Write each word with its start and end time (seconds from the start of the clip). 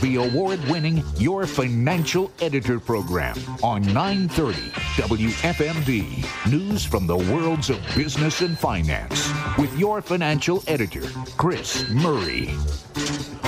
the 0.00 0.16
award 0.16 0.58
winning 0.68 1.02
Your 1.16 1.46
Financial 1.46 2.30
Editor 2.40 2.80
program 2.80 3.36
on 3.62 3.82
930 3.92 4.58
WFMD. 4.96 6.50
News 6.50 6.84
from 6.84 7.06
the 7.06 7.16
worlds 7.16 7.70
of 7.70 7.78
business 7.94 8.40
and 8.40 8.58
finance 8.58 9.30
with 9.58 9.76
your 9.78 10.00
financial 10.00 10.64
editor, 10.66 11.06
Chris 11.36 11.88
Murray. 11.90 12.50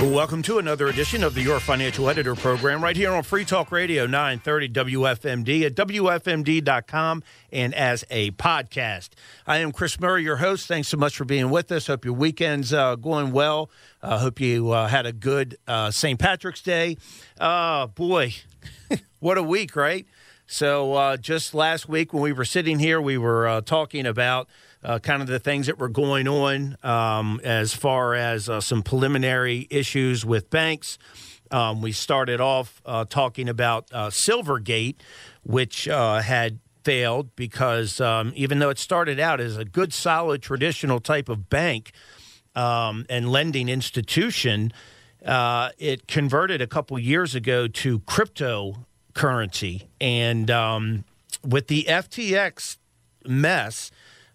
Welcome 0.03 0.43
to 0.43 0.57
another 0.57 0.89
edition 0.89 1.23
of 1.23 1.33
the 1.33 1.41
Your 1.41 1.61
Financial 1.61 2.09
Editor 2.09 2.35
program 2.35 2.83
right 2.83 2.95
here 2.95 3.13
on 3.13 3.23
Free 3.23 3.45
Talk 3.45 3.71
Radio 3.71 4.05
930 4.05 4.69
WFMD 4.69 5.65
at 5.65 5.75
WFMD.com 5.75 7.23
and 7.53 7.73
as 7.73 8.03
a 8.09 8.31
podcast. 8.31 9.11
I 9.47 9.59
am 9.59 9.71
Chris 9.71 9.99
Murray, 10.01 10.23
your 10.23 10.35
host. 10.35 10.67
Thanks 10.67 10.89
so 10.89 10.97
much 10.97 11.15
for 11.15 11.23
being 11.23 11.49
with 11.49 11.71
us. 11.71 11.87
Hope 11.87 12.03
your 12.03 12.15
weekend's 12.15 12.73
uh, 12.73 12.97
going 12.97 13.31
well. 13.31 13.71
I 14.01 14.07
uh, 14.09 14.17
hope 14.19 14.41
you 14.41 14.71
uh, 14.71 14.87
had 14.89 15.05
a 15.05 15.13
good 15.13 15.57
uh, 15.69 15.89
St. 15.89 16.19
Patrick's 16.19 16.61
Day. 16.61 16.97
Oh, 17.39 17.87
boy, 17.87 18.35
what 19.19 19.37
a 19.37 19.43
week, 19.43 19.75
right? 19.75 20.05
So, 20.47 20.93
uh, 20.95 21.17
just 21.17 21.53
last 21.53 21.87
week 21.87 22.11
when 22.13 22.21
we 22.21 22.33
were 22.33 22.45
sitting 22.45 22.77
here, 22.77 23.01
we 23.01 23.17
were 23.17 23.61
talking 23.61 24.05
about 24.05 24.49
uh, 24.83 24.99
kind 24.99 25.21
of 25.21 25.27
the 25.27 25.39
things 25.39 25.67
that 25.67 25.79
were 25.79 25.89
going 25.89 26.27
on 26.27 26.77
um, 26.83 27.39
as 27.43 27.73
far 27.73 28.15
as 28.15 28.49
uh, 28.49 28.59
some 28.59 28.83
preliminary 28.83 29.67
issues 29.69 30.25
with 30.25 30.49
banks. 30.49 30.97
Um, 31.51 31.81
we 31.81 31.91
started 31.91 32.41
off 32.41 32.81
uh, 32.85 33.05
talking 33.05 33.47
about 33.47 33.87
uh, 33.91 34.09
Silvergate, 34.09 34.95
which 35.43 35.87
uh, 35.87 36.19
had 36.21 36.59
failed 36.83 37.35
because 37.35 38.01
um, 38.01 38.33
even 38.35 38.59
though 38.59 38.69
it 38.69 38.77
started 38.77 39.19
out 39.19 39.39
as 39.39 39.57
a 39.57 39.65
good, 39.65 39.93
solid, 39.93 40.41
traditional 40.41 40.99
type 40.99 41.29
of 41.29 41.49
bank 41.49 41.91
um, 42.55 43.05
and 43.09 43.31
lending 43.31 43.69
institution, 43.69 44.73
uh, 45.25 45.69
it 45.77 46.07
converted 46.07 46.61
a 46.61 46.67
couple 46.67 46.97
years 46.99 47.35
ago 47.35 47.67
to 47.67 47.99
cryptocurrency. 47.99 49.87
And 50.01 50.51
um, 50.51 51.05
with 51.45 51.67
the 51.67 51.83
FTX 51.83 52.77
mess, 53.25 53.91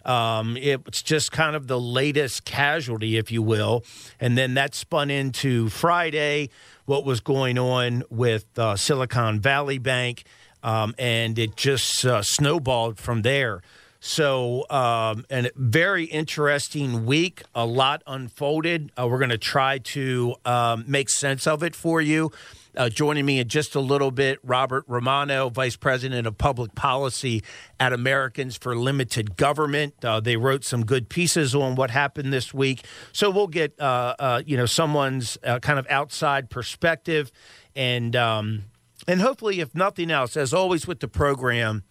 um, 0.08 0.56
it's 0.56 1.02
just 1.02 1.30
kind 1.30 1.54
of 1.54 1.66
the 1.66 1.78
latest 1.78 2.44
casualty, 2.44 3.18
if 3.18 3.30
you 3.30 3.42
will. 3.42 3.84
And 4.18 4.38
then 4.38 4.54
that 4.54 4.74
spun 4.74 5.10
into 5.10 5.68
Friday, 5.68 6.48
what 6.86 7.04
was 7.04 7.20
going 7.20 7.58
on 7.58 8.02
with 8.10 8.46
uh, 8.58 8.74
Silicon 8.76 9.38
Valley 9.38 9.78
Bank, 9.78 10.24
um, 10.62 10.94
and 10.98 11.38
it 11.38 11.56
just 11.56 12.04
uh, 12.06 12.22
snowballed 12.22 12.98
from 12.98 13.22
there. 13.22 13.62
So, 14.00 14.64
um, 14.70 15.26
and 15.28 15.50
very 15.56 16.04
interesting 16.04 17.04
week. 17.04 17.42
A 17.54 17.66
lot 17.66 18.02
unfolded. 18.06 18.92
Uh, 18.98 19.08
we're 19.08 19.18
going 19.18 19.30
to 19.30 19.38
try 19.38 19.78
to 19.78 20.36
um, 20.44 20.84
make 20.86 21.10
sense 21.10 21.46
of 21.46 21.62
it 21.62 21.74
for 21.74 22.00
you. 22.00 22.30
Uh, 22.78 22.88
joining 22.88 23.26
me 23.26 23.40
in 23.40 23.48
just 23.48 23.74
a 23.74 23.80
little 23.80 24.12
bit, 24.12 24.38
Robert 24.44 24.84
Romano, 24.86 25.48
Vice 25.48 25.74
President 25.74 26.28
of 26.28 26.38
Public 26.38 26.76
Policy 26.76 27.42
at 27.80 27.92
Americans 27.92 28.56
for 28.56 28.76
Limited 28.76 29.36
Government. 29.36 29.94
Uh, 30.04 30.20
they 30.20 30.36
wrote 30.36 30.62
some 30.62 30.86
good 30.86 31.08
pieces 31.08 31.56
on 31.56 31.74
what 31.74 31.90
happened 31.90 32.32
this 32.32 32.54
week, 32.54 32.84
so 33.10 33.30
we'll 33.30 33.48
get 33.48 33.74
uh, 33.80 34.14
uh 34.20 34.42
you 34.46 34.56
know 34.56 34.64
someone's 34.64 35.36
uh, 35.42 35.58
kind 35.58 35.80
of 35.80 35.88
outside 35.90 36.50
perspective, 36.50 37.32
and 37.74 38.14
um, 38.14 38.62
and 39.08 39.20
hopefully, 39.20 39.58
if 39.58 39.74
nothing 39.74 40.12
else, 40.12 40.36
as 40.36 40.54
always 40.54 40.86
with 40.86 41.00
the 41.00 41.08
program, 41.08 41.82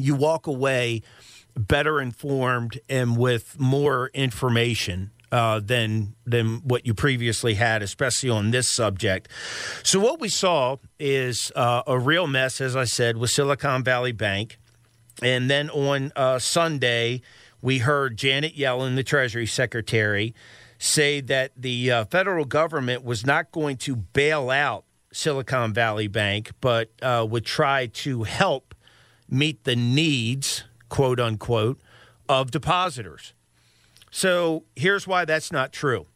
you 0.00 0.16
walk 0.16 0.48
away 0.48 1.02
better 1.56 2.00
informed 2.00 2.80
and 2.88 3.16
with 3.16 3.54
more 3.60 4.10
information 4.14 5.11
uh, 5.32 5.60
than 5.60 6.14
than 6.26 6.58
what 6.58 6.86
you 6.86 6.94
previously 6.94 7.54
had, 7.54 7.82
especially 7.82 8.28
on 8.28 8.50
this 8.50 8.68
subject. 8.70 9.28
So 9.82 9.98
what 9.98 10.20
we 10.20 10.28
saw 10.28 10.76
is 11.00 11.50
uh, 11.56 11.82
a 11.86 11.98
real 11.98 12.26
mess, 12.26 12.60
as 12.60 12.76
I 12.76 12.84
said, 12.84 13.16
with 13.16 13.30
Silicon 13.30 13.82
Valley 13.82 14.12
Bank, 14.12 14.58
and 15.22 15.50
then 15.50 15.70
on 15.70 16.12
uh, 16.14 16.38
Sunday 16.38 17.22
we 17.62 17.78
heard 17.78 18.16
Janet 18.16 18.56
Yellen, 18.56 18.94
the 18.96 19.04
Treasury 19.04 19.46
Secretary, 19.46 20.34
say 20.78 21.20
that 21.20 21.52
the 21.56 21.90
uh, 21.90 22.04
federal 22.04 22.44
government 22.44 23.04
was 23.04 23.24
not 23.24 23.52
going 23.52 23.76
to 23.78 23.96
bail 23.96 24.50
out 24.50 24.84
Silicon 25.12 25.72
Valley 25.72 26.08
Bank, 26.08 26.52
but 26.60 26.90
uh, 27.00 27.26
would 27.28 27.46
try 27.46 27.86
to 27.86 28.24
help 28.24 28.74
meet 29.30 29.64
the 29.64 29.76
needs, 29.76 30.64
quote 30.88 31.20
unquote, 31.20 31.80
of 32.28 32.50
depositors. 32.50 33.32
So 34.12 34.64
here's 34.76 35.06
why 35.06 35.24
that's 35.24 35.50
not 35.50 35.72
true. 35.72 36.06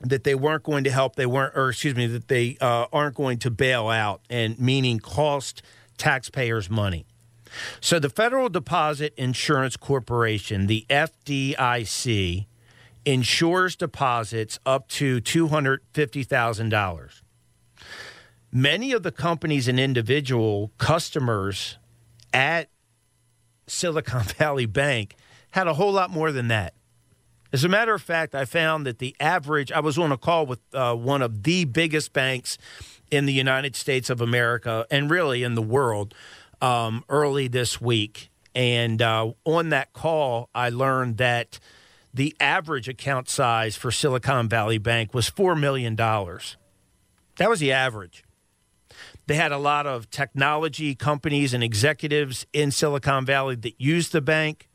That 0.00 0.24
they 0.24 0.34
weren't 0.34 0.62
going 0.62 0.84
to 0.84 0.90
help, 0.90 1.16
they 1.16 1.26
weren't, 1.26 1.54
or 1.54 1.68
excuse 1.68 1.94
me, 1.94 2.06
that 2.06 2.28
they 2.28 2.56
uh, 2.60 2.86
aren't 2.92 3.14
going 3.14 3.38
to 3.40 3.50
bail 3.50 3.88
out, 3.88 4.22
and 4.30 4.58
meaning 4.58 4.98
cost 4.98 5.62
taxpayers 5.98 6.70
money. 6.70 7.04
So 7.80 7.98
the 7.98 8.08
Federal 8.08 8.48
Deposit 8.48 9.12
Insurance 9.18 9.76
Corporation, 9.76 10.66
the 10.66 10.86
FDIC, 10.88 12.46
insures 13.04 13.76
deposits 13.76 14.58
up 14.64 14.88
to 14.88 15.20
$250,000. 15.20 17.20
Many 18.52 18.92
of 18.92 19.02
the 19.02 19.12
companies 19.12 19.68
and 19.68 19.78
individual 19.78 20.72
customers 20.78 21.76
at 22.32 22.70
Silicon 23.66 24.22
Valley 24.38 24.66
Bank 24.66 25.16
had 25.50 25.66
a 25.66 25.74
whole 25.74 25.92
lot 25.92 26.10
more 26.10 26.32
than 26.32 26.48
that. 26.48 26.74
As 27.52 27.64
a 27.64 27.68
matter 27.68 27.94
of 27.94 28.02
fact, 28.02 28.34
I 28.34 28.44
found 28.44 28.86
that 28.86 28.98
the 28.98 29.16
average, 29.18 29.72
I 29.72 29.80
was 29.80 29.98
on 29.98 30.12
a 30.12 30.16
call 30.16 30.46
with 30.46 30.60
uh, 30.72 30.94
one 30.94 31.20
of 31.20 31.42
the 31.42 31.64
biggest 31.64 32.12
banks 32.12 32.56
in 33.10 33.26
the 33.26 33.32
United 33.32 33.74
States 33.74 34.08
of 34.08 34.20
America 34.20 34.86
and 34.90 35.10
really 35.10 35.42
in 35.42 35.54
the 35.54 35.62
world 35.62 36.14
um, 36.62 37.04
early 37.08 37.48
this 37.48 37.80
week. 37.80 38.30
And 38.54 39.02
uh, 39.02 39.32
on 39.44 39.70
that 39.70 39.92
call, 39.92 40.48
I 40.54 40.68
learned 40.70 41.16
that 41.16 41.58
the 42.14 42.34
average 42.40 42.88
account 42.88 43.28
size 43.28 43.76
for 43.76 43.90
Silicon 43.90 44.48
Valley 44.48 44.78
Bank 44.78 45.14
was 45.14 45.30
$4 45.30 45.58
million. 45.58 45.96
That 45.96 47.48
was 47.48 47.60
the 47.60 47.72
average. 47.72 48.24
They 49.26 49.36
had 49.36 49.52
a 49.52 49.58
lot 49.58 49.86
of 49.86 50.10
technology 50.10 50.94
companies 50.94 51.54
and 51.54 51.62
executives 51.62 52.46
in 52.52 52.70
Silicon 52.70 53.24
Valley 53.24 53.54
that 53.56 53.80
used 53.80 54.12
the 54.12 54.20
bank. 54.20 54.68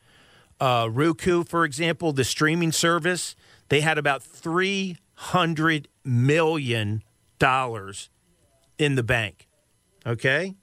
Uh, 0.59 0.87
Roku, 0.91 1.43
for 1.43 1.65
example, 1.65 2.13
the 2.13 2.23
streaming 2.23 2.71
service, 2.71 3.35
they 3.69 3.81
had 3.81 3.97
about 3.97 4.23
three 4.23 4.97
hundred 5.15 5.87
million 6.03 7.03
dollars 7.39 8.09
in 8.77 8.95
the 8.95 9.03
bank. 9.03 9.47
Okay, 10.05 10.55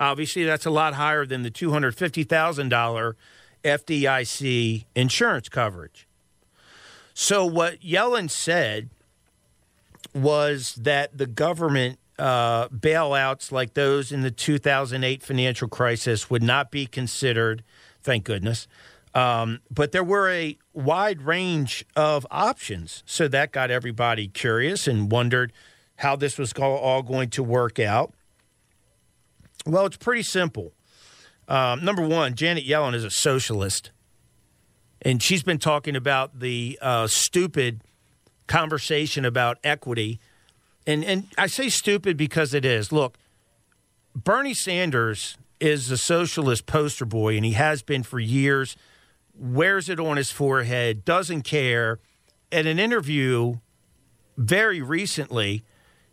obviously 0.00 0.44
that's 0.44 0.66
a 0.66 0.70
lot 0.70 0.94
higher 0.94 1.24
than 1.24 1.42
the 1.42 1.50
two 1.50 1.70
hundred 1.70 1.94
fifty 1.94 2.24
thousand 2.24 2.68
dollar 2.68 3.16
FDIC 3.64 4.84
insurance 4.94 5.48
coverage. 5.48 6.06
So 7.14 7.44
what 7.44 7.80
Yellen 7.80 8.30
said 8.30 8.90
was 10.14 10.74
that 10.76 11.16
the 11.16 11.26
government 11.26 11.98
uh, 12.18 12.68
bailouts 12.68 13.52
like 13.52 13.74
those 13.74 14.10
in 14.12 14.22
the 14.22 14.30
2008 14.30 15.22
financial 15.22 15.68
crisis 15.68 16.30
would 16.30 16.42
not 16.42 16.70
be 16.70 16.86
considered, 16.86 17.62
thank 18.02 18.24
goodness, 18.24 18.66
um, 19.18 19.58
but 19.68 19.90
there 19.90 20.04
were 20.04 20.30
a 20.30 20.56
wide 20.72 21.22
range 21.22 21.84
of 21.96 22.24
options. 22.30 23.02
So 23.04 23.26
that 23.26 23.50
got 23.50 23.68
everybody 23.68 24.28
curious 24.28 24.86
and 24.86 25.10
wondered 25.10 25.52
how 25.96 26.14
this 26.14 26.38
was 26.38 26.52
all 26.52 27.02
going 27.02 27.30
to 27.30 27.42
work 27.42 27.80
out. 27.80 28.14
Well, 29.66 29.86
it's 29.86 29.96
pretty 29.96 30.22
simple. 30.22 30.72
Um, 31.48 31.84
number 31.84 32.06
one, 32.06 32.36
Janet 32.36 32.64
Yellen 32.64 32.94
is 32.94 33.02
a 33.02 33.10
socialist. 33.10 33.90
And 35.02 35.20
she's 35.20 35.42
been 35.42 35.58
talking 35.58 35.96
about 35.96 36.38
the 36.38 36.78
uh, 36.80 37.08
stupid 37.08 37.82
conversation 38.46 39.24
about 39.24 39.58
equity. 39.64 40.20
And, 40.86 41.04
and 41.04 41.26
I 41.36 41.48
say 41.48 41.70
stupid 41.70 42.16
because 42.16 42.54
it 42.54 42.64
is. 42.64 42.92
Look, 42.92 43.18
Bernie 44.14 44.54
Sanders 44.54 45.38
is 45.58 45.88
the 45.88 45.96
socialist 45.96 46.66
poster 46.66 47.04
boy, 47.04 47.34
and 47.34 47.44
he 47.44 47.52
has 47.52 47.82
been 47.82 48.04
for 48.04 48.20
years 48.20 48.76
wears 49.38 49.88
it 49.88 50.00
on 50.00 50.16
his 50.16 50.30
forehead, 50.30 51.04
doesn't 51.04 51.42
care. 51.42 52.00
At 52.50 52.66
an 52.66 52.78
interview 52.78 53.58
very 54.36 54.80
recently, 54.82 55.64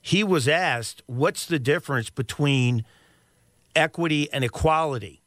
he 0.02 0.24
was 0.24 0.48
asked, 0.48 1.02
What's 1.06 1.46
the 1.46 1.60
difference 1.60 2.10
between 2.10 2.86
equity 3.76 4.32
and 4.32 4.44
equality? 4.44 5.22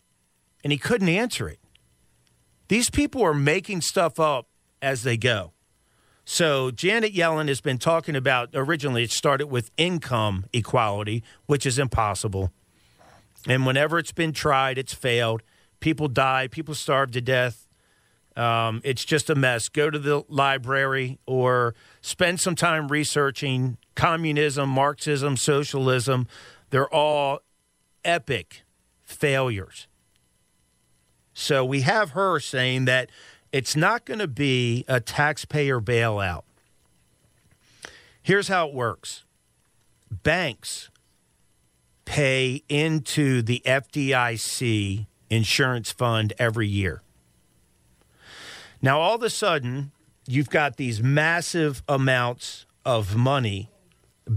And 0.63 0.73
he 0.73 0.79
couldn't 0.79 1.09
answer 1.09 1.49
it. 1.49 1.59
These 2.69 2.91
people 2.91 3.23
are 3.23 3.35
making 3.35 3.81
stuff 3.81 4.21
up 4.21 4.49
as 4.83 5.03
they 5.03 5.17
go. 5.17 5.53
So 6.25 6.71
Janet 6.71 7.15
Yellen 7.15 7.49
has 7.49 7.63
been 7.63 7.79
talking 7.79 8.15
about 8.15 8.51
originally 8.53 9.05
it 9.05 9.11
started 9.11 9.47
with 9.47 9.71
income 9.79 10.45
equality, 10.53 11.25
which 11.47 11.65
is 11.65 11.79
impossible. 11.79 12.53
And 13.47 13.65
whenever 13.65 13.99
it's 13.99 14.13
been 14.13 14.33
tried, 14.33 14.77
it's 14.77 14.93
failed. 14.93 15.43
People 15.81 16.09
die, 16.09 16.49
people 16.49 16.75
starve 16.75 17.13
to 17.13 17.23
death 17.23 17.68
Um, 18.39 18.81
it's 18.85 19.05
just 19.05 19.29
a 19.29 19.35
mess. 19.35 19.69
Go 19.69 19.91
to 19.91 19.99
the 19.99 20.23
library 20.29 21.19
or 21.27 21.75
spend 22.01 22.39
some 22.39 22.55
time 22.55 22.87
researching 22.87 23.79
communism, 23.97 24.69
Marxism, 24.69 25.37
socialism. 25.37 26.29
They're 26.71 26.93
all 26.95 27.41
epic 28.05 28.63
failures. 29.03 29.89
So 31.35 31.65
we 31.65 31.81
have 31.81 32.11
her 32.11 32.39
saying 32.39 32.85
that 32.85 33.11
it's 33.51 33.75
not 33.75 34.05
going 34.05 34.21
to 34.21 34.29
be 34.29 34.85
a 34.87 35.01
taxpayer 35.01 35.81
bailout. 35.81 36.43
Here's 38.23 38.49
how 38.49 38.69
it 38.69 38.75
works 38.75 39.25
banks 40.11 40.91
pay 42.05 42.63
into 42.69 43.43
the 43.43 43.63
FDIC 43.67 45.07
insurance 45.29 45.91
fund 45.91 46.33
every 46.39 46.69
year. 46.69 47.03
Now, 48.81 49.01
all 49.01 49.17
of 49.17 49.23
a 49.23 49.31
sudden, 49.31 49.93
you've 50.27 50.51
got 50.51 50.77
these 50.77 51.03
massive 51.03 51.83
amounts 51.89 52.67
of 52.85 53.17
money, 53.17 53.71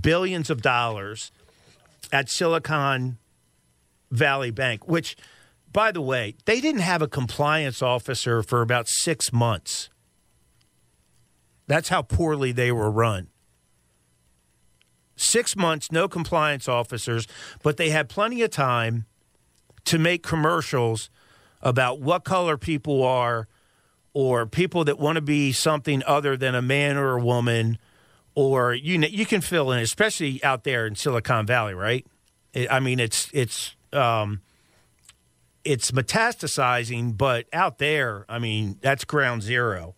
billions 0.02 0.50
of 0.50 0.62
dollars, 0.62 1.32
at 2.12 2.30
Silicon 2.30 3.18
Valley 4.10 4.52
Bank, 4.52 4.88
which, 4.88 5.16
by 5.72 5.92
the 5.92 6.02
way, 6.02 6.36
they 6.46 6.60
didn't 6.60 6.82
have 6.82 7.02
a 7.02 7.08
compliance 7.08 7.82
officer 7.82 8.44
for 8.44 8.62
about 8.62 8.88
six 8.88 9.32
months. 9.32 9.90
That's 11.68 11.90
how 11.90 12.02
poorly 12.02 12.52
they 12.52 12.72
were 12.72 12.92
run. 12.92 13.28
Six 15.16 15.56
months, 15.56 15.92
no 15.92 16.08
compliance 16.08 16.68
officers, 16.68 17.28
but 17.64 17.78
they 17.78 17.92
had 17.92 18.10
plenty 18.10 18.42
of 18.42 18.50
time 18.50 19.06
to 19.86 20.00
make 20.00 20.24
commercials 20.24 21.10
about 21.62 22.02
what 22.02 22.24
color 22.24 22.58
people 22.58 23.04
are 23.04 23.48
or 24.14 24.46
people 24.46 24.84
that 24.86 25.00
want 25.00 25.16
to 25.16 25.22
be 25.22 25.52
something 25.52 26.04
other 26.06 26.36
than 26.36 26.56
a 26.56 26.62
man 26.62 26.98
or 26.98 27.18
a 27.18 27.24
woman 27.24 27.78
or 28.36 28.74
you 28.74 28.98
know, 28.98 29.08
you 29.08 29.26
can 29.26 29.42
fill 29.42 29.72
in 29.72 29.80
especially 29.80 30.44
out 30.44 30.64
there 30.64 30.88
in 30.88 30.96
Silicon 30.96 31.46
Valley, 31.46 31.74
right? 31.74 32.06
I 32.70 32.80
mean 32.80 33.00
it's 33.00 33.30
it's 33.34 33.76
um, 33.94 34.42
it's 35.64 35.92
metastasizing, 35.92 37.18
but 37.18 37.46
out 37.54 37.78
there, 37.78 38.26
I 38.28 38.40
mean, 38.40 38.78
that's 38.82 39.06
ground 39.06 39.44
zero. 39.44 39.96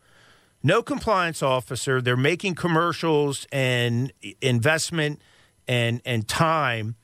No 0.62 0.81
compliance 0.81 1.44
officer. 1.44 2.01
They're 2.01 2.16
making 2.16 2.56
commercials 2.56 3.45
and 3.51 4.12
investment 4.42 5.21
and 5.68 6.01
and 6.06 6.27
time 6.27 6.95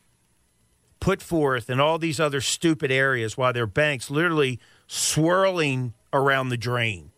put 1.00 1.22
forth 1.22 1.70
in 1.70 1.80
all 1.80 1.98
these 1.98 2.20
other 2.20 2.42
stupid 2.42 2.92
areas 2.92 3.38
while 3.38 3.54
their 3.54 3.68
banks 3.68 4.10
literally 4.10 4.60
swirling 4.88 5.94
around 6.14 6.50
the 6.50 6.58
drain 6.58 7.12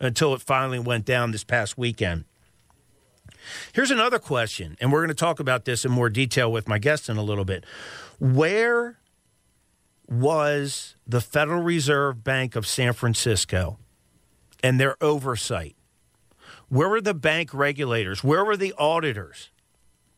until 0.00 0.34
it 0.34 0.40
finally 0.40 0.78
went 0.78 1.04
down 1.04 1.30
this 1.30 1.44
past 1.44 1.76
weekend. 1.76 2.24
Here's 3.72 3.90
another 3.90 4.18
question, 4.18 4.76
and 4.80 4.92
we're 4.92 5.00
going 5.00 5.08
to 5.08 5.14
talk 5.14 5.40
about 5.40 5.64
this 5.64 5.84
in 5.84 5.92
more 5.92 6.10
detail 6.10 6.50
with 6.50 6.68
my 6.68 6.78
guest 6.78 7.08
in 7.08 7.16
a 7.16 7.22
little 7.22 7.44
bit. 7.44 7.64
Where 8.18 8.98
was 10.08 10.94
the 11.06 11.20
Federal 11.20 11.62
Reserve 11.62 12.24
Bank 12.24 12.56
of 12.56 12.66
San 12.66 12.92
Francisco 12.92 13.78
and 14.62 14.78
their 14.78 14.96
oversight? 15.02 15.76
Where 16.68 16.88
were 16.88 17.00
the 17.00 17.14
bank 17.14 17.54
regulators? 17.54 18.22
Where 18.22 18.44
were 18.44 18.56
the 18.56 18.74
auditors? 18.78 19.50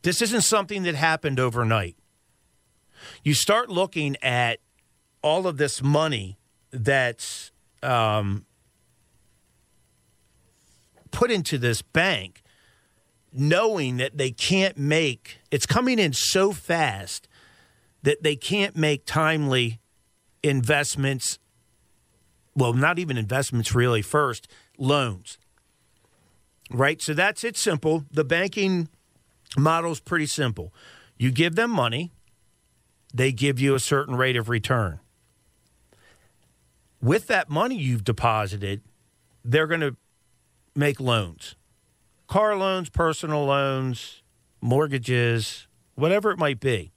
This 0.01 0.21
isn't 0.21 0.41
something 0.41 0.83
that 0.83 0.95
happened 0.95 1.39
overnight. 1.39 1.95
You 3.23 3.33
start 3.33 3.69
looking 3.69 4.17
at 4.21 4.59
all 5.21 5.47
of 5.47 5.57
this 5.57 5.81
money 5.81 6.37
that's 6.71 7.51
um, 7.83 8.45
put 11.11 11.31
into 11.31 11.57
this 11.57 11.81
bank, 11.81 12.41
knowing 13.31 13.97
that 13.97 14.17
they 14.17 14.31
can't 14.31 14.77
make 14.77 15.39
it's 15.51 15.65
coming 15.65 15.99
in 15.99 16.13
so 16.13 16.51
fast 16.51 17.27
that 18.03 18.21
they 18.21 18.35
can't 18.35 18.75
make 18.75 19.05
timely 19.05 19.79
investments. 20.43 21.39
Well, 22.55 22.73
not 22.73 22.99
even 22.99 23.17
investments, 23.17 23.73
really, 23.73 24.01
first, 24.01 24.47
loans. 24.77 25.37
Right? 26.69 27.01
So 27.01 27.13
that's 27.13 27.43
it 27.43 27.57
simple. 27.57 28.05
The 28.11 28.23
banking 28.23 28.89
model 29.57 29.91
is 29.91 29.99
pretty 29.99 30.27
simple. 30.27 30.73
You 31.17 31.31
give 31.31 31.55
them 31.55 31.71
money, 31.71 32.11
they 33.13 33.31
give 33.31 33.59
you 33.59 33.75
a 33.75 33.79
certain 33.79 34.15
rate 34.15 34.35
of 34.35 34.49
return. 34.49 34.99
With 37.03 37.27
that 37.27 37.49
money 37.49 37.75
you've 37.75 38.03
deposited, 38.03 38.81
they're 39.45 39.67
going 39.67 39.81
to 39.81 39.95
make 40.75 40.99
loans 40.99 41.55
car 42.25 42.55
loans, 42.57 42.89
personal 42.89 43.45
loans, 43.45 44.23
mortgages, 44.59 45.67
whatever 45.93 46.31
it 46.31 46.39
might 46.39 46.59
be 46.59 46.93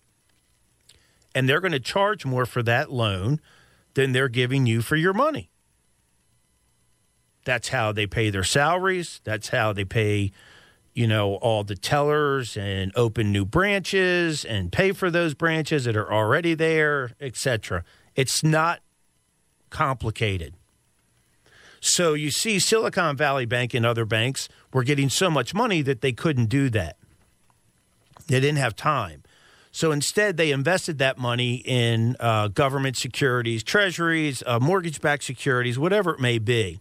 and 1.36 1.46
they're 1.46 1.60
going 1.60 1.72
to 1.72 1.78
charge 1.78 2.24
more 2.24 2.46
for 2.46 2.62
that 2.62 2.90
loan 2.90 3.38
than 3.92 4.12
they're 4.12 4.30
giving 4.30 4.64
you 4.64 4.80
for 4.80 4.96
your 4.96 5.12
money. 5.12 5.50
That's 7.44 7.68
how 7.68 7.92
they 7.92 8.06
pay 8.06 8.30
their 8.30 8.42
salaries. 8.42 9.20
That's 9.22 9.50
how 9.50 9.74
they 9.74 9.84
pay, 9.84 10.32
you 10.94 11.06
know, 11.06 11.34
all 11.34 11.62
the 11.62 11.76
tellers 11.76 12.56
and 12.56 12.90
open 12.96 13.32
new 13.32 13.44
branches 13.44 14.46
and 14.46 14.72
pay 14.72 14.92
for 14.92 15.10
those 15.10 15.34
branches 15.34 15.84
that 15.84 15.94
are 15.94 16.10
already 16.10 16.54
there, 16.54 17.12
etc. 17.20 17.84
It's 18.14 18.42
not 18.42 18.80
complicated. 19.76 20.54
So 21.80 22.14
you 22.14 22.30
see 22.30 22.58
Silicon 22.58 23.14
Valley 23.14 23.44
Bank 23.44 23.74
and 23.74 23.84
other 23.84 24.06
banks 24.06 24.48
were 24.72 24.82
getting 24.82 25.10
so 25.10 25.28
much 25.28 25.52
money 25.52 25.82
that 25.82 26.00
they 26.00 26.12
couldn't 26.12 26.46
do 26.46 26.70
that. 26.70 26.96
They 28.26 28.40
didn't 28.40 28.56
have 28.56 28.74
time. 28.74 29.22
So 29.72 29.92
instead, 29.92 30.38
they 30.38 30.50
invested 30.50 30.96
that 31.00 31.18
money 31.18 31.56
in 31.56 32.16
uh, 32.18 32.48
government 32.48 32.96
securities, 32.96 33.62
treasuries, 33.62 34.42
uh, 34.46 34.58
mortgage 34.58 35.02
backed 35.02 35.24
securities, 35.24 35.78
whatever 35.78 36.14
it 36.14 36.20
may 36.20 36.38
be. 36.38 36.80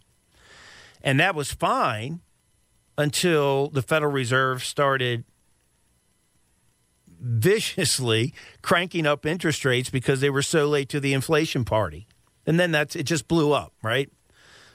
And 1.03 1.19
that 1.19 1.35
was 1.35 1.51
fine 1.51 2.21
until 2.97 3.67
the 3.67 3.81
Federal 3.81 4.13
Reserve 4.13 4.63
started 4.63 5.25
viciously 7.19 8.33
cranking 8.61 9.05
up 9.05 9.25
interest 9.25 9.65
rates 9.65 9.89
because 9.89 10.21
they 10.21 10.29
were 10.29 10.41
so 10.41 10.65
late 10.65 10.87
to 10.87 11.01
the 11.01 11.13
inflation 11.13 11.65
party. 11.65 12.07
And 12.45 12.59
then 12.59 12.71
that's 12.71 12.95
it 12.95 13.03
just 13.03 13.27
blew 13.27 13.53
up, 13.53 13.73
right? 13.81 14.09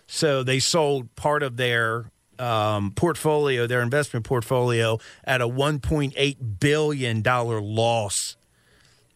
So 0.07 0.43
they 0.43 0.59
sold 0.59 1.15
part 1.15 1.43
of 1.43 1.57
their 1.57 2.11
um, 2.39 2.93
portfolio, 2.93 3.67
their 3.67 3.83
investment 3.83 4.25
portfolio, 4.25 4.99
at 5.25 5.41
a 5.41 5.49
$1.8 5.49 6.37
billion 6.59 7.23
loss. 7.23 8.37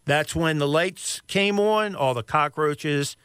That's 0.04 0.36
when 0.36 0.58
the 0.58 0.68
lights 0.68 1.20
came 1.26 1.58
on, 1.58 1.96
all 1.96 2.14
the 2.14 2.22
cockroaches 2.22 3.16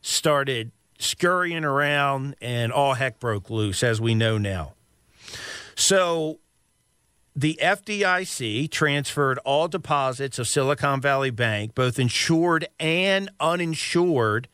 started 0.00 0.72
scurrying 0.98 1.64
around, 1.64 2.34
and 2.40 2.72
all 2.72 2.94
heck 2.94 3.20
broke 3.20 3.50
loose, 3.50 3.82
as 3.82 4.00
we 4.00 4.14
know 4.14 4.38
now. 4.38 4.72
So 5.74 6.40
the 7.34 7.58
FDIC 7.62 8.70
transferred 8.70 9.38
all 9.38 9.68
deposits 9.68 10.38
of 10.38 10.48
Silicon 10.48 11.00
Valley 11.00 11.30
Bank, 11.30 11.74
both 11.74 11.98
insured 11.98 12.66
and 12.78 13.30
uninsured, 13.40 14.48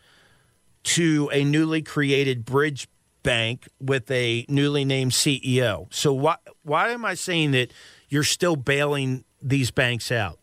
to 0.89 1.31
a 1.33 1.45
newly 1.45 1.83
created 1.83 2.45
bridge 2.45 2.89
bank 3.23 3.69
with 3.79 4.11
a 4.11 4.47
newly 4.49 4.85
named 4.85 5.13
CEO. 5.13 5.87
So 5.93 6.13
why 6.13 6.37
why 6.63 6.91
am 6.91 7.05
I 7.05 7.15
saying 7.15 7.51
that 7.51 7.73
you're 8.09 8.23
still 8.23 8.57
bailing 8.57 9.25
these 9.43 9.71
banks 9.71 10.11
out? 10.11 10.39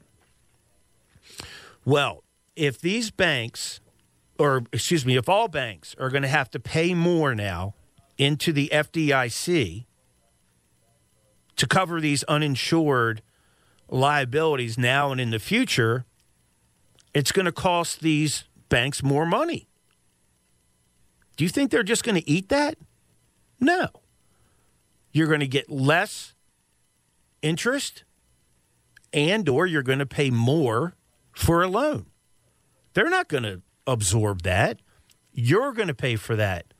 Well, 1.83 2.23
if 2.55 2.79
these 2.79 3.09
banks 3.11 3.79
or 4.37 4.63
excuse 4.71 5.05
me, 5.05 5.15
if 5.17 5.27
all 5.27 5.47
banks 5.47 5.95
are 5.99 6.09
going 6.09 6.21
to 6.21 6.27
have 6.27 6.49
to 6.51 6.59
pay 6.59 6.93
more 6.93 7.33
now 7.33 7.73
into 8.17 8.53
the 8.53 8.69
FDIC 8.71 9.85
to 11.55 11.67
cover 11.67 11.99
these 11.99 12.23
uninsured 12.25 13.21
liabilities 13.89 14.77
now 14.77 15.11
and 15.11 15.19
in 15.19 15.31
the 15.31 15.39
future, 15.39 16.05
it's 17.13 17.31
going 17.31 17.45
to 17.45 17.51
cost 17.51 18.01
these 18.01 18.45
banks 18.69 19.01
more 19.01 19.25
money. 19.25 19.67
Do 21.35 21.43
you 21.43 21.49
think 21.49 21.71
they're 21.71 21.83
just 21.83 22.03
going 22.03 22.15
to 22.15 22.29
eat 22.29 22.49
that? 22.49 22.77
No. 23.59 23.87
You're 25.11 25.27
going 25.27 25.39
to 25.39 25.47
get 25.47 25.69
less 25.69 26.33
interest 27.41 28.03
and 29.13 29.47
or 29.47 29.65
you're 29.65 29.83
going 29.83 29.99
to 29.99 30.05
pay 30.05 30.29
more 30.29 30.95
for 31.31 31.63
a 31.63 31.67
loan. 31.67 32.07
They're 32.93 33.09
not 33.09 33.27
going 33.27 33.43
to 33.43 33.61
absorb 33.87 34.43
that. 34.43 34.79
You're 35.31 35.73
going 35.73 35.87
to 35.87 35.93
pay 35.93 36.15
for 36.15 36.35
that. 36.35 36.73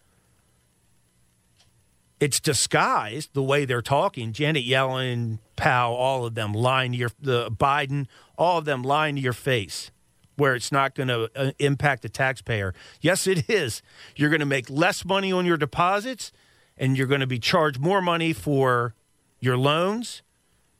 It's 2.19 2.39
disguised 2.39 3.33
the 3.33 3.43
way 3.43 3.65
they're 3.65 3.81
talking. 3.81 4.31
Janet 4.31 4.65
Yellen, 4.65 5.39
Powell, 5.57 5.95
all 5.95 6.25
of 6.25 6.35
them 6.35 6.53
lying 6.53 6.93
to 6.93 6.97
your 6.97 7.11
the 7.19 7.51
Biden, 7.51 8.07
all 8.37 8.57
of 8.57 8.65
them 8.65 8.81
lying 8.81 9.15
to 9.15 9.21
your 9.21 9.33
face. 9.33 9.91
Where 10.35 10.55
it's 10.55 10.71
not 10.71 10.95
going 10.95 11.07
to 11.07 11.29
uh, 11.35 11.51
impact 11.59 12.01
the 12.01 12.09
taxpayer. 12.09 12.73
Yes, 13.01 13.27
it 13.27 13.49
is. 13.49 13.81
You're 14.15 14.29
going 14.29 14.39
to 14.39 14.45
make 14.45 14.69
less 14.69 15.05
money 15.05 15.31
on 15.31 15.45
your 15.45 15.57
deposits 15.57 16.31
and 16.77 16.97
you're 16.97 17.07
going 17.07 17.21
to 17.21 17.27
be 17.27 17.39
charged 17.39 17.79
more 17.79 18.01
money 18.01 18.33
for 18.33 18.93
your 19.39 19.57
loans 19.57 20.23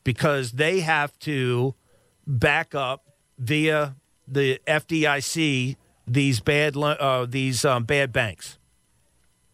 because 0.03 0.53
they 0.53 0.81
have 0.81 1.17
to 1.19 1.75
back 2.27 2.75
up 2.75 3.05
via 3.37 3.95
the 4.27 4.59
FDIC 4.67 5.75
these 6.07 6.39
bad 6.39 6.77
uh, 6.77 7.25
these 7.27 7.65
um, 7.65 7.83
bad 7.83 8.11
banks, 8.11 8.57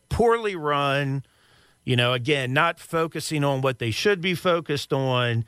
poorly 0.10 0.56
run. 0.56 1.24
You 1.84 1.96
know, 1.96 2.14
again, 2.14 2.54
not 2.54 2.80
focusing 2.80 3.44
on 3.44 3.62
what 3.62 3.80
they 3.80 3.90
should 3.92 4.22
be 4.22 4.36
focused 4.36 4.94
on. 4.94 5.46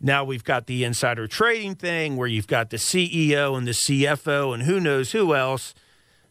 Now 0.00 0.24
we've 0.24 0.44
got 0.44 0.66
the 0.66 0.84
insider 0.84 1.26
trading 1.26 1.74
thing 1.74 2.16
where 2.16 2.28
you've 2.28 2.46
got 2.46 2.70
the 2.70 2.76
CEO 2.76 3.56
and 3.56 3.66
the 3.66 3.72
CFO 3.72 4.54
and 4.54 4.62
who 4.62 4.78
knows 4.78 5.12
who 5.12 5.34
else 5.34 5.74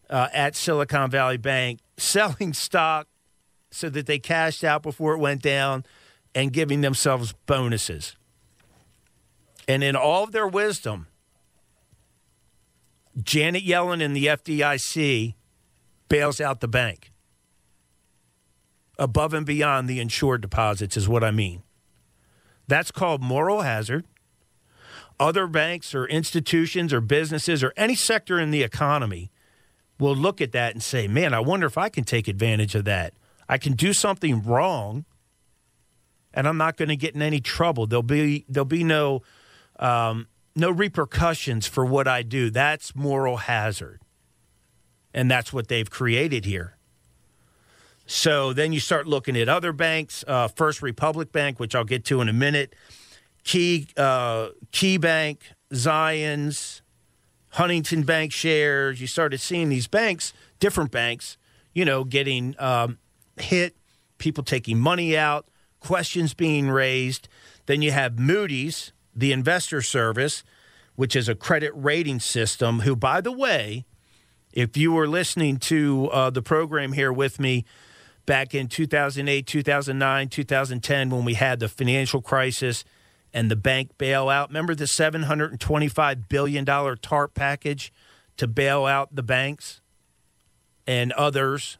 uh, 0.09 0.29
at 0.33 0.55
Silicon 0.55 1.11
Valley 1.11 1.37
Bank 1.37 1.79
selling 1.97 2.53
stock 2.53 3.07
so 3.71 3.89
that 3.89 4.05
they 4.05 4.19
cashed 4.19 4.63
out 4.63 4.83
before 4.83 5.13
it 5.13 5.19
went 5.19 5.41
down 5.41 5.85
and 6.33 6.53
giving 6.53 6.81
themselves 6.81 7.33
bonuses. 7.45 8.15
And 9.67 9.83
in 9.83 9.95
all 9.95 10.23
of 10.23 10.31
their 10.31 10.47
wisdom, 10.47 11.07
Janet 13.21 13.65
Yellen 13.65 14.03
and 14.03 14.15
the 14.15 14.27
FDIC 14.27 15.33
bails 16.07 16.39
out 16.39 16.61
the 16.61 16.67
bank. 16.67 17.11
Above 18.97 19.33
and 19.33 19.45
beyond 19.45 19.89
the 19.89 19.99
insured 19.99 20.41
deposits 20.41 20.95
is 20.95 21.09
what 21.09 21.23
I 21.23 21.31
mean. 21.31 21.63
That's 22.67 22.91
called 22.91 23.21
moral 23.21 23.61
hazard. 23.61 24.05
Other 25.19 25.47
banks 25.47 25.95
or 25.95 26.05
institutions 26.05 26.93
or 26.93 27.01
businesses 27.01 27.63
or 27.63 27.73
any 27.75 27.95
sector 27.95 28.39
in 28.39 28.51
the 28.51 28.61
economy 28.61 29.31
will 29.99 30.15
look 30.15 30.41
at 30.41 30.51
that 30.51 30.73
and 30.73 30.83
say, 30.83 31.07
man, 31.07 31.33
I 31.33 31.39
wonder 31.39 31.65
if 31.65 31.77
I 31.77 31.89
can 31.89 32.03
take 32.03 32.27
advantage 32.27 32.75
of 32.75 32.85
that. 32.85 33.13
I 33.49 33.57
can 33.57 33.73
do 33.73 33.93
something 33.93 34.43
wrong 34.43 35.05
and 36.33 36.47
I'm 36.47 36.57
not 36.57 36.77
going 36.77 36.89
to 36.89 36.95
get 36.95 37.15
in 37.15 37.21
any 37.21 37.39
trouble. 37.39 37.87
There'll 37.87 38.03
be, 38.03 38.45
there'll 38.47 38.65
be 38.65 38.83
no 38.83 39.23
um, 39.79 40.27
no 40.55 40.71
repercussions 40.71 41.67
for 41.67 41.85
what 41.85 42.07
I 42.07 42.23
do. 42.23 42.49
That's 42.49 42.95
moral 42.95 43.37
hazard. 43.37 44.01
And 45.13 45.29
that's 45.29 45.53
what 45.53 45.67
they've 45.67 45.89
created 45.89 46.45
here. 46.45 46.76
So 48.07 48.53
then 48.53 48.71
you 48.71 48.79
start 48.79 49.05
looking 49.05 49.35
at 49.35 49.49
other 49.49 49.73
banks, 49.73 50.23
uh, 50.27 50.47
First 50.47 50.81
Republic 50.81 51.33
Bank, 51.33 51.59
which 51.59 51.75
I'll 51.75 51.83
get 51.83 52.05
to 52.05 52.21
in 52.21 52.29
a 52.29 52.33
minute, 52.33 52.73
Key, 53.43 53.89
uh, 53.97 54.49
Key 54.71 54.97
Bank, 54.97 55.41
Zions, 55.73 56.81
Huntington 57.49 58.05
Bancshares. 58.05 59.01
You 59.01 59.07
started 59.07 59.41
seeing 59.41 59.67
these 59.67 59.87
banks, 59.87 60.31
different 60.59 60.89
banks, 60.89 61.37
you 61.73 61.83
know, 61.83 62.05
getting 62.05 62.55
um, 62.59 62.97
hit, 63.35 63.75
people 64.19 64.43
taking 64.43 64.79
money 64.79 65.17
out, 65.17 65.45
questions 65.81 66.33
being 66.33 66.69
raised. 66.69 67.27
Then 67.65 67.81
you 67.81 67.91
have 67.91 68.17
Moody's, 68.17 68.93
the 69.13 69.33
Investor 69.33 69.81
Service, 69.81 70.43
which 70.95 71.13
is 71.13 71.27
a 71.27 71.35
credit 71.35 71.73
rating 71.75 72.21
system, 72.21 72.81
who, 72.81 72.95
by 72.95 73.19
the 73.19 73.33
way, 73.33 73.85
if 74.53 74.77
you 74.77 74.93
were 74.93 75.07
listening 75.07 75.57
to 75.57 76.09
uh, 76.11 76.29
the 76.29 76.41
program 76.41 76.93
here 76.93 77.11
with 77.11 77.37
me 77.37 77.65
back 78.27 78.53
in 78.53 78.67
2008, 78.67 79.47
2009, 79.47 80.29
2010, 80.29 81.09
when 81.09 81.25
we 81.25 81.33
had 81.33 81.59
the 81.59 81.67
financial 81.67 82.21
crisis 82.21 82.83
and 83.33 83.49
the 83.49 83.55
bank 83.55 83.97
bailout, 83.97 84.49
remember 84.49 84.75
the 84.75 84.85
$725 84.85 86.29
billion 86.29 86.65
TARP 86.65 87.33
package 87.33 87.91
to 88.35 88.47
bail 88.47 88.85
out 88.85 89.15
the 89.15 89.23
banks 89.23 89.81
and 90.85 91.11
others, 91.13 91.79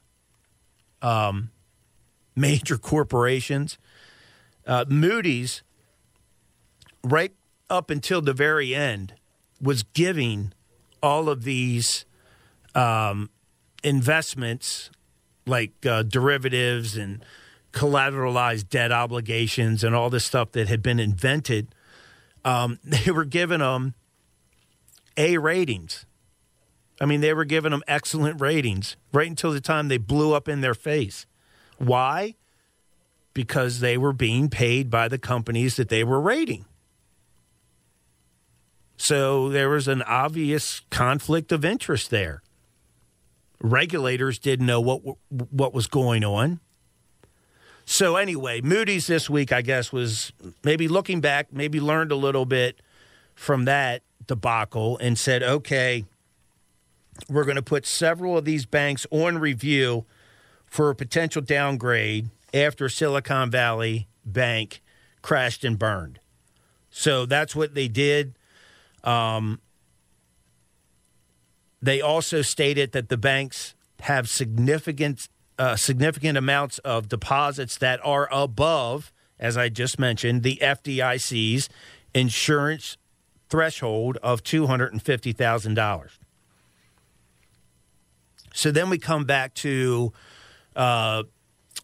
um, 1.03 1.51
major 2.35 2.77
corporations? 2.77 3.77
Uh, 4.65 4.85
Moody's 4.87 5.61
right 7.03 7.33
up 7.69 7.89
until 7.89 8.21
the 8.21 8.33
very 8.33 8.73
end, 8.73 9.13
was 9.61 9.83
giving 9.83 10.53
all 11.03 11.29
of 11.29 11.43
these 11.43 12.05
um, 12.73 13.29
investments 13.83 14.89
like 15.47 15.85
uh, 15.85 16.03
derivatives 16.03 16.97
and 16.97 17.23
collateralized 17.73 18.69
debt 18.69 18.91
obligations 18.91 19.83
and 19.83 19.95
all 19.95 20.09
this 20.09 20.25
stuff 20.25 20.51
that 20.53 20.67
had 20.67 20.81
been 20.81 20.99
invented. 20.99 21.67
Um, 22.43 22.79
they 22.83 23.11
were 23.11 23.25
giving 23.25 23.59
them 23.59 23.93
A 25.15 25.37
ratings. 25.37 26.05
I 26.99 27.05
mean, 27.05 27.21
they 27.21 27.33
were 27.33 27.45
giving 27.45 27.71
them 27.71 27.83
excellent 27.87 28.41
ratings 28.41 28.97
right 29.13 29.29
until 29.29 29.51
the 29.51 29.61
time 29.61 29.87
they 29.87 29.97
blew 29.97 30.33
up 30.33 30.47
in 30.47 30.61
their 30.61 30.73
face. 30.73 31.27
Why? 31.77 32.35
Because 33.33 33.81
they 33.81 33.97
were 33.97 34.13
being 34.13 34.49
paid 34.49 34.89
by 34.89 35.07
the 35.07 35.19
companies 35.19 35.75
that 35.75 35.89
they 35.89 36.03
were 36.03 36.19
rating. 36.19 36.65
So 38.97 39.49
there 39.49 39.69
was 39.69 39.87
an 39.87 40.01
obvious 40.01 40.81
conflict 40.89 41.51
of 41.51 41.63
interest 41.63 42.09
there. 42.09 42.41
Regulators 43.61 44.39
didn't 44.39 44.65
know 44.65 44.81
what 44.81 45.01
what 45.29 45.73
was 45.73 45.87
going 45.87 46.23
on. 46.23 46.59
So 47.85 48.17
anyway, 48.17 48.59
Moody's 48.61 49.07
this 49.07 49.29
week, 49.29 49.53
I 49.53 49.61
guess, 49.61 49.93
was 49.93 50.33
maybe 50.63 50.87
looking 50.89 51.21
back, 51.21 51.53
maybe 51.53 51.79
learned 51.79 52.11
a 52.11 52.17
little 52.17 52.45
bit 52.45 52.81
from 53.33 53.65
that 53.65 54.03
debacle 54.27 54.97
and 54.97 55.17
said, 55.17 55.41
okay, 55.41 56.03
we're 57.29 57.45
going 57.45 57.55
to 57.55 57.61
put 57.61 57.85
several 57.85 58.37
of 58.37 58.43
these 58.45 58.65
banks 58.65 59.07
on 59.09 59.37
review 59.37 60.05
for 60.65 60.89
a 60.89 60.95
potential 60.95 61.41
downgrade 61.41 62.29
after 62.53 62.89
Silicon 62.89 63.49
Valley 63.49 64.07
Bank 64.25 64.81
crashed 65.21 65.63
and 65.63 65.79
burned. 65.79 66.19
So 66.89 67.25
that's 67.25 67.55
what 67.55 67.73
they 67.73 67.87
did. 67.87 68.37
Um, 69.03 69.61
they 71.81 72.01
also 72.01 72.41
stated 72.41 72.91
that 72.91 73.09
the 73.09 73.17
banks 73.17 73.75
have 74.01 74.29
significant 74.29 75.27
uh, 75.59 75.75
significant 75.75 76.37
amounts 76.37 76.77
of 76.79 77.09
deposits 77.09 77.77
that 77.79 77.99
are 78.03 78.29
above, 78.31 79.11
as 79.39 79.57
I 79.57 79.69
just 79.69 79.97
mentioned, 79.97 80.43
the 80.43 80.59
FDIC's 80.61 81.67
insurance 82.13 82.97
threshold 83.49 84.17
of 84.21 84.43
two 84.43 84.67
hundred 84.67 84.93
and 84.93 85.01
fifty 85.01 85.31
thousand 85.31 85.73
dollars. 85.73 86.19
So 88.53 88.71
then 88.71 88.89
we 88.89 88.97
come 88.97 89.25
back 89.25 89.53
to 89.55 90.13
uh, 90.75 91.23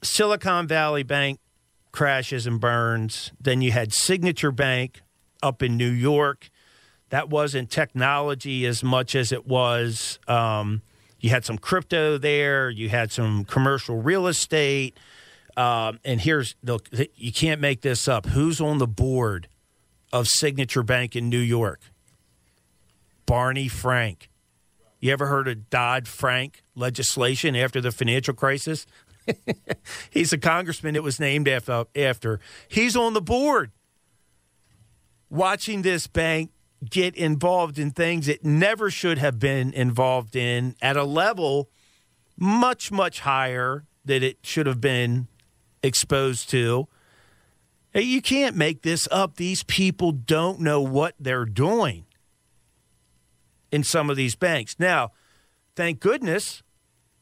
Silicon 0.02 0.68
Valley 0.68 1.04
Bank 1.04 1.40
crashes 1.92 2.48
and 2.48 2.60
burns. 2.60 3.32
Then 3.40 3.62
you 3.62 3.72
had 3.72 3.94
Signature 3.94 4.52
Bank 4.52 5.02
up 5.42 5.62
in 5.62 5.78
New 5.78 5.92
York 5.92 6.50
that 7.13 7.29
wasn't 7.29 7.70
technology 7.70 8.65
as 8.65 8.84
much 8.84 9.13
as 9.13 9.32
it 9.32 9.46
was. 9.46 10.17
Um, 10.27 10.82
you 11.20 11.29
had 11.29 11.46
some 11.46 11.60
crypto 11.60 12.17
there. 12.17 12.72
You 12.72 12.89
had 12.89 13.12
some 13.12 13.46
commercial 13.46 14.01
real 14.01 14.25
estate. 14.25 14.98
Um, 15.55 16.00
and 16.03 16.20
here's 16.20 16.55
the, 16.63 16.79
you 17.15 17.32
can't 17.32 17.62
make 17.62 17.82
this 17.82 18.08
up. 18.08 18.25
Who's 18.25 18.60
on 18.60 18.79
the 18.79 18.88
board 18.88 19.48
of 20.12 20.27
Signature 20.27 20.82
Bank 20.82 21.15
in 21.15 21.29
New 21.29 21.38
York? 21.38 21.82
Barney 23.27 23.67
Frank. 23.67 24.32
You 25.00 25.13
ever 25.13 25.27
heard 25.27 25.48
of 25.48 25.70
Dodd 25.70 26.08
Frank 26.08 26.63
legislation 26.74 27.55
after 27.55 27.79
the 27.79 27.91
financial 27.91 28.34
crisis? 28.34 28.88
He's 30.10 30.34
a 30.34 30.39
congressman 30.39 30.96
it 30.96 31.03
was 31.03 31.20
named 31.20 31.48
after. 31.48 32.39
He's 32.67 32.96
on 32.96 33.13
the 33.13 33.22
board 33.22 33.70
watching 35.29 35.84
this 35.84 36.08
bank 36.08 36.50
get 36.90 37.16
involved 37.16 37.80
in 37.80 37.92
things 37.92 38.28
it 38.28 38.44
never 38.44 38.90
should 38.90 39.18
have 39.18 39.40
been 39.40 39.74
involved 39.74 40.36
in 40.36 40.75
at 40.82 40.98
a 40.98 41.04
level 41.04 41.70
much, 42.38 42.92
much 42.92 43.22
higher 43.22 43.86
that 44.06 44.24
it 44.24 44.38
should 44.44 44.68
have 44.68 44.82
been 44.82 45.28
exposed 45.82 46.50
to. 46.50 46.88
You 47.94 48.22
can't 48.22 48.56
make 48.56 48.82
this 48.82 49.08
up. 49.12 49.36
These 49.36 49.63
people 49.63 50.12
don't 50.12 50.60
know 50.60 50.82
what 50.82 51.16
they're 51.20 51.46
doing 51.46 52.06
in 53.72 53.84
some 53.84 54.10
of 54.10 54.16
these 54.16 54.36
banks. 54.36 54.75
Now, 54.80 55.12
thank 55.75 56.00
goodness, 56.00 56.63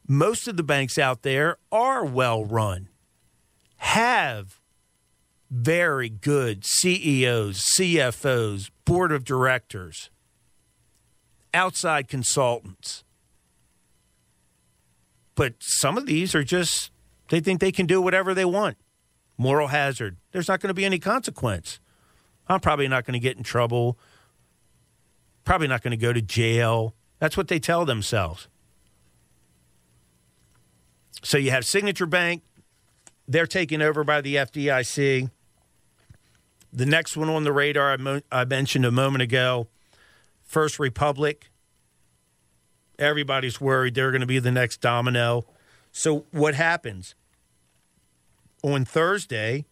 most 0.08 0.48
of 0.48 0.56
the 0.56 0.62
banks 0.62 0.98
out 0.98 1.22
there 1.22 1.58
are 1.70 2.04
well 2.04 2.44
run, 2.44 2.88
have 3.76 4.60
very 5.50 6.08
good 6.08 6.64
CEOs, 6.64 7.62
CFOs, 7.76 8.70
board 8.84 9.12
of 9.12 9.24
directors, 9.24 10.10
outside 11.54 12.08
consultants. 12.08 13.04
But 15.34 15.54
some 15.60 15.96
of 15.96 16.06
these 16.06 16.34
are 16.34 16.44
just, 16.44 16.90
they 17.28 17.40
think 17.40 17.60
they 17.60 17.72
can 17.72 17.86
do 17.86 18.00
whatever 18.00 18.34
they 18.34 18.44
want. 18.44 18.76
Moral 19.38 19.68
hazard. 19.68 20.16
There's 20.32 20.48
not 20.48 20.60
going 20.60 20.68
to 20.68 20.74
be 20.74 20.84
any 20.84 20.98
consequence. 20.98 21.80
I'm 22.48 22.60
probably 22.60 22.88
not 22.88 23.04
going 23.04 23.14
to 23.14 23.20
get 23.20 23.36
in 23.36 23.42
trouble. 23.42 23.98
Probably 25.44 25.68
not 25.68 25.82
going 25.82 25.92
to 25.92 25.96
go 25.96 26.12
to 26.12 26.20
jail. 26.20 26.94
That's 27.18 27.36
what 27.36 27.48
they 27.48 27.58
tell 27.58 27.84
themselves. 27.84 28.48
So 31.22 31.38
you 31.38 31.50
have 31.50 31.64
Signature 31.64 32.06
Bank, 32.06 32.42
they're 33.28 33.46
taken 33.46 33.80
over 33.80 34.04
by 34.04 34.20
the 34.20 34.36
FDIC. 34.36 35.30
The 36.72 36.86
next 36.86 37.16
one 37.16 37.28
on 37.28 37.44
the 37.44 37.52
radar 37.52 37.92
I, 37.92 37.96
mo- 37.98 38.22
I 38.30 38.44
mentioned 38.44 38.84
a 38.84 38.90
moment 38.90 39.22
ago, 39.22 39.68
First 40.42 40.78
Republic. 40.78 41.50
Everybody's 42.98 43.60
worried 43.60 43.94
they're 43.94 44.10
going 44.10 44.20
to 44.20 44.26
be 44.26 44.38
the 44.38 44.52
next 44.52 44.80
domino. 44.80 45.44
So 45.90 46.26
what 46.30 46.54
happens? 46.54 47.14
On 48.62 48.84
Thursday, 48.84 49.66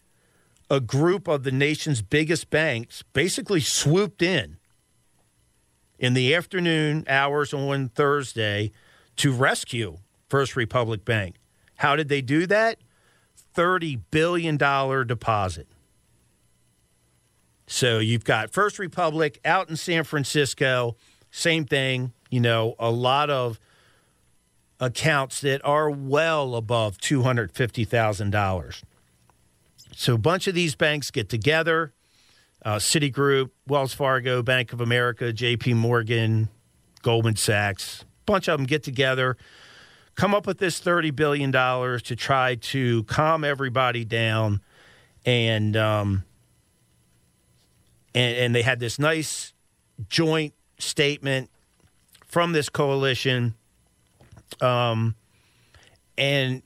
a 0.69 0.81
group 0.81 1.29
of 1.29 1.45
the 1.45 1.53
nation's 1.53 2.03
biggest 2.03 2.51
banks 2.51 3.03
basically 3.13 3.61
swooped 3.61 4.21
in 4.23 4.59
in 5.99 6.15
the 6.15 6.35
afternoon 6.35 7.05
hours 7.09 7.53
on 7.53 7.89
Thursday 7.91 8.73
to 9.17 9.33
rescue 9.33 9.99
First 10.29 10.57
Republic 10.57 11.05
Bank. 11.05 11.37
How 11.77 11.97
did 11.97 12.09
they 12.09 12.23
do 12.23 12.47
that? 12.47 12.79
$30 13.55 14.01
billion 14.11 14.57
deposit. 14.57 15.69
So 17.73 18.01
you've 18.01 18.25
got 18.25 18.51
First 18.51 18.81
Republic 18.81 19.39
out 19.45 19.71
in 19.71 19.77
San 19.77 20.03
Francisco, 20.03 20.97
same 21.31 21.67
thing, 21.67 22.13
you 22.29 22.41
know, 22.41 22.75
a 22.81 22.91
lot 22.91 23.31
of 23.31 23.61
accounts 24.81 25.41
that 25.43 25.65
are 25.65 25.89
well 25.89 26.57
above 26.57 26.99
$250,000. 26.99 28.83
So 29.95 30.15
a 30.15 30.19
bunch 30.19 30.49
of 30.49 30.55
these 30.57 30.75
banks 30.75 31.13
get 31.13 31.29
together 31.29 31.93
uh, 32.65 32.77
Citigroup, 32.77 33.51
Wells 33.69 33.95
Fargo, 33.95 34.43
Bank 34.43 34.73
of 34.73 34.81
America, 34.81 35.33
JP 35.33 35.77
Morgan, 35.77 36.49
Goldman 37.03 37.37
Sachs, 37.37 38.03
a 38.03 38.05
bunch 38.27 38.49
of 38.49 38.59
them 38.59 38.67
get 38.67 38.83
together, 38.83 39.37
come 40.17 40.35
up 40.35 40.45
with 40.45 40.59
this 40.59 40.81
$30 40.81 41.15
billion 41.15 41.53
to 41.53 42.17
try 42.17 42.57
to 42.57 43.05
calm 43.05 43.45
everybody 43.45 44.05
down. 44.05 44.61
And, 45.25 45.77
um, 45.77 46.25
and, 48.15 48.37
and 48.37 48.55
they 48.55 48.63
had 48.63 48.81
this 48.81 48.99
nice 48.99 49.53
joint 50.09 50.55
statement 50.79 51.51
from 52.27 52.53
this 52.53 52.69
coalition. 52.69 53.55
Um, 54.61 55.15
and, 56.17 56.63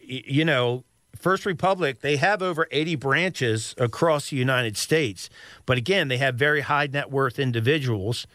you 0.00 0.44
know, 0.44 0.84
First 1.18 1.46
Republic, 1.46 2.00
they 2.00 2.16
have 2.16 2.42
over 2.42 2.68
80 2.70 2.96
branches 2.96 3.74
across 3.78 4.30
the 4.30 4.36
United 4.36 4.76
States. 4.76 5.28
But 5.64 5.78
again, 5.78 6.08
they 6.08 6.18
have 6.18 6.36
very 6.36 6.60
high 6.60 6.86
net 6.86 7.10
worth 7.10 7.38
individuals. 7.38 8.26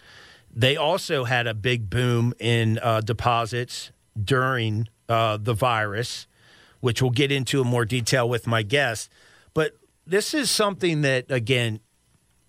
They 0.54 0.76
also 0.76 1.24
had 1.24 1.48
a 1.48 1.54
big 1.54 1.90
boom 1.90 2.34
in 2.40 2.80
uh, 2.80 3.02
deposits 3.02 3.92
during 4.22 4.88
uh, 5.08 5.38
the 5.42 5.54
virus, 5.54 6.28
which 6.80 7.02
we'll 7.02 7.12
get 7.12 7.32
into 7.32 7.62
in 7.62 7.68
more 7.68 7.86
detail 7.86 8.28
with 8.28 8.48
my 8.48 8.64
guest. 8.64 9.10
But 9.54 9.78
this 10.06 10.34
is 10.34 10.50
something 10.50 11.02
that, 11.02 11.26
again, 11.30 11.80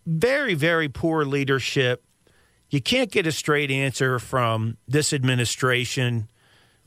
very, 0.06 0.54
very 0.54 0.88
poor 0.88 1.25
leadership. 1.25 2.04
You 2.71 2.80
can't 2.80 3.11
get 3.11 3.26
a 3.26 3.32
straight 3.32 3.71
answer 3.71 4.18
from 4.18 4.76
this 4.88 5.12
administration 5.12 6.30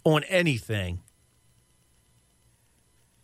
on 0.03 0.23
anything. 0.25 1.01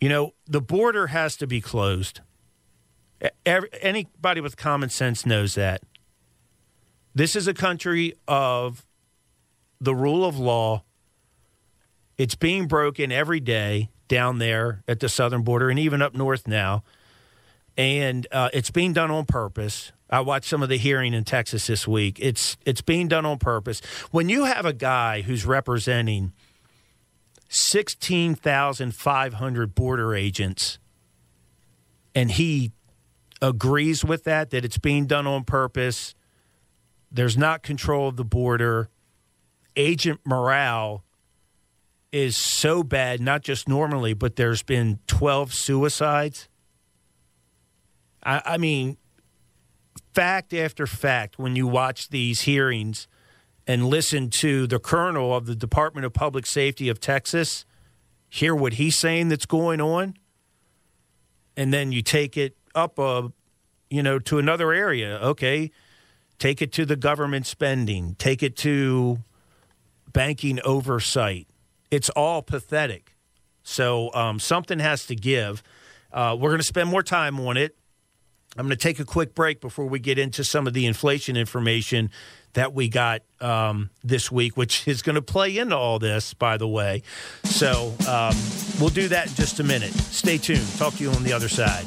You 0.00 0.08
know, 0.08 0.34
the 0.46 0.60
border 0.60 1.08
has 1.08 1.36
to 1.36 1.46
be 1.46 1.60
closed. 1.60 2.20
Every, 3.46 3.68
anybody 3.80 4.40
with 4.40 4.56
common 4.56 4.88
sense 4.88 5.24
knows 5.24 5.54
that. 5.54 5.82
This 7.14 7.36
is 7.36 7.46
a 7.46 7.54
country 7.54 8.14
of 8.26 8.84
the 9.80 9.94
rule 9.94 10.24
of 10.24 10.38
law. 10.38 10.82
It's 12.16 12.34
being 12.34 12.66
broken 12.66 13.12
every 13.12 13.40
day 13.40 13.90
down 14.08 14.38
there 14.38 14.82
at 14.88 15.00
the 15.00 15.08
southern 15.08 15.42
border 15.42 15.70
and 15.70 15.78
even 15.78 16.02
up 16.02 16.14
north 16.14 16.46
now. 16.46 16.82
And 17.76 18.24
uh, 18.30 18.50
it's 18.52 18.70
being 18.70 18.92
done 18.92 19.10
on 19.10 19.24
purpose. 19.24 19.90
I 20.10 20.20
watched 20.20 20.48
some 20.48 20.62
of 20.62 20.68
the 20.68 20.76
hearing 20.76 21.14
in 21.14 21.24
Texas 21.24 21.66
this 21.66 21.88
week. 21.88 22.18
It's 22.20 22.58
it's 22.66 22.82
being 22.82 23.08
done 23.08 23.24
on 23.24 23.38
purpose. 23.38 23.80
When 24.10 24.28
you 24.28 24.44
have 24.44 24.66
a 24.66 24.74
guy 24.74 25.22
who's 25.22 25.46
representing 25.46 26.34
16,500 27.48 29.74
border 29.74 30.14
agents, 30.14 30.78
and 32.14 32.30
he 32.30 32.72
agrees 33.42 34.04
with 34.04 34.24
that, 34.24 34.50
that 34.50 34.64
it's 34.64 34.78
being 34.78 35.06
done 35.06 35.26
on 35.26 35.44
purpose. 35.44 36.14
There's 37.10 37.36
not 37.36 37.62
control 37.62 38.08
of 38.08 38.16
the 38.16 38.24
border. 38.24 38.88
Agent 39.76 40.20
morale 40.24 41.04
is 42.12 42.36
so 42.36 42.82
bad, 42.82 43.20
not 43.20 43.42
just 43.42 43.68
normally, 43.68 44.14
but 44.14 44.36
there's 44.36 44.62
been 44.62 45.00
12 45.06 45.52
suicides. 45.52 46.48
I, 48.24 48.42
I 48.44 48.58
mean, 48.58 48.96
fact 50.14 50.54
after 50.54 50.86
fact, 50.86 51.38
when 51.38 51.56
you 51.56 51.66
watch 51.66 52.08
these 52.08 52.42
hearings– 52.42 53.08
and 53.66 53.86
listen 53.86 54.28
to 54.28 54.66
the 54.66 54.78
colonel 54.78 55.34
of 55.34 55.46
the 55.46 55.54
Department 55.54 56.04
of 56.04 56.12
Public 56.12 56.46
Safety 56.46 56.88
of 56.88 57.00
Texas, 57.00 57.64
hear 58.28 58.54
what 58.54 58.74
he's 58.74 58.98
saying 58.98 59.28
that's 59.28 59.46
going 59.46 59.80
on, 59.80 60.14
and 61.56 61.72
then 61.72 61.92
you 61.92 62.02
take 62.02 62.36
it 62.36 62.56
up 62.74 62.98
a, 62.98 63.32
you 63.90 64.02
know, 64.02 64.18
to 64.18 64.38
another 64.38 64.72
area. 64.72 65.18
Okay, 65.18 65.70
take 66.38 66.60
it 66.60 66.72
to 66.72 66.84
the 66.84 66.96
government 66.96 67.46
spending, 67.46 68.16
take 68.18 68.42
it 68.42 68.56
to 68.58 69.18
banking 70.12 70.60
oversight. 70.64 71.46
It's 71.90 72.10
all 72.10 72.42
pathetic. 72.42 73.14
So 73.62 74.12
um, 74.14 74.40
something 74.40 74.80
has 74.80 75.06
to 75.06 75.14
give. 75.14 75.62
Uh, 76.12 76.36
we're 76.38 76.50
going 76.50 76.60
to 76.60 76.66
spend 76.66 76.90
more 76.90 77.02
time 77.02 77.38
on 77.38 77.56
it. 77.56 77.76
I'm 78.56 78.66
going 78.66 78.76
to 78.76 78.82
take 78.82 79.00
a 79.00 79.04
quick 79.04 79.34
break 79.34 79.60
before 79.60 79.86
we 79.86 79.98
get 79.98 80.18
into 80.18 80.44
some 80.44 80.66
of 80.66 80.74
the 80.74 80.86
inflation 80.86 81.36
information 81.36 82.10
that 82.52 82.74
we 82.74 82.88
got 82.88 83.22
um, 83.40 83.88
this 84.04 84.30
week, 84.30 84.56
which 84.56 84.86
is 84.86 85.00
going 85.00 85.14
to 85.14 85.22
play 85.22 85.56
into 85.56 85.76
all 85.76 85.98
this, 85.98 86.34
by 86.34 86.58
the 86.58 86.68
way. 86.68 87.02
So 87.44 87.94
um, 88.06 88.36
we'll 88.78 88.90
do 88.90 89.08
that 89.08 89.28
in 89.28 89.34
just 89.34 89.58
a 89.60 89.64
minute. 89.64 89.92
Stay 89.92 90.36
tuned. 90.36 90.68
Talk 90.76 90.94
to 90.94 91.02
you 91.02 91.10
on 91.10 91.22
the 91.22 91.32
other 91.32 91.48
side. 91.48 91.86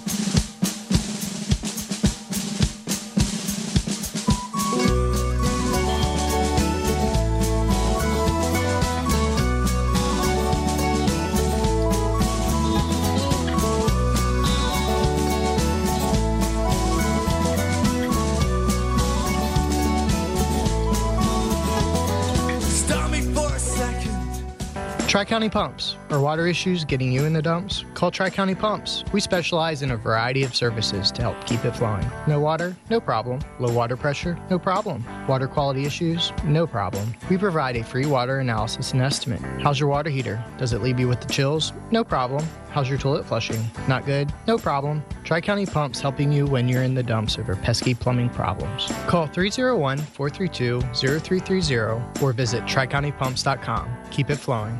Tri 25.15 25.23
County 25.23 25.47
Pumps. 25.47 25.95
Are 26.09 26.19
water 26.19 26.45
issues 26.45 26.83
getting 26.83 27.09
you 27.09 27.23
in 27.23 27.31
the 27.31 27.41
dumps? 27.41 27.85
Call 27.93 28.11
Tri 28.11 28.29
County 28.29 28.53
Pumps. 28.53 29.05
We 29.13 29.21
specialize 29.21 29.81
in 29.81 29.91
a 29.91 29.95
variety 29.95 30.43
of 30.43 30.53
services 30.53 31.09
to 31.13 31.21
help 31.21 31.41
keep 31.45 31.63
it 31.63 31.73
flowing. 31.73 32.05
No 32.27 32.41
water? 32.41 32.75
No 32.89 32.99
problem. 32.99 33.39
Low 33.57 33.71
water 33.71 33.95
pressure? 33.95 34.37
No 34.49 34.59
problem. 34.59 35.05
Water 35.25 35.47
quality 35.47 35.85
issues? 35.85 36.33
No 36.43 36.67
problem. 36.67 37.15
We 37.29 37.37
provide 37.37 37.77
a 37.77 37.83
free 37.85 38.05
water 38.05 38.39
analysis 38.39 38.91
and 38.91 39.01
estimate. 39.01 39.39
How's 39.61 39.79
your 39.79 39.87
water 39.87 40.09
heater? 40.09 40.43
Does 40.57 40.73
it 40.73 40.81
leave 40.81 40.99
you 40.99 41.07
with 41.07 41.21
the 41.21 41.31
chills? 41.31 41.71
No 41.91 42.03
problem. 42.03 42.45
How's 42.71 42.89
your 42.89 42.97
toilet 42.97 43.25
flushing? 43.25 43.63
Not 43.87 44.05
good? 44.05 44.33
No 44.47 44.57
problem. 44.57 45.01
Tri 45.23 45.39
County 45.39 45.65
Pumps 45.65 46.01
helping 46.01 46.29
you 46.33 46.45
when 46.45 46.67
you're 46.67 46.83
in 46.83 46.93
the 46.93 47.03
dumps 47.03 47.39
over 47.39 47.55
pesky 47.55 47.93
plumbing 47.93 48.31
problems. 48.31 48.91
Call 49.07 49.27
301 49.27 49.97
432 49.97 50.81
0330 50.81 52.21
or 52.21 52.33
visit 52.33 52.65
tricountypumps.com. 52.65 53.89
Keep 54.11 54.29
it 54.29 54.35
flowing. 54.35 54.77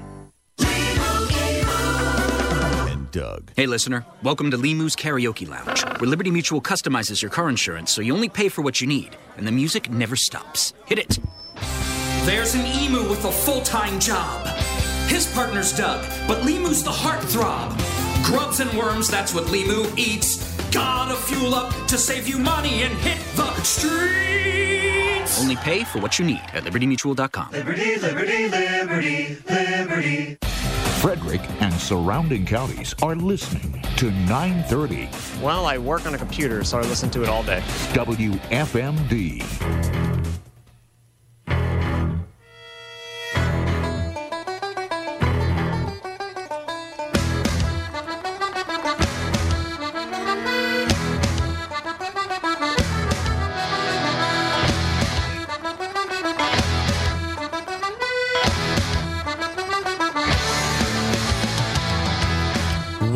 Doug. 3.15 3.49
Hey, 3.55 3.65
listener. 3.65 4.05
Welcome 4.23 4.51
to 4.51 4.57
Limu's 4.57 4.93
Karaoke 4.93 5.47
Lounge, 5.47 5.83
where 6.01 6.09
Liberty 6.09 6.31
Mutual 6.31 6.59
customizes 6.59 7.21
your 7.21 7.31
car 7.31 7.47
insurance 7.47 7.93
so 7.93 8.01
you 8.01 8.13
only 8.13 8.27
pay 8.27 8.49
for 8.49 8.61
what 8.61 8.81
you 8.81 8.87
need, 8.87 9.15
and 9.37 9.47
the 9.47 9.53
music 9.53 9.89
never 9.89 10.17
stops. 10.17 10.73
Hit 10.85 10.99
it. 10.99 11.19
There's 12.25 12.55
an 12.55 12.65
emu 12.65 13.07
with 13.09 13.23
a 13.23 13.31
full 13.31 13.61
time 13.61 14.01
job. 14.01 14.45
His 15.07 15.33
partner's 15.33 15.71
Doug, 15.71 16.05
but 16.27 16.39
Limu's 16.41 16.83
the 16.83 16.91
heartthrob. 16.91 17.69
Grubs 18.25 18.59
and 18.59 18.69
worms, 18.77 19.09
that's 19.09 19.33
what 19.33 19.45
Limu 19.45 19.97
eats. 19.97 20.53
Gotta 20.71 21.15
fuel 21.15 21.55
up 21.55 21.71
to 21.87 21.97
save 21.97 22.27
you 22.27 22.37
money 22.37 22.83
and 22.83 22.93
hit 22.97 23.19
the 23.37 23.49
streets. 23.63 25.39
Only 25.39 25.55
pay 25.55 25.85
for 25.85 25.99
what 25.99 26.19
you 26.19 26.25
need 26.25 26.43
at 26.53 26.65
libertymutual.com. 26.65 27.53
Liberty, 27.53 27.95
liberty, 27.95 28.49
liberty, 28.49 29.37
liberty. 29.49 30.37
Frederick 31.05 31.41
and 31.61 31.71
surrounding 31.71 32.47
counties 32.47 32.95
are 33.03 33.15
listening 33.15 33.79
to 33.97 34.09
930. 34.09 35.07
Well, 35.39 35.67
I 35.67 35.77
work 35.77 36.07
on 36.07 36.15
a 36.15 36.17
computer, 36.17 36.63
so 36.63 36.79
I 36.79 36.81
listen 36.81 37.11
to 37.11 37.21
it 37.21 37.29
all 37.29 37.43
day. 37.43 37.61
WFMD. 37.93 39.43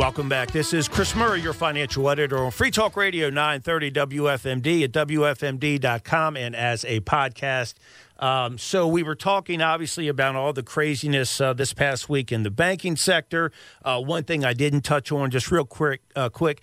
Welcome 0.09 0.27
back. 0.27 0.51
This 0.51 0.73
is 0.73 0.87
Chris 0.87 1.15
Murray, 1.15 1.39
your 1.39 1.53
financial 1.53 2.09
editor 2.09 2.39
on 2.39 2.49
Free 2.49 2.71
Talk 2.71 2.97
Radio 2.97 3.29
930 3.29 3.91
WFMD 3.91 4.83
at 4.83 4.91
WFMD.com 4.91 6.35
and 6.35 6.55
as 6.55 6.83
a 6.85 6.99
podcast. 7.01 7.75
Um, 8.17 8.57
so 8.57 8.87
we 8.87 9.03
were 9.03 9.13
talking 9.13 9.61
obviously 9.61 10.07
about 10.07 10.35
all 10.35 10.51
the 10.51 10.63
craziness 10.63 11.39
uh, 11.39 11.53
this 11.53 11.73
past 11.73 12.09
week 12.09 12.31
in 12.31 12.41
the 12.41 12.49
banking 12.49 12.95
sector. 12.95 13.51
Uh, 13.85 14.01
one 14.01 14.23
thing 14.23 14.43
I 14.43 14.53
didn't 14.53 14.81
touch 14.81 15.11
on, 15.11 15.29
just 15.29 15.51
real 15.51 15.63
quick, 15.63 16.01
uh, 16.15 16.29
quick, 16.29 16.61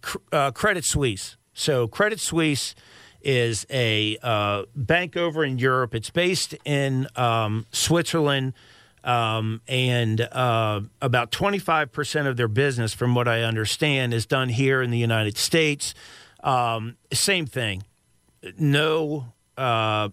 cr- 0.00 0.16
uh, 0.32 0.50
Credit 0.52 0.82
Suisse. 0.82 1.36
So 1.52 1.86
Credit 1.88 2.18
Suisse 2.18 2.74
is 3.20 3.66
a 3.68 4.16
uh, 4.22 4.62
bank 4.74 5.18
over 5.18 5.44
in 5.44 5.58
Europe. 5.58 5.94
It's 5.94 6.08
based 6.08 6.54
in 6.64 7.08
um, 7.14 7.66
Switzerland. 7.72 8.54
Um, 9.06 9.60
and 9.68 10.20
uh, 10.20 10.80
about 11.00 11.30
25% 11.30 12.26
of 12.26 12.36
their 12.36 12.48
business, 12.48 12.92
from 12.92 13.14
what 13.14 13.28
I 13.28 13.42
understand, 13.42 14.12
is 14.12 14.26
done 14.26 14.48
here 14.48 14.82
in 14.82 14.90
the 14.90 14.98
United 14.98 15.38
States. 15.38 15.94
Um, 16.42 16.96
same 17.12 17.46
thing. 17.46 17.84
No, 18.58 19.32
uh, 19.56 20.08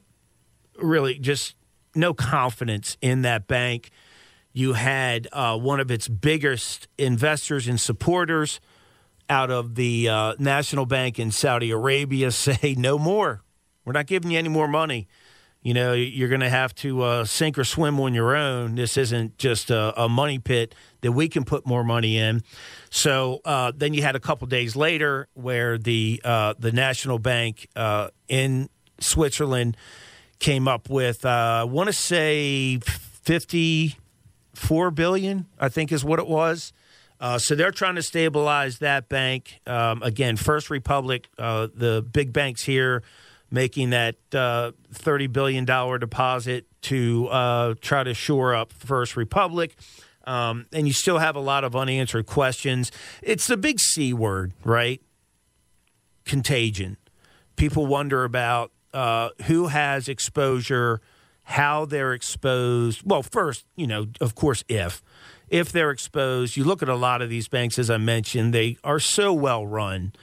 really, 0.78 1.18
just 1.18 1.56
no 1.96 2.14
confidence 2.14 2.96
in 3.02 3.24
that 3.24 3.48
bank. 3.48 3.90
You 4.54 4.74
had 4.74 5.28
uh, 5.34 5.58
one 5.58 5.80
of 5.80 5.90
its 5.90 6.08
biggest 6.08 6.88
investors 7.00 7.68
and 7.68 7.82
supporters 7.82 8.60
out 9.28 9.50
of 9.50 9.74
the 9.74 10.08
uh, 10.08 10.36
National 10.38 10.86
Bank 10.86 11.18
in 11.18 11.32
Saudi 11.32 11.72
Arabia 11.72 12.30
say, 12.32 12.76
no 12.78 13.00
more. 13.00 13.42
We're 13.86 13.94
not 13.94 14.06
giving 14.06 14.30
you 14.30 14.38
any 14.38 14.50
more 14.50 14.68
money 14.68 15.08
you 15.63 15.73
know, 15.73 15.93
you're 15.93 16.28
going 16.28 16.41
to 16.41 16.49
have 16.49 16.76
to 16.76 17.02
uh, 17.02 17.26
sink 17.26 17.58
or 17.58 17.63
swim 17.63 17.97
on 17.99 18.13
your 18.13 18.36
own. 18.36 18.76
This 18.76 18.97
isn't 18.97 19.38
just 19.38 19.71
a, 19.71 19.99
a, 19.99 20.10
money 20.10 20.38
pit 20.38 20.76
that 21.02 21.13
we 21.13 21.30
can 21.30 21.45
put 21.45 21.65
more 21.65 21.86
money 21.86 22.17
in. 22.17 22.43
So 22.89 23.39
uh, 23.45 23.71
then 23.73 23.93
you 23.93 24.02
had 24.02 24.17
a 24.17 24.19
couple 24.19 24.45
days 24.47 24.76
later 24.76 25.30
where 25.34 25.78
the 25.78 26.21
uh, 26.23 26.54
the 26.60 26.73
National 26.73 27.17
Bank 27.17 27.69
uh, 27.78 28.10
in 28.28 28.69
Switzerland 28.99 29.78
came 30.39 30.67
up 30.67 30.89
with, 30.89 31.23
uh, 31.26 31.30
I 31.62 31.63
want 31.63 31.88
to 31.88 31.93
say, 31.93 32.80
fifty 32.80 33.95
four 34.54 34.91
billion. 34.91 35.45
I 35.58 35.69
think 35.69 35.93
is 35.93 36.04
what 36.04 36.19
it 36.19 36.28
was. 36.28 36.73
Uh, 37.21 37.38
so 37.38 37.56
they're 37.56 37.71
trying 37.71 37.95
to 37.95 38.04
stabilize 38.04 38.80
that 38.80 39.08
bank. 39.08 39.62
Um, 39.65 40.04
again, 40.04 40.36
First 40.36 40.69
Republic, 40.69 41.30
the 41.38 42.06
big 42.12 42.34
banks 42.34 42.63
here 42.63 43.02
making 43.54 43.92
that 43.92 44.16
uh, 44.34 44.72
$30 44.94 45.32
billion 45.32 45.63
deposit 45.63 46.66
to 46.82 47.28
uh, 47.28 47.76
try 47.82 48.04
to 48.04 48.16
shore 48.16 48.56
up 48.56 48.74
First 48.74 49.16
Republic. 49.16 49.76
Um, 50.26 50.66
and 50.74 50.88
you 50.88 50.94
still 50.94 51.20
have 51.20 51.36
a 51.36 51.39
lot 51.39 51.63
of 51.63 51.76
unanswered 51.76 52.26
questions. 52.26 52.92
It's 53.22 53.46
the 53.46 53.56
big 53.56 53.80
C 53.80 54.12
word, 54.12 54.54
right? 54.63 55.02
Contagion. 56.26 56.98
People 57.56 57.86
wonder 57.86 58.24
about 58.24 58.72
uh, 58.92 59.30
who 59.44 59.68
has 59.68 60.10
exposure, 60.10 61.00
how 61.44 61.86
they're 61.86 62.13
exposed. 62.13 63.04
Well, 63.06 63.22
first, 63.22 63.66
you 63.76 63.86
know, 63.86 64.08
of 64.20 64.34
course, 64.34 64.63
if. 64.68 65.04
If 65.48 65.72
they're 65.72 65.92
exposed, 65.92 66.58
you 66.58 66.63
look 66.63 66.82
at 66.82 66.89
a 66.89 66.96
lot 66.96 67.22
of 67.22 67.30
these 67.30 67.48
banks, 67.48 67.78
as 67.78 67.92
I 67.92 67.98
mentioned, 67.98 68.52
they 68.52 68.78
are 68.84 69.00
so 69.00 69.32
well 69.32 69.68
run 69.68 70.13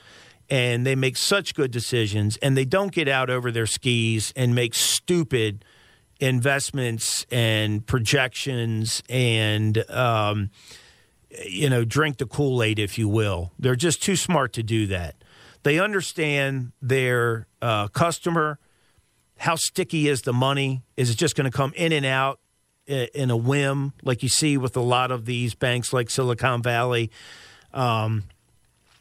and 0.50 0.84
they 0.84 0.94
make 0.94 1.16
such 1.16 1.54
good 1.54 1.70
decisions 1.70 2.36
and 2.38 2.56
they 2.56 2.64
don't 2.64 2.92
get 2.92 3.08
out 3.08 3.30
over 3.30 3.50
their 3.50 3.66
skis 3.66 4.32
and 4.36 4.54
make 4.54 4.74
stupid 4.74 5.64
investments 6.18 7.24
and 7.30 7.86
projections 7.86 9.02
and 9.08 9.88
um, 9.90 10.50
you 11.46 11.70
know 11.70 11.84
drink 11.84 12.18
the 12.18 12.26
kool-aid 12.26 12.78
if 12.78 12.98
you 12.98 13.08
will. 13.08 13.52
They're 13.58 13.76
just 13.76 14.02
too 14.02 14.16
smart 14.16 14.52
to 14.54 14.62
do 14.62 14.86
that. 14.88 15.14
They 15.62 15.78
understand 15.78 16.72
their 16.82 17.46
uh, 17.62 17.88
customer 17.88 18.58
how 19.40 19.56
sticky 19.56 20.06
is 20.06 20.20
the 20.22 20.34
money? 20.34 20.82
Is 20.98 21.08
it 21.08 21.16
just 21.16 21.34
going 21.34 21.50
to 21.50 21.56
come 21.56 21.72
in 21.74 21.92
and 21.92 22.04
out 22.04 22.40
in 22.86 23.30
a 23.30 23.36
whim 23.36 23.94
like 24.02 24.22
you 24.22 24.28
see 24.28 24.58
with 24.58 24.76
a 24.76 24.82
lot 24.82 25.10
of 25.10 25.24
these 25.24 25.54
banks 25.54 25.94
like 25.94 26.10
silicon 26.10 26.62
valley? 26.62 27.10
Um, 27.72 28.24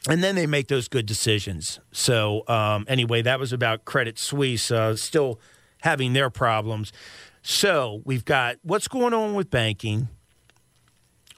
and 0.07 0.23
then 0.23 0.35
they 0.35 0.47
make 0.47 0.67
those 0.67 0.87
good 0.87 1.05
decisions. 1.05 1.79
So 1.91 2.43
um, 2.47 2.85
anyway, 2.87 3.21
that 3.23 3.39
was 3.39 3.51
about 3.51 3.85
Credit 3.85 4.17
Suisse 4.17 4.71
uh, 4.71 4.95
still 4.95 5.39
having 5.81 6.13
their 6.13 6.29
problems. 6.29 6.93
So 7.41 8.01
we've 8.05 8.25
got 8.25 8.57
what's 8.63 8.87
going 8.87 9.13
on 9.13 9.33
with 9.33 9.49
banking. 9.49 10.07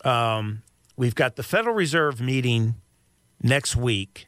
Um, 0.03 0.63
we've 0.95 1.15
got 1.15 1.35
the 1.35 1.43
Federal 1.43 1.75
Reserve 1.75 2.21
meeting 2.21 2.75
next 3.41 3.75
week, 3.75 4.27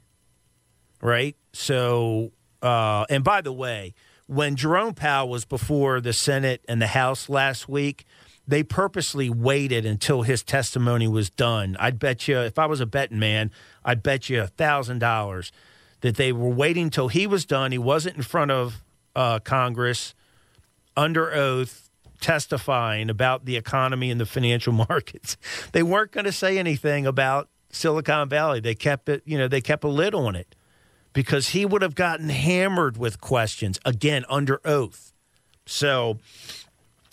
right? 1.01 1.35
So, 1.51 2.31
uh, 2.61 3.05
and 3.09 3.23
by 3.23 3.41
the 3.41 3.53
way, 3.53 3.93
when 4.27 4.55
Jerome 4.55 4.93
Powell 4.93 5.29
was 5.29 5.45
before 5.45 5.99
the 5.99 6.13
Senate 6.13 6.63
and 6.67 6.81
the 6.81 6.87
House 6.87 7.29
last 7.29 7.67
week, 7.67 8.05
they 8.47 8.63
purposely 8.63 9.29
waited 9.29 9.85
until 9.85 10.23
his 10.23 10.43
testimony 10.43 11.07
was 11.07 11.29
done. 11.29 11.77
I'd 11.79 11.99
bet 11.99 12.27
you, 12.27 12.39
if 12.39 12.59
I 12.59 12.65
was 12.65 12.81
a 12.81 12.85
betting 12.85 13.19
man, 13.19 13.51
I'd 13.85 14.03
bet 14.03 14.29
you 14.29 14.41
a 14.41 14.47
thousand 14.47 14.99
dollars 14.99 15.51
that 16.01 16.15
they 16.17 16.33
were 16.33 16.49
waiting 16.49 16.89
till 16.89 17.07
he 17.07 17.25
was 17.25 17.45
done. 17.45 17.71
He 17.71 17.77
wasn't 17.77 18.17
in 18.17 18.23
front 18.23 18.51
of 18.51 18.83
uh, 19.15 19.39
Congress 19.39 20.13
under 20.97 21.33
oath 21.33 21.89
testifying 22.19 23.09
about 23.09 23.45
the 23.45 23.55
economy 23.55 24.11
and 24.11 24.19
the 24.19 24.25
financial 24.25 24.73
markets. 24.89 25.37
They 25.71 25.83
weren't 25.83 26.11
going 26.11 26.25
to 26.25 26.31
say 26.31 26.57
anything 26.57 27.05
about 27.05 27.49
Silicon 27.69 28.29
Valley. 28.29 28.59
They 28.59 28.75
kept 28.75 29.09
it, 29.09 29.23
you 29.25 29.37
know, 29.37 29.47
they 29.47 29.61
kept 29.61 29.83
a 29.83 29.89
lid 29.89 30.13
on 30.13 30.35
it 30.35 30.55
because 31.13 31.49
he 31.49 31.65
would 31.65 31.81
have 31.81 31.95
gotten 31.95 32.29
hammered 32.29 32.97
with 32.97 33.21
questions 33.21 33.79
again 33.85 34.25
under 34.29 34.59
oath. 34.65 35.13
So 35.65 36.19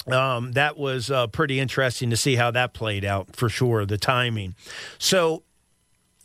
um, 0.07 0.53
that 0.53 0.77
was 0.77 1.11
uh, 1.11 1.27
pretty 1.27 1.61
interesting 1.61 2.11
to 2.11 2.17
see 2.17 2.37
how 2.37 2.51
that 2.53 2.73
played 2.73 3.05
out 3.05 3.37
for 3.37 3.49
sure, 3.49 3.85
the 3.85 3.99
timing. 3.99 4.55
So 4.99 5.43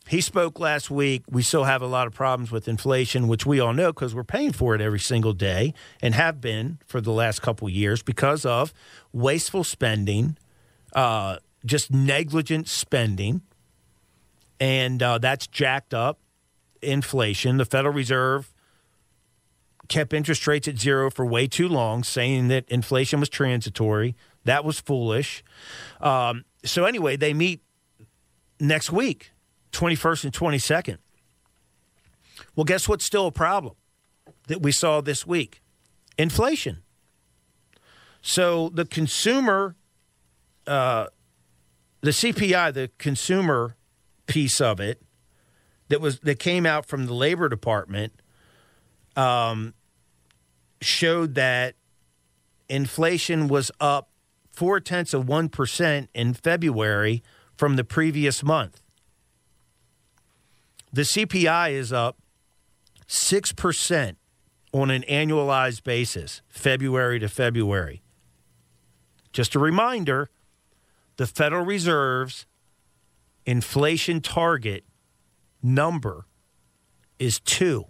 he 0.08 0.22
spoke 0.22 0.60
last 0.60 0.92
week. 0.92 1.24
We 1.30 1.42
still 1.42 1.64
have 1.64 1.82
a 1.82 1.88
lot 1.88 2.08
of 2.08 2.14
problems 2.14 2.52
with 2.52 2.68
inflation, 2.68 3.28
which 3.28 3.46
we 3.46 3.60
all 3.60 3.74
know 3.74 3.92
because 3.92 4.14
we're 4.14 4.24
paying 4.24 4.54
for 4.54 4.76
it 4.76 4.82
every 4.82 5.00
single 5.00 5.34
day 5.34 5.74
and 6.02 6.14
have 6.14 6.40
been 6.40 6.80
for 6.86 7.02
the 7.02 7.12
last 7.12 7.42
couple 7.42 7.68
years 7.70 8.04
because 8.04 8.46
of 8.46 8.74
wasteful 9.12 9.64
spending, 9.64 10.38
uh, 10.94 11.38
just 11.66 11.92
negligent 11.92 12.68
spending. 12.68 13.42
And 14.60 15.02
uh, 15.04 15.18
that's 15.18 15.48
jacked 15.48 15.94
up 15.94 16.20
inflation. 16.82 17.58
The 17.58 17.66
Federal 17.66 17.94
Reserve 17.94 18.54
kept 19.88 20.14
interest 20.14 20.48
rates 20.48 20.68
at 20.68 20.80
zero 20.80 21.10
for 21.10 21.26
way 21.26 21.48
too 21.48 21.68
long, 21.68 22.04
saying 22.04 22.48
that 22.50 22.68
inflation 22.70 23.20
was 23.20 23.30
transitory. 23.30 24.16
That 24.44 24.64
was 24.64 24.80
foolish. 24.80 25.44
Um, 26.00 26.46
so, 26.64 26.86
anyway, 26.86 27.16
they 27.16 27.34
meet 27.34 27.62
next 28.60 28.92
week, 28.92 29.32
21st 29.72 30.26
and 30.26 30.34
22nd. 30.34 30.98
Well, 32.56 32.64
guess 32.64 32.88
what's 32.88 33.06
still 33.06 33.28
a 33.28 33.32
problem 33.32 33.76
that 34.48 34.62
we 34.62 34.72
saw 34.72 35.02
this 35.02 35.26
week? 35.26 35.62
Inflation. 36.18 36.84
So, 38.22 38.70
the 38.70 38.86
consumer, 38.86 39.76
uh, 40.68 41.08
the 42.02 42.12
CPI, 42.12 42.74
the 42.74 42.90
consumer 42.98 43.76
piece 44.28 44.62
of 44.62 44.80
it, 44.80 45.02
that 45.90 46.02
was 46.02 46.20
that 46.22 46.40
came 46.40 46.66
out 46.66 46.86
from 46.86 47.06
the 47.06 47.14
Labor 47.14 47.50
Department 47.50 48.14
um, 49.16 49.74
showed 50.82 51.36
that 51.36 51.76
inflation 52.70 53.48
was 53.48 53.72
up 53.80 54.10
four 54.52 54.80
tenths 54.80 55.14
of 55.14 55.26
1% 55.26 56.08
in 56.14 56.34
February 56.34 57.24
from 57.58 57.76
the 57.76 57.84
previous 57.84 58.44
month. 58.44 58.82
The 60.92 61.02
CPI 61.02 61.72
is 61.72 61.92
up 61.92 62.18
6% 63.08 64.16
on 64.74 64.90
an 64.90 65.04
annualized 65.10 65.84
basis, 65.84 66.42
February 66.48 67.20
to 67.20 67.30
February. 67.30 68.02
Just 69.34 69.56
a 69.56 69.60
reminder 69.60 70.30
the 71.18 71.28
Federal 71.28 71.66
Reserve's 71.66 72.46
inflation 73.46 74.22
target 74.22 74.84
number 75.62 76.26
is 77.20 77.40
two 77.40 77.86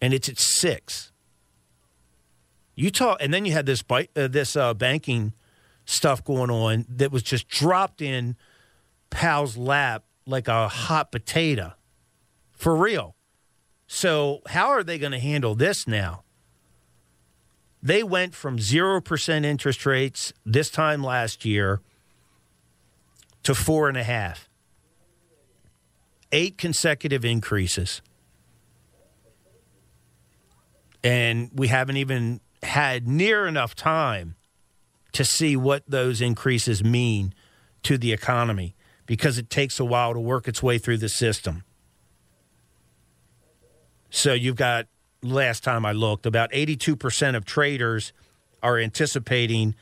and 0.00 0.14
it's 0.14 0.28
at 0.28 0.38
six. 0.38 1.12
Utah, 2.74 3.16
and 3.20 3.34
then 3.34 3.44
you 3.44 3.52
had 3.52 3.66
this 3.66 3.82
uh, 3.90 4.04
this 4.14 4.54
uh, 4.54 4.72
banking 4.74 5.32
stuff 5.84 6.22
going 6.22 6.50
on 6.50 6.86
that 6.88 7.10
was 7.10 7.22
just 7.22 7.48
dropped 7.48 8.00
in 8.00 8.36
Powell's 9.10 9.56
lap 9.56 10.04
like 10.26 10.46
a 10.46 10.68
hot 10.68 11.10
potato, 11.10 11.72
for 12.52 12.76
real. 12.76 13.16
So 13.86 14.42
how 14.48 14.68
are 14.68 14.84
they 14.84 14.98
going 14.98 15.12
to 15.12 15.18
handle 15.18 15.54
this 15.54 15.88
now? 15.88 16.22
They 17.82 18.02
went 18.02 18.34
from 18.34 18.58
zero 18.58 19.00
percent 19.00 19.44
interest 19.44 19.86
rates 19.86 20.32
this 20.44 20.70
time 20.70 21.02
last 21.02 21.44
year 21.44 21.80
to 23.42 23.54
four 23.54 23.88
and 23.88 23.96
a 23.96 24.04
half. 24.04 24.48
Eight 26.30 26.58
consecutive 26.58 27.24
increases. 27.24 28.02
And 31.02 31.50
we 31.54 31.68
haven't 31.68 31.96
even 31.96 32.40
had 32.62 33.06
near 33.06 33.46
enough 33.46 33.74
time 33.74 34.34
to 35.12 35.24
see 35.24 35.56
what 35.56 35.82
those 35.86 36.20
increases 36.20 36.82
mean 36.82 37.34
to 37.84 37.96
the 37.96 38.12
economy 38.12 38.74
because 39.06 39.38
it 39.38 39.48
takes 39.48 39.80
a 39.80 39.84
while 39.84 40.12
to 40.12 40.20
work 40.20 40.48
its 40.48 40.62
way 40.62 40.78
through 40.78 40.98
the 40.98 41.08
system. 41.08 41.64
So 44.10 44.32
you've 44.32 44.56
got, 44.56 44.86
last 45.22 45.64
time 45.64 45.86
I 45.86 45.92
looked, 45.92 46.26
about 46.26 46.50
82% 46.52 47.36
of 47.36 47.44
traders 47.44 48.12
are 48.62 48.78
anticipating 48.78 49.74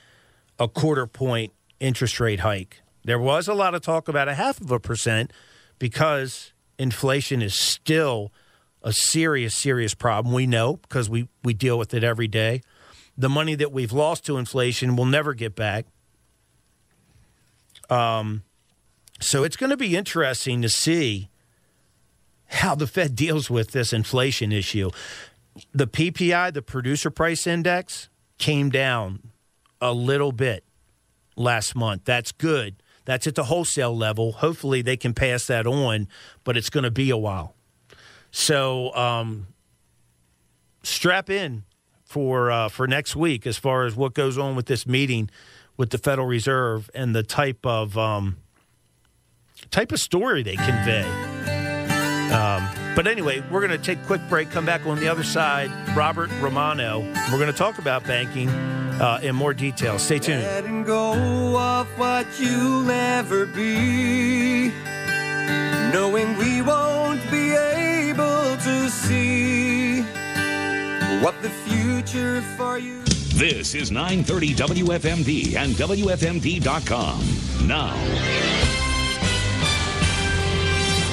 a 0.58 0.68
quarter 0.68 1.06
point 1.06 1.52
interest 1.80 2.20
rate 2.20 2.40
hike. 2.40 2.82
There 3.04 3.18
was 3.18 3.48
a 3.48 3.54
lot 3.54 3.74
of 3.74 3.82
talk 3.82 4.08
about 4.08 4.28
a 4.28 4.34
half 4.34 4.60
of 4.60 4.70
a 4.70 4.80
percent 4.80 5.32
because 5.78 6.52
inflation 6.78 7.42
is 7.42 7.54
still 7.54 8.32
a 8.86 8.92
serious, 8.92 9.52
serious 9.52 9.94
problem. 9.94 10.32
We 10.32 10.46
know 10.46 10.76
because 10.76 11.10
we, 11.10 11.28
we 11.42 11.52
deal 11.52 11.76
with 11.76 11.92
it 11.92 12.04
every 12.04 12.28
day. 12.28 12.62
The 13.18 13.28
money 13.28 13.56
that 13.56 13.72
we've 13.72 13.92
lost 13.92 14.24
to 14.26 14.38
inflation 14.38 14.94
will 14.94 15.06
never 15.06 15.34
get 15.34 15.56
back. 15.56 15.86
Um, 17.90 18.44
so 19.18 19.42
it's 19.42 19.56
going 19.56 19.70
to 19.70 19.76
be 19.76 19.96
interesting 19.96 20.62
to 20.62 20.68
see 20.68 21.28
how 22.46 22.76
the 22.76 22.86
Fed 22.86 23.16
deals 23.16 23.50
with 23.50 23.72
this 23.72 23.92
inflation 23.92 24.52
issue. 24.52 24.90
The 25.74 25.88
PPI, 25.88 26.52
the 26.52 26.62
producer 26.62 27.10
price 27.10 27.44
index, 27.44 28.08
came 28.38 28.70
down 28.70 29.32
a 29.80 29.92
little 29.92 30.30
bit 30.30 30.62
last 31.34 31.74
month. 31.74 32.04
That's 32.04 32.30
good. 32.30 32.76
That's 33.04 33.26
at 33.26 33.34
the 33.34 33.44
wholesale 33.44 33.96
level. 33.96 34.30
Hopefully, 34.32 34.80
they 34.80 34.96
can 34.96 35.12
pass 35.12 35.46
that 35.46 35.66
on, 35.66 36.06
but 36.44 36.56
it's 36.56 36.70
going 36.70 36.84
to 36.84 36.90
be 36.92 37.10
a 37.10 37.16
while. 37.16 37.55
So, 38.30 38.94
um, 38.94 39.46
strap 40.82 41.30
in 41.30 41.64
for 42.04 42.50
uh, 42.50 42.68
for 42.68 42.86
next 42.86 43.16
week 43.16 43.46
as 43.46 43.58
far 43.58 43.84
as 43.84 43.96
what 43.96 44.14
goes 44.14 44.38
on 44.38 44.56
with 44.56 44.66
this 44.66 44.86
meeting 44.86 45.30
with 45.76 45.90
the 45.90 45.98
Federal 45.98 46.26
Reserve 46.26 46.90
and 46.94 47.14
the 47.14 47.22
type 47.22 47.64
of 47.64 47.98
um, 47.98 48.38
type 49.70 49.92
of 49.92 50.00
story 50.00 50.42
they 50.42 50.56
convey. 50.56 51.04
Um, 52.32 52.68
but 52.96 53.06
anyway, 53.06 53.42
we're 53.50 53.66
going 53.66 53.78
to 53.78 53.84
take 53.84 53.98
a 53.98 54.06
quick 54.06 54.22
break, 54.28 54.50
come 54.50 54.66
back 54.66 54.86
on 54.86 54.98
the 54.98 55.08
other 55.08 55.22
side. 55.22 55.70
Robert 55.96 56.30
Romano. 56.40 57.00
We're 57.30 57.38
going 57.38 57.52
to 57.52 57.56
talk 57.56 57.78
about 57.78 58.04
banking 58.04 58.48
uh, 58.48 59.20
in 59.22 59.36
more 59.36 59.54
detail. 59.54 59.98
Stay 59.98 60.18
tuned. 60.18 60.42
Letting 60.42 60.84
go 60.84 61.12
of 61.58 61.86
what 61.98 62.26
you'll 62.40 62.82
never 62.82 63.46
be, 63.46 64.72
knowing 65.92 66.36
we 66.38 66.62
won't 66.62 66.95
see 68.90 70.02
what 71.22 71.40
the 71.42 71.50
future 71.50 72.42
for 72.56 72.78
you. 72.78 73.02
This 73.34 73.74
is 73.74 73.90
930 73.90 74.54
WFMD 74.54 75.56
and 75.56 75.74
WFMD.com. 75.74 77.66
Now, 77.66 77.94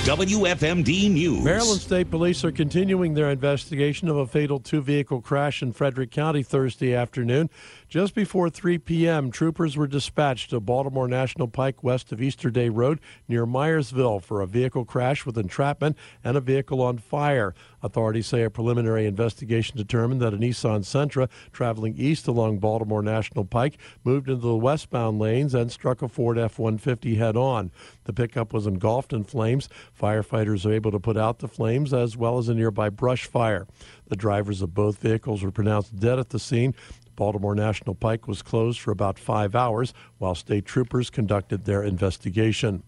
WFMD 0.03 1.09
News. 1.11 1.45
Maryland 1.45 1.79
State 1.79 2.11
Police 2.11 2.43
are 2.43 2.51
continuing 2.51 3.13
their 3.13 3.29
investigation 3.29 4.09
of 4.09 4.17
a 4.17 4.27
fatal 4.27 4.59
two 4.59 4.81
vehicle 4.81 5.21
crash 5.21 5.61
in 5.61 5.71
Frederick 5.71 6.11
County 6.11 6.43
Thursday 6.43 6.93
afternoon. 6.93 7.49
Just 7.87 8.13
before 8.13 8.49
3 8.49 8.79
p.m., 8.79 9.31
troopers 9.31 9.77
were 9.77 9.87
dispatched 9.87 10.49
to 10.49 10.59
Baltimore 10.59 11.07
National 11.07 11.47
Pike 11.47 11.85
west 11.85 12.11
of 12.11 12.21
Easterday 12.21 12.67
Road 12.67 12.99
near 13.29 13.45
Myersville 13.45 14.21
for 14.21 14.41
a 14.41 14.45
vehicle 14.45 14.83
crash 14.83 15.25
with 15.25 15.37
entrapment 15.37 15.95
and 16.21 16.35
a 16.35 16.41
vehicle 16.41 16.81
on 16.81 16.97
fire. 16.97 17.55
Authorities 17.83 18.27
say 18.27 18.43
a 18.43 18.49
preliminary 18.49 19.05
investigation 19.05 19.75
determined 19.75 20.21
that 20.21 20.33
a 20.33 20.37
Nissan 20.37 20.83
Sentra 20.83 21.29
traveling 21.51 21.95
east 21.97 22.27
along 22.27 22.59
Baltimore 22.59 23.03
National 23.03 23.43
Pike 23.43 23.77
moved 24.05 24.29
into 24.29 24.41
the 24.41 24.55
westbound 24.55 25.19
lanes 25.19 25.53
and 25.53 25.69
struck 25.69 26.01
a 26.01 26.07
Ford 26.07 26.39
F 26.39 26.57
150 26.57 27.15
head 27.15 27.35
on. 27.35 27.71
The 28.05 28.13
pickup 28.13 28.53
was 28.53 28.65
engulfed 28.65 29.11
in 29.11 29.25
flames. 29.25 29.67
Firefighters 29.99 30.65
are 30.65 30.73
able 30.73 30.91
to 30.91 30.99
put 30.99 31.17
out 31.17 31.39
the 31.39 31.47
flames 31.49 31.93
as 31.93 32.15
well 32.15 32.37
as 32.37 32.47
a 32.47 32.53
nearby 32.53 32.89
brush 32.89 33.25
fire. 33.25 33.67
The 34.07 34.15
drivers 34.15 34.61
of 34.61 34.73
both 34.73 34.99
vehicles 34.99 35.43
were 35.43 35.51
pronounced 35.51 35.99
dead 35.99 36.19
at 36.19 36.29
the 36.29 36.39
scene. 36.39 36.73
Baltimore 37.15 37.53
National 37.53 37.95
Pike 37.95 38.27
was 38.27 38.41
closed 38.41 38.79
for 38.79 38.91
about 38.91 39.19
five 39.19 39.55
hours 39.55 39.93
while 40.17 40.35
state 40.35 40.65
troopers 40.65 41.09
conducted 41.09 41.65
their 41.65 41.83
investigation. 41.83 42.81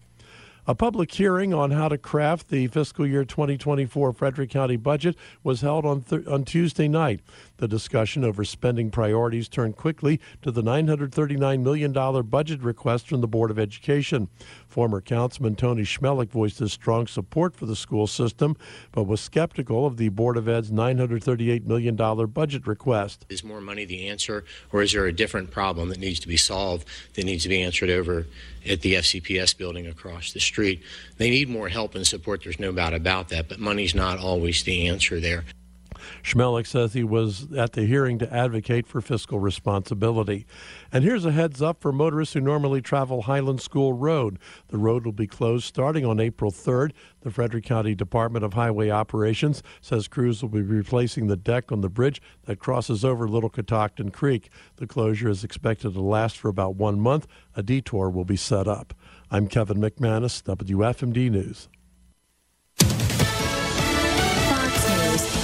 A 0.68 0.74
public 0.74 1.12
hearing 1.12 1.54
on 1.54 1.70
how 1.70 1.88
to 1.88 1.96
craft 1.96 2.48
the 2.48 2.66
fiscal 2.66 3.06
year 3.06 3.24
2024 3.24 4.12
Frederick 4.12 4.50
County 4.50 4.76
budget 4.76 5.16
was 5.44 5.60
held 5.60 5.84
on, 5.84 6.02
th- 6.02 6.26
on 6.26 6.44
Tuesday 6.44 6.88
night. 6.88 7.20
The 7.58 7.68
discussion 7.68 8.22
over 8.22 8.44
spending 8.44 8.90
priorities 8.90 9.48
turned 9.48 9.76
quickly 9.76 10.20
to 10.42 10.50
the 10.50 10.62
$939 10.62 11.62
million 11.62 11.92
budget 12.26 12.62
request 12.62 13.08
from 13.08 13.22
the 13.22 13.26
Board 13.26 13.50
of 13.50 13.58
Education. 13.58 14.28
Former 14.68 15.00
Councilman 15.00 15.56
Tony 15.56 15.82
Chmelik 15.82 16.30
voiced 16.30 16.58
his 16.58 16.72
strong 16.72 17.06
support 17.06 17.56
for 17.56 17.64
the 17.64 17.76
school 17.76 18.06
system, 18.06 18.56
but 18.92 19.04
was 19.04 19.20
skeptical 19.20 19.86
of 19.86 19.96
the 19.96 20.10
Board 20.10 20.36
of 20.36 20.48
Ed's 20.48 20.70
$938 20.70 21.64
million 21.64 21.96
budget 22.26 22.66
request. 22.66 23.24
Is 23.30 23.42
more 23.42 23.62
money 23.62 23.86
the 23.86 24.08
answer, 24.08 24.44
or 24.72 24.82
is 24.82 24.92
there 24.92 25.06
a 25.06 25.12
different 25.12 25.50
problem 25.50 25.88
that 25.88 25.98
needs 25.98 26.20
to 26.20 26.28
be 26.28 26.36
solved 26.36 26.86
that 27.14 27.24
needs 27.24 27.44
to 27.44 27.48
be 27.48 27.62
answered 27.62 27.88
over 27.88 28.26
at 28.68 28.82
the 28.82 28.94
FCPS 28.94 29.56
building 29.56 29.86
across 29.86 30.32
the 30.32 30.40
street? 30.40 30.82
They 31.16 31.30
need 31.30 31.48
more 31.48 31.70
help 31.70 31.94
and 31.94 32.06
support, 32.06 32.42
there's 32.44 32.60
no 32.60 32.72
doubt 32.72 32.92
about 32.92 33.30
that, 33.30 33.48
but 33.48 33.58
money's 33.58 33.94
not 33.94 34.18
always 34.18 34.62
the 34.64 34.88
answer 34.88 35.20
there. 35.20 35.44
Chmelik 36.22 36.66
says 36.66 36.92
he 36.92 37.04
was 37.04 37.52
at 37.52 37.72
the 37.72 37.86
hearing 37.86 38.18
to 38.18 38.34
advocate 38.34 38.86
for 38.86 39.00
fiscal 39.00 39.38
responsibility. 39.38 40.46
And 40.92 41.04
here's 41.04 41.24
a 41.24 41.32
heads 41.32 41.62
up 41.62 41.80
for 41.80 41.92
motorists 41.92 42.34
who 42.34 42.40
normally 42.40 42.80
travel 42.80 43.22
Highland 43.22 43.60
School 43.60 43.92
Road. 43.92 44.38
The 44.68 44.78
road 44.78 45.04
will 45.04 45.12
be 45.12 45.26
closed 45.26 45.64
starting 45.64 46.04
on 46.04 46.20
April 46.20 46.50
3rd. 46.50 46.92
The 47.20 47.30
Frederick 47.30 47.64
County 47.64 47.94
Department 47.94 48.44
of 48.44 48.54
Highway 48.54 48.90
Operations 48.90 49.62
says 49.80 50.08
crews 50.08 50.42
will 50.42 50.48
be 50.48 50.62
replacing 50.62 51.26
the 51.26 51.36
deck 51.36 51.72
on 51.72 51.80
the 51.80 51.88
bridge 51.88 52.20
that 52.44 52.58
crosses 52.58 53.04
over 53.04 53.28
Little 53.28 53.50
Catoctin 53.50 54.10
Creek. 54.10 54.48
The 54.76 54.86
closure 54.86 55.28
is 55.28 55.44
expected 55.44 55.94
to 55.94 56.00
last 56.00 56.38
for 56.38 56.48
about 56.48 56.76
one 56.76 57.00
month. 57.00 57.26
A 57.54 57.62
detour 57.62 58.10
will 58.10 58.24
be 58.24 58.36
set 58.36 58.68
up. 58.68 58.94
I'm 59.30 59.48
Kevin 59.48 59.78
McManus, 59.78 60.42
WFMD 60.42 61.30
News. 61.30 61.68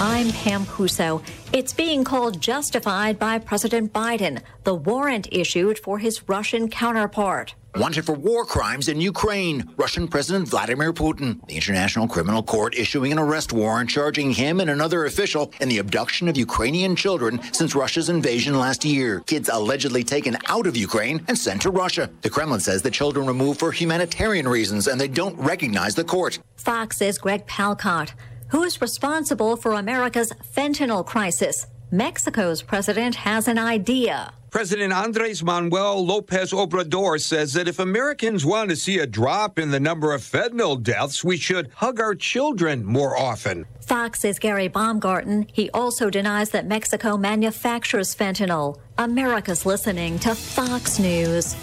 I'm 0.04 0.32
Pam 0.32 0.66
Huso. 0.66 1.22
It's 1.52 1.72
being 1.72 2.02
called 2.02 2.40
justified 2.40 3.20
by 3.20 3.38
President 3.38 3.92
Biden, 3.92 4.42
the 4.64 4.74
warrant 4.74 5.28
issued 5.30 5.78
for 5.78 6.00
his 6.00 6.28
Russian 6.28 6.68
counterpart. 6.68 7.54
Wanted 7.76 8.04
for 8.04 8.14
war 8.14 8.44
crimes 8.44 8.88
in 8.88 9.00
Ukraine, 9.00 9.72
Russian 9.76 10.08
President 10.08 10.48
Vladimir 10.48 10.92
Putin. 10.92 11.46
The 11.46 11.54
International 11.54 12.08
Criminal 12.08 12.42
Court 12.42 12.76
issuing 12.76 13.12
an 13.12 13.18
arrest 13.20 13.52
warrant 13.52 13.90
charging 13.90 14.32
him 14.32 14.58
and 14.58 14.68
another 14.68 15.06
official 15.06 15.52
in 15.60 15.68
the 15.68 15.78
abduction 15.78 16.26
of 16.26 16.36
Ukrainian 16.36 16.96
children 16.96 17.40
since 17.52 17.76
Russia's 17.76 18.08
invasion 18.08 18.58
last 18.58 18.84
year. 18.84 19.20
Kids 19.20 19.48
allegedly 19.52 20.02
taken 20.02 20.36
out 20.48 20.66
of 20.66 20.76
Ukraine 20.76 21.24
and 21.28 21.38
sent 21.38 21.62
to 21.62 21.70
Russia. 21.70 22.10
The 22.22 22.30
Kremlin 22.30 22.58
says 22.58 22.82
the 22.82 22.90
children 22.90 23.28
removed 23.28 23.60
for 23.60 23.70
humanitarian 23.70 24.48
reasons 24.48 24.88
and 24.88 25.00
they 25.00 25.06
don't 25.06 25.38
recognize 25.38 25.94
the 25.94 26.02
court. 26.02 26.40
Fox's 26.56 27.18
Greg 27.18 27.46
Palkot. 27.46 28.10
Who 28.52 28.64
is 28.64 28.82
responsible 28.82 29.56
for 29.56 29.72
America's 29.72 30.30
fentanyl 30.54 31.06
crisis? 31.06 31.66
Mexico's 31.90 32.60
president 32.60 33.14
has 33.14 33.48
an 33.48 33.56
idea. 33.56 34.34
President 34.50 34.92
Andres 34.92 35.42
Manuel 35.42 36.04
Lopez 36.04 36.52
Obrador 36.52 37.18
says 37.18 37.54
that 37.54 37.66
if 37.66 37.78
Americans 37.78 38.44
want 38.44 38.68
to 38.68 38.76
see 38.76 38.98
a 38.98 39.06
drop 39.06 39.58
in 39.58 39.70
the 39.70 39.80
number 39.80 40.12
of 40.12 40.20
fentanyl 40.20 40.82
deaths, 40.82 41.24
we 41.24 41.38
should 41.38 41.70
hug 41.76 41.98
our 41.98 42.14
children 42.14 42.84
more 42.84 43.16
often. 43.16 43.64
Fox's 43.80 44.38
Gary 44.38 44.68
Baumgarten. 44.68 45.46
He 45.50 45.70
also 45.70 46.10
denies 46.10 46.50
that 46.50 46.66
Mexico 46.66 47.16
manufactures 47.16 48.14
fentanyl. 48.14 48.78
America's 48.98 49.64
listening 49.64 50.18
to 50.18 50.34
Fox 50.34 50.98
News. 50.98 51.56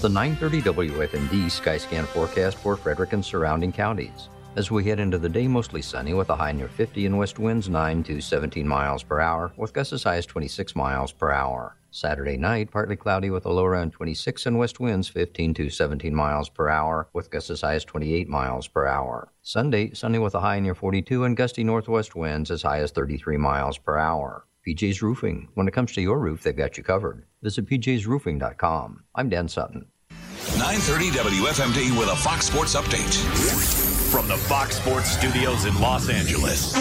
The 0.00 0.08
930 0.08 0.62
WFMD 0.62 1.44
Skyscan 1.50 2.06
forecast 2.06 2.56
for 2.56 2.74
Frederick 2.74 3.12
and 3.12 3.22
surrounding 3.22 3.70
counties. 3.70 4.30
As 4.56 4.70
we 4.70 4.82
head 4.82 4.98
into 4.98 5.18
the 5.18 5.28
day, 5.28 5.46
mostly 5.46 5.82
sunny 5.82 6.14
with 6.14 6.30
a 6.30 6.36
high 6.36 6.52
near 6.52 6.68
50 6.68 7.04
and 7.04 7.18
west 7.18 7.38
winds 7.38 7.68
9 7.68 8.02
to 8.04 8.18
17 8.18 8.66
miles 8.66 9.02
per 9.02 9.20
hour, 9.20 9.52
with 9.58 9.74
gusts 9.74 9.92
as 9.92 10.04
high 10.04 10.16
as 10.16 10.24
26 10.24 10.74
miles 10.74 11.12
per 11.12 11.30
hour. 11.30 11.76
Saturday 11.90 12.38
night, 12.38 12.70
partly 12.70 12.96
cloudy 12.96 13.28
with 13.28 13.44
a 13.44 13.50
low 13.50 13.66
around 13.66 13.92
26 13.92 14.46
and 14.46 14.58
west 14.58 14.80
winds 14.80 15.06
15 15.06 15.52
to 15.52 15.68
17 15.68 16.14
miles 16.14 16.48
per 16.48 16.70
hour, 16.70 17.10
with 17.12 17.30
gusts 17.30 17.50
as 17.50 17.60
high 17.60 17.74
as 17.74 17.84
28 17.84 18.26
miles 18.26 18.68
per 18.68 18.86
hour. 18.86 19.30
Sunday, 19.42 19.92
sunny 19.92 20.18
with 20.18 20.34
a 20.34 20.40
high 20.40 20.60
near 20.60 20.74
42 20.74 21.24
and 21.24 21.36
gusty 21.36 21.62
northwest 21.62 22.16
winds 22.16 22.50
as 22.50 22.62
high 22.62 22.78
as 22.78 22.90
33 22.90 23.36
miles 23.36 23.76
per 23.76 23.98
hour. 23.98 24.46
PJ's 24.66 25.02
Roofing. 25.02 25.48
When 25.54 25.66
it 25.68 25.72
comes 25.72 25.92
to 25.92 26.02
your 26.02 26.18
roof, 26.18 26.42
they've 26.42 26.56
got 26.56 26.76
you 26.76 26.82
covered. 26.82 27.24
Visit 27.42 27.66
pjsroofing.com. 27.66 29.04
I'm 29.14 29.28
Dan 29.28 29.48
Sutton. 29.48 29.86
930 30.58 31.10
WFMD 31.10 31.98
with 31.98 32.08
a 32.08 32.16
Fox 32.16 32.46
Sports 32.46 32.74
update. 32.74 33.14
From 34.10 34.26
the 34.28 34.36
Fox 34.36 34.76
Sports 34.76 35.10
studios 35.10 35.64
in 35.64 35.78
Los 35.80 36.08
Angeles. 36.08 36.74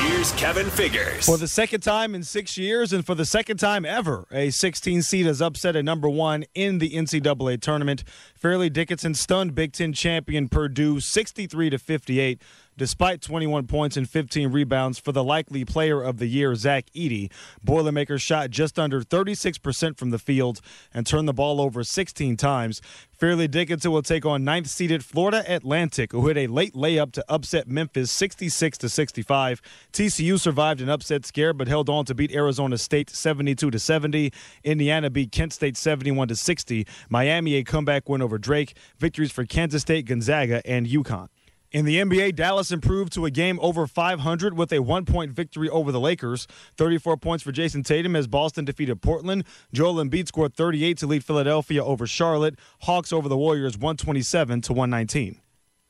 Here's 0.00 0.32
Kevin 0.32 0.70
Figures. 0.70 1.26
For 1.26 1.36
the 1.36 1.48
second 1.48 1.80
time 1.80 2.14
in 2.14 2.22
six 2.22 2.56
years, 2.56 2.92
and 2.92 3.04
for 3.04 3.14
the 3.14 3.24
second 3.24 3.58
time 3.58 3.84
ever, 3.84 4.26
a 4.30 4.50
16 4.50 5.02
seed 5.02 5.26
has 5.26 5.42
upset 5.42 5.76
a 5.76 5.82
number 5.82 6.08
one 6.08 6.44
in 6.54 6.78
the 6.78 6.90
NCAA 6.90 7.60
tournament. 7.60 8.04
Fairleigh 8.34 8.70
Dickinson 8.70 9.14
stunned 9.14 9.54
Big 9.54 9.72
Ten 9.72 9.92
champion 9.92 10.48
Purdue 10.48 11.00
63 11.00 11.70
to 11.70 11.78
58 11.78 12.40
despite 12.76 13.20
21 13.20 13.66
points 13.66 13.96
and 13.96 14.08
15 14.08 14.50
rebounds 14.52 14.98
for 14.98 15.12
the 15.12 15.24
likely 15.24 15.64
player 15.64 16.02
of 16.02 16.18
the 16.18 16.26
year, 16.26 16.54
Zach 16.54 16.86
Edey. 16.94 17.30
Boilermakers 17.62 18.22
shot 18.22 18.50
just 18.50 18.78
under 18.78 19.00
36% 19.00 19.98
from 19.98 20.10
the 20.10 20.18
field 20.18 20.60
and 20.92 21.06
turned 21.06 21.28
the 21.28 21.32
ball 21.32 21.60
over 21.60 21.84
16 21.84 22.36
times. 22.36 22.80
Fairleigh 23.16 23.48
Dickinson 23.48 23.92
will 23.92 24.02
take 24.02 24.26
on 24.26 24.44
ninth 24.44 24.66
seeded 24.66 25.04
Florida 25.04 25.44
Atlantic, 25.46 26.12
who 26.12 26.26
hit 26.26 26.36
a 26.36 26.46
late 26.48 26.74
layup 26.74 27.12
to 27.12 27.24
upset 27.28 27.68
Memphis 27.68 28.10
66 28.10 28.78
to 28.78 28.88
65. 28.88 29.62
TCU 29.92 30.38
survived 30.38 30.80
an 30.80 30.88
upset 30.88 31.24
scare 31.24 31.52
but 31.52 31.68
held 31.68 31.88
on 31.88 32.04
to 32.06 32.14
beat 32.14 32.32
Arizona 32.32 32.76
State 32.76 33.08
72 33.10 33.70
to 33.70 33.78
70. 33.78 34.32
Indiana 34.64 35.10
beat 35.10 35.30
Kent 35.32 35.52
State 35.52 35.76
71 35.76 36.28
to 36.28 36.36
60. 36.36 36.86
Miami 37.08 37.54
a 37.54 37.64
comeback 37.64 38.08
win 38.08 38.20
over 38.20 38.36
Drake. 38.36 38.76
Victories 38.98 39.30
for 39.30 39.44
Kansas 39.44 39.82
State, 39.82 40.06
Gonzaga, 40.06 40.60
and 40.66 40.86
UConn. 40.86 41.28
In 41.74 41.84
the 41.84 41.96
NBA, 41.96 42.36
Dallas 42.36 42.70
improved 42.70 43.12
to 43.14 43.24
a 43.24 43.32
game 43.32 43.58
over 43.60 43.88
500 43.88 44.56
with 44.56 44.72
a 44.72 44.78
one 44.78 45.04
point 45.04 45.32
victory 45.32 45.68
over 45.68 45.90
the 45.90 45.98
Lakers. 45.98 46.46
34 46.76 47.16
points 47.16 47.42
for 47.42 47.50
Jayson 47.50 47.82
Tatum 47.82 48.14
as 48.14 48.28
Boston 48.28 48.64
defeated 48.64 49.02
Portland. 49.02 49.42
Joel 49.72 49.96
Embiid 49.96 50.28
scored 50.28 50.54
38 50.54 50.98
to 50.98 51.08
lead 51.08 51.24
Philadelphia 51.24 51.84
over 51.84 52.06
Charlotte. 52.06 52.60
Hawks 52.82 53.12
over 53.12 53.28
the 53.28 53.36
Warriors 53.36 53.76
127 53.76 54.60
to 54.60 54.72
119. 54.72 55.40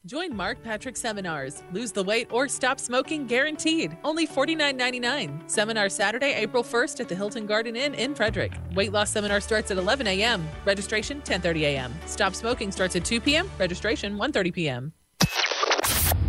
Join 0.06 0.34
Mark 0.34 0.62
Patrick 0.62 0.96
seminars. 0.96 1.62
Lose 1.70 1.92
the 1.92 2.02
weight 2.02 2.28
or 2.30 2.48
stop 2.48 2.80
smoking 2.80 3.26
guaranteed. 3.26 3.94
Only 4.04 4.26
$49.99. 4.26 5.50
Seminar 5.50 5.90
Saturday, 5.90 6.32
April 6.32 6.62
1st 6.62 7.00
at 7.00 7.08
the 7.10 7.14
Hilton 7.14 7.44
Garden 7.44 7.76
Inn 7.76 7.92
in 7.92 8.14
Frederick. 8.14 8.54
Weight 8.74 8.92
loss 8.92 9.10
seminar 9.10 9.42
starts 9.42 9.70
at 9.70 9.76
11 9.76 10.06
a.m. 10.06 10.48
Registration 10.64 11.20
10:30 11.20 11.60
a.m. 11.60 11.94
Stop 12.06 12.34
smoking 12.34 12.72
starts 12.72 12.96
at 12.96 13.04
2 13.04 13.20
p.m. 13.20 13.50
Registration 13.58 14.16
1:30 14.16 14.50
p.m. 14.54 14.94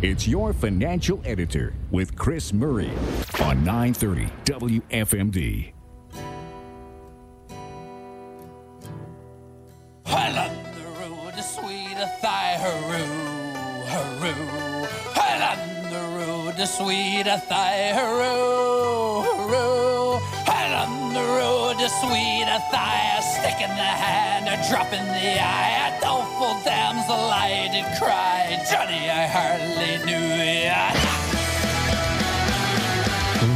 It's 0.01 0.27
your 0.27 0.53
financial 0.53 1.21
editor 1.25 1.73
with 1.89 2.15
Chris 2.15 2.53
Murray 2.53 2.91
on 3.41 3.63
930 3.63 4.27
WFMD. 4.45 5.71
Well, 10.05 10.37
on 10.37 10.63
the 10.75 10.87
road 10.99 11.33
to 11.35 11.41
sweet 11.41 11.97
Athy, 11.97 12.55
hurroo, 12.57 13.85
hurroo. 13.85 15.15
Well, 15.15 15.43
on 15.49 15.59
the 15.91 16.25
road 16.25 16.57
to 16.57 16.67
sweet 16.67 17.25
Athy, 17.25 17.93
hurroo. 17.93 18.74
To 21.85 21.91
sweet 22.01 22.47
Athy, 22.47 23.19
a 23.19 23.21
stick 23.21 23.61
in 23.61 23.69
the 23.69 23.83
hand, 23.83 24.47
a 24.47 24.57
drop 24.67 24.91
in 24.91 25.05
the 25.05 25.39
eye, 25.39 25.95
a 25.95 26.01
doleful 26.01 26.59
damsel 26.63 27.13
I 27.13 27.69
did 27.71 27.85
cry. 27.99 28.57
Johnny, 28.71 29.07
I 29.07 29.27
hardly 29.27 30.03
knew 30.03 30.17
ya. 30.65 31.05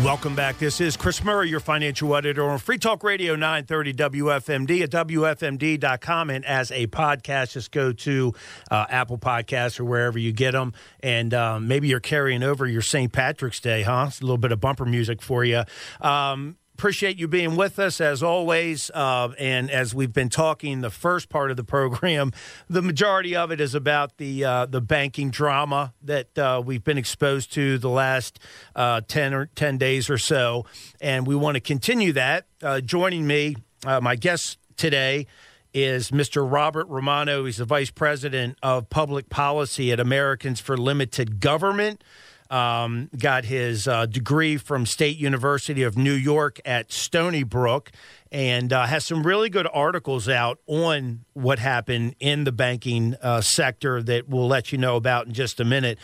Welcome 0.06 0.36
back. 0.36 0.60
This 0.60 0.80
is 0.80 0.96
Chris 0.96 1.24
Murray, 1.24 1.50
your 1.50 1.60
financial 1.60 2.16
editor 2.16 2.48
on 2.48 2.60
Free 2.60 2.78
Talk 2.78 3.04
Radio 3.04 3.34
930 3.34 3.94
WFMD 3.96 4.84
at 4.84 4.92
WFMD.com. 4.92 6.30
And 6.30 6.46
as 6.46 6.70
a 6.70 6.86
podcast, 6.86 7.54
just 7.54 7.72
go 7.72 7.94
to 7.94 8.36
uh, 8.70 8.86
Apple 8.90 9.18
Podcasts 9.18 9.80
or 9.80 9.86
wherever 9.86 10.20
you 10.20 10.32
get 10.34 10.52
them. 10.52 10.74
And 11.00 11.34
um, 11.34 11.68
maybe 11.68 11.88
you're 11.88 12.00
carrying 12.00 12.44
over 12.44 12.68
your 12.68 12.84
St. 12.84 13.12
Patrick's 13.12 13.60
Day, 13.60 13.82
huh? 13.82 14.06
It's 14.10 14.20
a 14.20 14.24
little 14.24 14.38
bit 14.38 14.52
of 14.52 14.60
bumper 14.60 14.86
music 14.86 15.24
for 15.24 15.44
you. 15.44 15.64
Um, 16.00 16.58
appreciate 16.80 17.20
you 17.20 17.28
being 17.28 17.58
with 17.58 17.78
us 17.78 18.00
as 18.00 18.24
always. 18.24 18.90
Uh, 18.94 19.34
and 19.38 19.70
as 19.70 19.94
we've 19.94 20.14
been 20.14 20.30
talking, 20.30 20.80
the 20.80 20.90
first 20.90 21.28
part 21.28 21.52
of 21.52 21.58
the 21.58 21.64
program, 21.64 22.32
the 22.70 22.82
majority 22.82 23.36
of 23.36 23.52
it 23.52 23.60
is 23.60 23.76
about 23.76 24.16
the 24.16 24.46
uh, 24.46 24.66
the 24.66 24.80
banking 24.80 25.30
drama 25.30 25.94
that 26.02 26.38
uh, 26.38 26.62
we've 26.66 26.86
been 26.86 26.98
exposed 26.98 27.52
to 27.52 27.78
the 27.80 27.90
last 27.90 28.40
uh, 28.78 29.02
ten 29.10 29.34
or 29.34 29.48
ten 29.56 29.78
days 29.78 30.10
or 30.10 30.18
so, 30.18 30.66
and 31.02 31.28
we 31.28 31.36
want 31.36 31.56
to 31.56 31.60
continue 31.60 32.14
that. 32.14 32.46
Uh, 32.64 32.80
joining 32.80 33.28
me, 33.28 33.58
uh, 33.86 34.00
my 34.00 34.16
guest 34.16 34.58
today. 34.78 35.28
Is 35.72 36.10
Mr. 36.10 36.52
Robert 36.52 36.88
Romano. 36.88 37.46
He's 37.46 37.58
the 37.58 37.66
Vice 37.66 37.92
President 37.92 38.58
of 38.64 38.90
Public 38.90 39.30
Policy 39.30 39.92
at 39.92 40.00
Americans 40.00 40.60
for 40.60 40.76
Limited 40.76 41.40
Government. 41.40 42.04
Um, 42.50 43.12
got 43.16 43.46
his 43.46 43.88
uh, 43.88 44.08
degree 44.08 44.58
from 44.58 44.88
State 44.88 45.18
University 45.18 45.84
of 45.84 45.96
New 45.96 46.14
York 46.14 46.60
at 46.66 46.92
Stony 46.92 47.44
Brook 47.44 47.92
and 48.32 48.72
uh, 48.74 48.86
has 48.86 49.06
some 49.06 49.26
really 49.26 49.50
good 49.50 49.68
articles 49.72 50.28
out 50.28 50.60
on 50.68 51.26
what 51.34 51.60
happened 51.60 52.16
in 52.20 52.44
the 52.44 52.52
banking 52.52 53.16
uh, 53.22 53.42
sector 53.42 54.02
that 54.04 54.28
we'll 54.28 54.48
let 54.48 54.72
you 54.72 54.78
know 54.78 54.96
about 54.96 55.28
in 55.28 55.34
just 55.34 55.60
a 55.60 55.66
minute. 55.66 55.98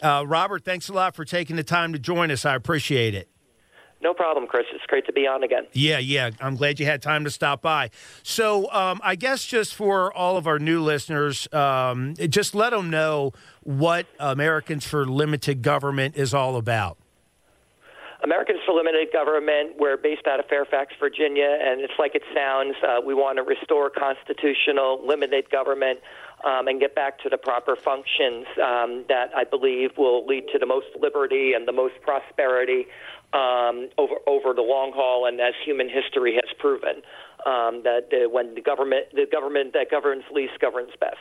Uh, 0.00 0.24
Robert, 0.26 0.64
thanks 0.64 0.88
a 0.88 0.92
lot 0.92 1.14
for 1.14 1.24
taking 1.24 1.56
the 1.56 1.64
time 1.64 1.92
to 1.92 1.98
join 1.98 2.30
us. 2.30 2.44
I 2.44 2.54
appreciate 2.54 3.14
it. 3.14 3.31
No 4.02 4.12
problem, 4.12 4.48
Chris. 4.48 4.66
It's 4.74 4.84
great 4.86 5.06
to 5.06 5.12
be 5.12 5.28
on 5.28 5.44
again. 5.44 5.66
Yeah, 5.72 5.98
yeah. 5.98 6.30
I'm 6.40 6.56
glad 6.56 6.80
you 6.80 6.86
had 6.86 7.02
time 7.02 7.22
to 7.24 7.30
stop 7.30 7.62
by. 7.62 7.90
So, 8.24 8.70
um, 8.72 9.00
I 9.04 9.14
guess 9.14 9.44
just 9.44 9.76
for 9.76 10.12
all 10.12 10.36
of 10.36 10.48
our 10.48 10.58
new 10.58 10.82
listeners, 10.82 11.46
um, 11.52 12.14
just 12.28 12.52
let 12.52 12.70
them 12.70 12.90
know 12.90 13.32
what 13.62 14.06
Americans 14.18 14.84
for 14.84 15.06
Limited 15.06 15.62
Government 15.62 16.16
is 16.16 16.34
all 16.34 16.56
about. 16.56 16.98
Americans 18.24 18.60
for 18.64 18.72
Limited 18.72 19.08
Government, 19.12 19.74
we're 19.78 19.96
based 19.96 20.28
out 20.28 20.38
of 20.38 20.46
Fairfax, 20.46 20.94
Virginia, 21.00 21.58
and 21.60 21.80
it's 21.80 21.94
like 21.98 22.14
it 22.14 22.22
sounds. 22.34 22.74
Uh, 22.86 23.00
we 23.04 23.14
want 23.14 23.36
to 23.38 23.42
restore 23.42 23.90
constitutional 23.90 25.04
limited 25.04 25.50
government 25.50 25.98
um, 26.44 26.68
and 26.68 26.78
get 26.78 26.94
back 26.94 27.18
to 27.20 27.28
the 27.28 27.36
proper 27.36 27.74
functions 27.74 28.46
um, 28.62 29.04
that 29.08 29.30
I 29.34 29.42
believe 29.42 29.90
will 29.98 30.24
lead 30.24 30.44
to 30.52 30.58
the 30.58 30.66
most 30.66 30.86
liberty 31.00 31.52
and 31.54 31.66
the 31.66 31.72
most 31.72 31.94
prosperity 32.02 32.86
um, 33.32 33.88
over 33.98 34.14
over 34.26 34.54
the 34.54 34.62
long 34.62 34.92
haul, 34.94 35.26
and 35.26 35.40
as 35.40 35.54
human 35.64 35.88
history 35.88 36.34
has 36.34 36.44
proven, 36.58 37.02
um, 37.46 37.82
that 37.84 38.08
uh, 38.12 38.28
when 38.28 38.54
the 38.54 38.60
government 38.60 39.06
the 39.14 39.26
government 39.30 39.72
that 39.72 39.90
governs 39.90 40.24
least 40.32 40.58
governs 40.60 40.90
best. 41.00 41.16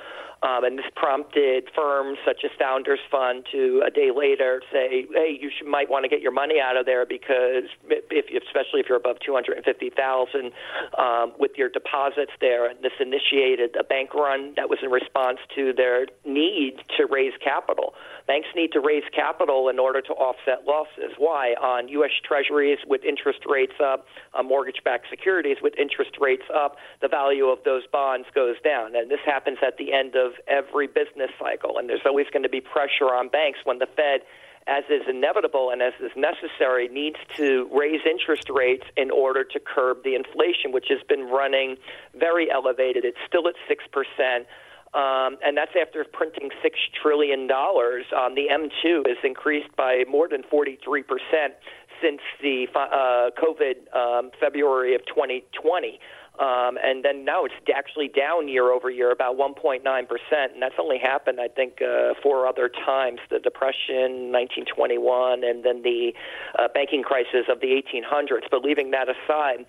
Um, 0.43 0.64
and 0.64 0.76
this 0.76 0.86
prompted 0.97 1.70
firms 1.74 2.18
such 2.26 2.43
as 2.45 2.51
Founders 2.59 2.99
Fund 3.11 3.47
to 3.53 3.82
a 3.86 3.90
day 3.90 4.11
later 4.11 4.61
say, 4.72 5.07
"Hey, 5.14 5.38
you 5.40 5.51
should, 5.57 5.68
might 5.68 5.88
want 5.88 6.05
to 6.05 6.09
get 6.09 6.20
your 6.20 6.32
money 6.32 6.59
out 6.61 6.76
of 6.76 6.84
there 6.84 7.07
because, 7.07 7.70
if, 7.88 8.26
especially 8.43 8.80
if 8.80 8.88
you're 8.88 8.99
above 8.99 9.18
250,000 9.24 10.53
um, 10.99 11.32
with 11.38 11.53
your 11.57 11.68
deposits 11.68 12.32
there." 12.40 12.68
And 12.68 12.82
this 12.82 12.93
initiated 12.99 13.76
a 13.76 13.84
bank 13.84 14.14
run 14.14 14.55
that 14.57 14.68
was 14.68 14.80
in 14.82 14.90
response 14.90 15.38
to 15.55 15.72
their 15.72 16.07
need 16.26 16.82
to 16.97 17.07
raise 17.07 17.34
capital. 17.43 17.95
Banks 18.26 18.49
need 18.57 18.72
to 18.72 18.80
raise 18.80 19.05
capital 19.14 19.68
in 19.68 19.78
order 19.78 20.01
to 20.01 20.12
offset 20.12 20.66
losses. 20.66 21.14
Why? 21.18 21.55
On 21.61 21.86
U.S. 21.88 22.11
Treasuries 22.24 22.78
with 22.86 23.05
interest 23.05 23.40
rates 23.49 23.78
up, 23.82 24.07
on 24.34 24.49
mortgage-backed 24.49 25.07
securities 25.09 25.59
with 25.62 25.74
interest 25.78 26.12
rates 26.20 26.45
up, 26.55 26.76
the 27.01 27.09
value 27.09 27.47
of 27.47 27.59
those 27.64 27.82
bonds 27.93 28.26
goes 28.34 28.57
down, 28.64 28.97
and 28.97 29.11
this 29.11 29.20
happens 29.24 29.59
at 29.66 29.76
the 29.76 29.93
end 29.93 30.16
of 30.16 30.32
every 30.49 30.87
business 30.87 31.30
cycle. 31.39 31.78
And 31.78 31.89
there's 31.89 32.07
always 32.07 32.26
going 32.33 32.43
to 32.43 32.49
be 32.49 32.61
pressure 32.61 33.14
on 33.14 33.28
banks 33.28 33.61
when 33.64 33.78
the 33.78 33.87
Fed 33.87 34.20
as 34.66 34.85
is 34.89 35.03
inevitable 35.09 35.70
and 35.70 35.83
as 35.83 35.93
is 36.01 36.12
necessary, 36.16 36.89
needs 36.89 37.16
to 37.37 37.68
raise 37.72 38.01
interest 38.09 38.49
rates 38.49 38.85
in 38.97 39.11
order 39.11 39.43
to 39.43 39.59
curb 39.59 40.05
the 40.05 40.14
inflation, 40.14 40.70
which 40.70 40.87
has 40.89 41.01
been 41.09 41.24
running 41.24 41.76
very 42.14 42.51
elevated. 42.51 43.05
It's 43.05 43.18
still 43.26 43.49
at 43.49 43.55
6%. 43.68 44.47
Um, 44.95 45.39
and 45.43 45.57
that's 45.57 45.72
after 45.80 46.05
printing 46.05 46.51
six 46.62 46.78
trillion 47.01 47.47
dollars. 47.47 48.05
Um, 48.14 48.35
the 48.35 48.49
M2 48.53 49.09
has 49.09 49.16
increased 49.24 49.74
by 49.74 50.05
more 50.07 50.28
than 50.28 50.43
43 50.43 51.03
percent 51.03 51.55
since 52.03 52.20
the 52.43 52.66
uh, 52.74 53.30
COVID 53.41 53.89
um, 53.97 54.30
February 54.39 54.95
of 54.95 55.01
2020. 55.07 55.99
Um, 56.39 56.78
and 56.83 57.05
then 57.05 57.24
now 57.24 57.45
it's 57.45 57.55
actually 57.74 58.09
down 58.09 58.49
year 58.49 58.72
over 58.72 58.91
year 58.91 59.11
about 59.11 59.37
1.9 59.37 59.83
percent, 60.09 60.55
and 60.55 60.62
that's 60.62 60.74
only 60.80 60.99
happened, 60.99 61.39
I 61.41 61.49
think, 61.49 61.83
uh, 61.83 62.14
four 62.22 62.47
other 62.47 62.70
times: 62.70 63.20
the 63.30 63.39
Depression, 63.39 64.33
1921, 64.33 65.45
and 65.45 65.62
then 65.62 65.83
the 65.83 66.14
uh, 66.59 66.68
banking 66.72 67.03
crisis 67.03 67.47
of 67.51 67.61
the 67.61 67.68
1800s. 67.68 68.49
But 68.51 68.62
leaving 68.62 68.93
that 68.93 69.09
aside, 69.09 69.66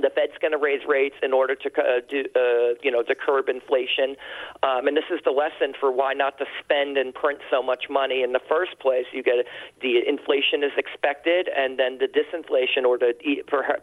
the 0.00 0.10
Fed's 0.14 0.38
going 0.40 0.52
to 0.52 0.58
raise 0.58 0.80
rates 0.88 1.16
in 1.22 1.32
order 1.32 1.54
to 1.54 1.68
uh, 1.76 2.00
do, 2.08 2.24
uh, 2.34 2.74
you 2.82 2.90
know, 2.90 3.02
to 3.02 3.14
curb 3.14 3.48
inflation, 3.48 4.16
um, 4.62 4.86
and 4.86 4.96
this 4.96 5.04
is 5.12 5.20
the 5.24 5.30
lesson 5.30 5.74
for 5.78 5.92
why 5.92 6.12
not 6.14 6.38
to 6.38 6.46
spend 6.64 6.96
and 6.96 7.12
print 7.12 7.40
so 7.50 7.62
much 7.62 7.84
money 7.90 8.22
in 8.22 8.32
the 8.32 8.40
first 8.48 8.78
place. 8.78 9.04
You 9.12 9.22
get 9.22 9.44
the 9.82 10.00
inflation 10.06 10.64
is 10.64 10.72
expected, 10.76 11.48
and 11.54 11.78
then 11.78 11.98
the 11.98 12.08
disinflation 12.08 12.84
or 12.86 12.96
the 12.96 13.12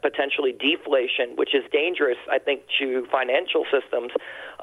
potentially 0.01 0.51
deflation, 0.53 1.35
which 1.35 1.53
is 1.53 1.63
dangerous, 1.71 2.17
I 2.31 2.39
think, 2.39 2.61
to 2.79 3.05
financial 3.11 3.65
systems 3.69 4.11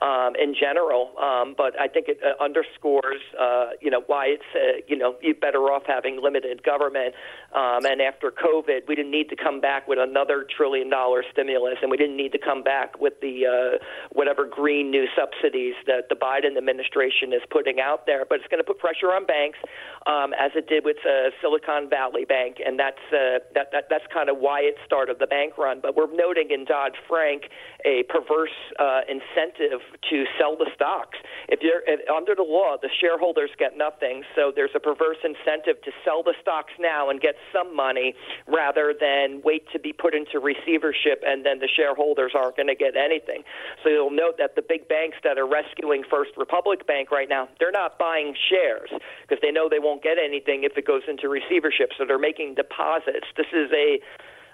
um, 0.02 0.34
in 0.36 0.54
general. 0.54 1.12
Um, 1.18 1.54
but 1.56 1.78
I 1.78 1.88
think 1.88 2.08
it 2.08 2.18
uh, 2.22 2.42
underscores, 2.42 3.20
uh, 3.40 3.70
you 3.80 3.90
know, 3.90 4.02
why 4.06 4.26
it's, 4.26 4.50
uh, 4.54 4.82
you 4.86 4.96
know, 4.96 5.16
you're 5.22 5.34
better 5.34 5.70
off 5.70 5.84
having 5.86 6.22
limited 6.22 6.62
government. 6.62 7.14
Um, 7.54 7.84
and 7.86 8.00
after 8.00 8.30
COVID, 8.30 8.88
we 8.88 8.94
didn't 8.94 9.10
need 9.10 9.28
to 9.30 9.36
come 9.36 9.60
back 9.60 9.88
with 9.88 9.98
another 9.98 10.46
trillion 10.56 10.90
dollar 10.90 11.24
stimulus, 11.32 11.78
and 11.82 11.90
we 11.90 11.96
didn't 11.96 12.16
need 12.16 12.32
to 12.32 12.38
come 12.38 12.62
back 12.62 13.00
with 13.00 13.14
the 13.20 13.46
uh, 13.46 13.84
whatever 14.12 14.46
green 14.46 14.90
new 14.90 15.06
subsidies 15.16 15.74
that 15.86 16.08
the 16.08 16.16
Biden 16.16 16.56
administration 16.56 17.32
is 17.32 17.42
putting 17.50 17.80
out 17.80 18.06
there. 18.06 18.24
But 18.28 18.40
it's 18.40 18.48
going 18.48 18.60
to 18.60 18.66
put 18.66 18.78
pressure 18.78 19.08
on 19.08 19.26
banks, 19.26 19.58
um, 20.06 20.34
as 20.38 20.52
it 20.54 20.68
did 20.68 20.84
with 20.84 20.98
uh, 21.06 21.30
Silicon 21.40 21.88
Valley 21.88 22.24
Bank, 22.24 22.58
and 22.64 22.78
that's 22.78 23.00
uh, 23.12 23.40
that, 23.54 23.72
that 23.72 23.84
that's 23.88 24.04
kind 24.12 24.28
of 24.28 24.38
why 24.38 24.60
it 24.60 24.76
started 24.84 25.16
the 25.18 25.26
bank 25.26 25.56
run. 25.56 25.80
But 25.80 25.96
we're 25.96 26.12
noting 26.14 26.50
in 26.50 26.64
Dodd 26.64 26.92
Frank 27.08 27.44
a 27.84 28.02
perverse 28.08 28.56
uh, 28.78 29.00
incentive 29.08 29.80
to 30.10 30.24
sell 30.38 30.56
the 30.56 30.70
stocks. 30.74 31.18
If 31.48 31.60
you're 31.62 31.82
if, 31.86 32.00
under 32.08 32.34
the 32.34 32.46
law, 32.46 32.76
the 32.80 32.90
shareholders 33.00 33.50
get 33.58 33.76
nothing, 33.76 34.22
so 34.34 34.52
there's 34.54 34.74
a 34.74 34.80
perverse 34.80 35.18
incentive 35.24 35.82
to 35.82 35.90
sell 36.04 36.22
the 36.22 36.34
stocks 36.40 36.72
now 36.78 37.10
and 37.10 37.20
get 37.20 37.34
some 37.52 37.74
money 37.74 38.14
rather 38.46 38.94
than 38.98 39.42
wait 39.42 39.64
to 39.72 39.78
be 39.78 39.92
put 39.92 40.14
into 40.14 40.38
receivership 40.38 41.22
and 41.26 41.44
then 41.44 41.58
the 41.58 41.68
shareholders 41.68 42.32
aren't 42.34 42.56
going 42.56 42.68
to 42.68 42.74
get 42.74 42.96
anything. 42.96 43.42
So 43.82 43.90
you'll 43.90 44.10
note 44.10 44.38
that 44.38 44.54
the 44.54 44.62
big 44.62 44.88
banks 44.88 45.16
that 45.24 45.38
are 45.38 45.46
rescuing 45.46 46.04
First 46.08 46.32
Republic 46.36 46.86
Bank 46.86 47.10
right 47.10 47.28
now, 47.28 47.48
they're 47.58 47.74
not 47.74 47.98
buying 47.98 48.34
shares 48.48 48.90
because 49.22 49.40
they 49.42 49.50
know 49.50 49.68
they 49.68 49.78
won't 49.78 50.02
get 50.02 50.18
anything 50.18 50.64
if 50.64 50.76
it 50.76 50.86
goes 50.86 51.02
into 51.08 51.28
receivership. 51.28 51.90
So 51.98 52.04
they're 52.06 52.18
making 52.18 52.54
deposits. 52.54 53.26
This 53.36 53.50
is 53.52 53.70
a 53.72 54.00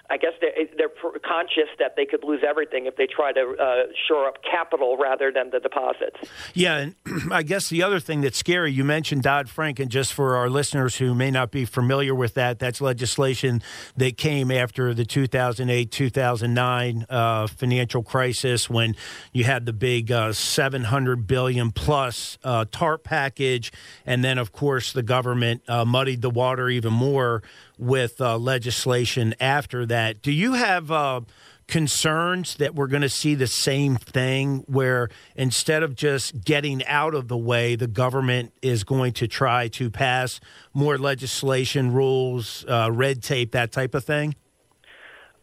I 0.09 0.17
guess 0.17 0.33
they're, 0.41 0.51
they're 0.77 1.11
conscious 1.25 1.69
that 1.79 1.95
they 1.95 2.05
could 2.05 2.25
lose 2.25 2.41
everything 2.45 2.87
if 2.87 2.97
they 2.97 3.07
try 3.07 3.31
to 3.31 3.55
uh, 3.57 3.75
shore 4.07 4.27
up 4.27 4.35
capital 4.43 4.97
rather 4.97 5.31
than 5.31 5.49
the 5.49 5.61
deposits. 5.61 6.17
Yeah, 6.53 6.77
and 6.77 6.95
I 7.31 7.41
guess 7.41 7.69
the 7.69 7.83
other 7.83 8.01
thing 8.01 8.19
that's 8.19 8.37
scary, 8.37 8.73
you 8.73 8.83
mentioned 8.83 9.23
Dodd 9.23 9.49
Frank, 9.49 9.79
and 9.79 9.89
just 9.89 10.13
for 10.13 10.35
our 10.35 10.49
listeners 10.49 10.97
who 10.97 11.15
may 11.15 11.31
not 11.31 11.51
be 11.51 11.63
familiar 11.63 12.13
with 12.13 12.33
that, 12.33 12.59
that's 12.59 12.81
legislation 12.81 13.63
that 13.95 14.17
came 14.17 14.51
after 14.51 14.93
the 14.93 15.05
2008 15.05 15.89
2009 15.89 17.05
uh, 17.09 17.47
financial 17.47 18.03
crisis 18.03 18.69
when 18.69 18.95
you 19.31 19.45
had 19.45 19.65
the 19.65 19.73
big 19.73 20.11
uh, 20.11 20.33
700 20.33 21.25
billion 21.27 21.71
plus 21.71 22.37
uh, 22.43 22.65
TARP 22.69 23.05
package, 23.05 23.71
and 24.05 24.21
then, 24.21 24.37
of 24.37 24.51
course, 24.51 24.91
the 24.91 25.03
government 25.03 25.61
uh, 25.69 25.85
muddied 25.85 26.21
the 26.21 26.29
water 26.29 26.69
even 26.69 26.91
more 26.91 27.41
with 27.83 28.19
uh, 28.21 28.37
legislation 28.37 29.35
after 29.39 29.85
that. 29.85 30.21
Do 30.21 30.31
you 30.31 30.53
have 30.53 30.91
uh, 30.91 31.21
concerns 31.67 32.55
that 32.55 32.75
we're 32.75 32.87
going 32.87 33.01
to 33.01 33.09
see 33.09 33.35
the 33.35 33.47
same 33.47 33.95
thing 33.95 34.63
where 34.67 35.09
instead 35.35 35.83
of 35.83 35.95
just 35.95 36.43
getting 36.43 36.85
out 36.85 37.13
of 37.13 37.27
the 37.27 37.37
way, 37.37 37.75
the 37.75 37.87
government 37.87 38.53
is 38.61 38.83
going 38.83 39.13
to 39.13 39.27
try 39.27 39.67
to 39.67 39.89
pass 39.89 40.39
more 40.73 40.97
legislation, 40.97 41.91
rules, 41.93 42.65
uh, 42.67 42.89
red 42.91 43.21
tape, 43.21 43.51
that 43.51 43.71
type 43.71 43.95
of 43.95 44.03
thing? 44.03 44.35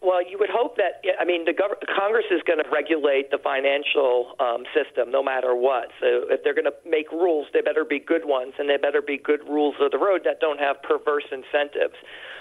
Well, 0.03 0.27
you 0.27 0.39
would 0.39 0.49
hope 0.49 0.77
that. 0.77 1.05
I 1.21 1.27
mean, 1.27 1.45
the 1.45 1.53
gov- 1.53 1.77
Congress 1.95 2.25
is 2.31 2.41
going 2.47 2.59
to 2.59 2.69
regulate 2.73 3.31
the 3.31 3.37
financial 3.37 4.33
um, 4.41 4.65
system 4.73 5.11
no 5.11 5.23
matter 5.23 5.55
what. 5.55 5.89
So, 6.01 6.25
if 6.31 6.43
they're 6.43 6.55
going 6.55 6.65
to 6.65 6.77
make 6.89 7.13
rules, 7.13 7.49
they 7.53 7.61
better 7.61 7.85
be 7.85 7.99
good 7.99 8.25
ones, 8.25 8.55
and 8.59 8.69
they 8.69 8.79
better 8.79 9.03
be 9.03 9.19
good 9.19 9.45
rules 9.47 9.75
of 9.79 9.91
the 9.91 9.99
road 9.99 10.23
that 10.25 10.41
don't 10.41 10.59
have 10.59 10.83
perverse 10.83 11.29
incentives. 11.31 12.01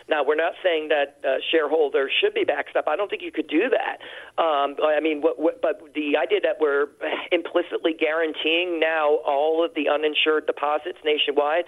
Now, 0.10 0.24
we're 0.24 0.36
not 0.36 0.53
saying 0.64 0.89
that 0.89 1.18
uh, 1.24 1.38
shareholders 1.51 2.12
should 2.20 2.34
be 2.34 2.43
backstop. 2.43 2.88
I 2.88 2.95
don't 2.95 3.10
think 3.10 3.22
you 3.22 3.32
could 3.32 3.47
do 3.47 3.70
that. 3.70 3.99
Um, 4.41 4.76
I 4.84 4.99
mean, 5.01 5.22
what, 5.22 5.39
what, 5.39 5.62
but 5.62 5.82
the 5.93 6.18
idea 6.18 6.39
that 6.41 6.57
we're 6.60 6.88
implicitly 7.32 7.93
guaranteeing 7.93 8.80
now 8.80 9.20
all 9.26 9.64
of 9.64 9.76
the 9.76 9.88
uninsured 9.88 10.47
deposits 10.47 10.97
nationwide 11.05 11.66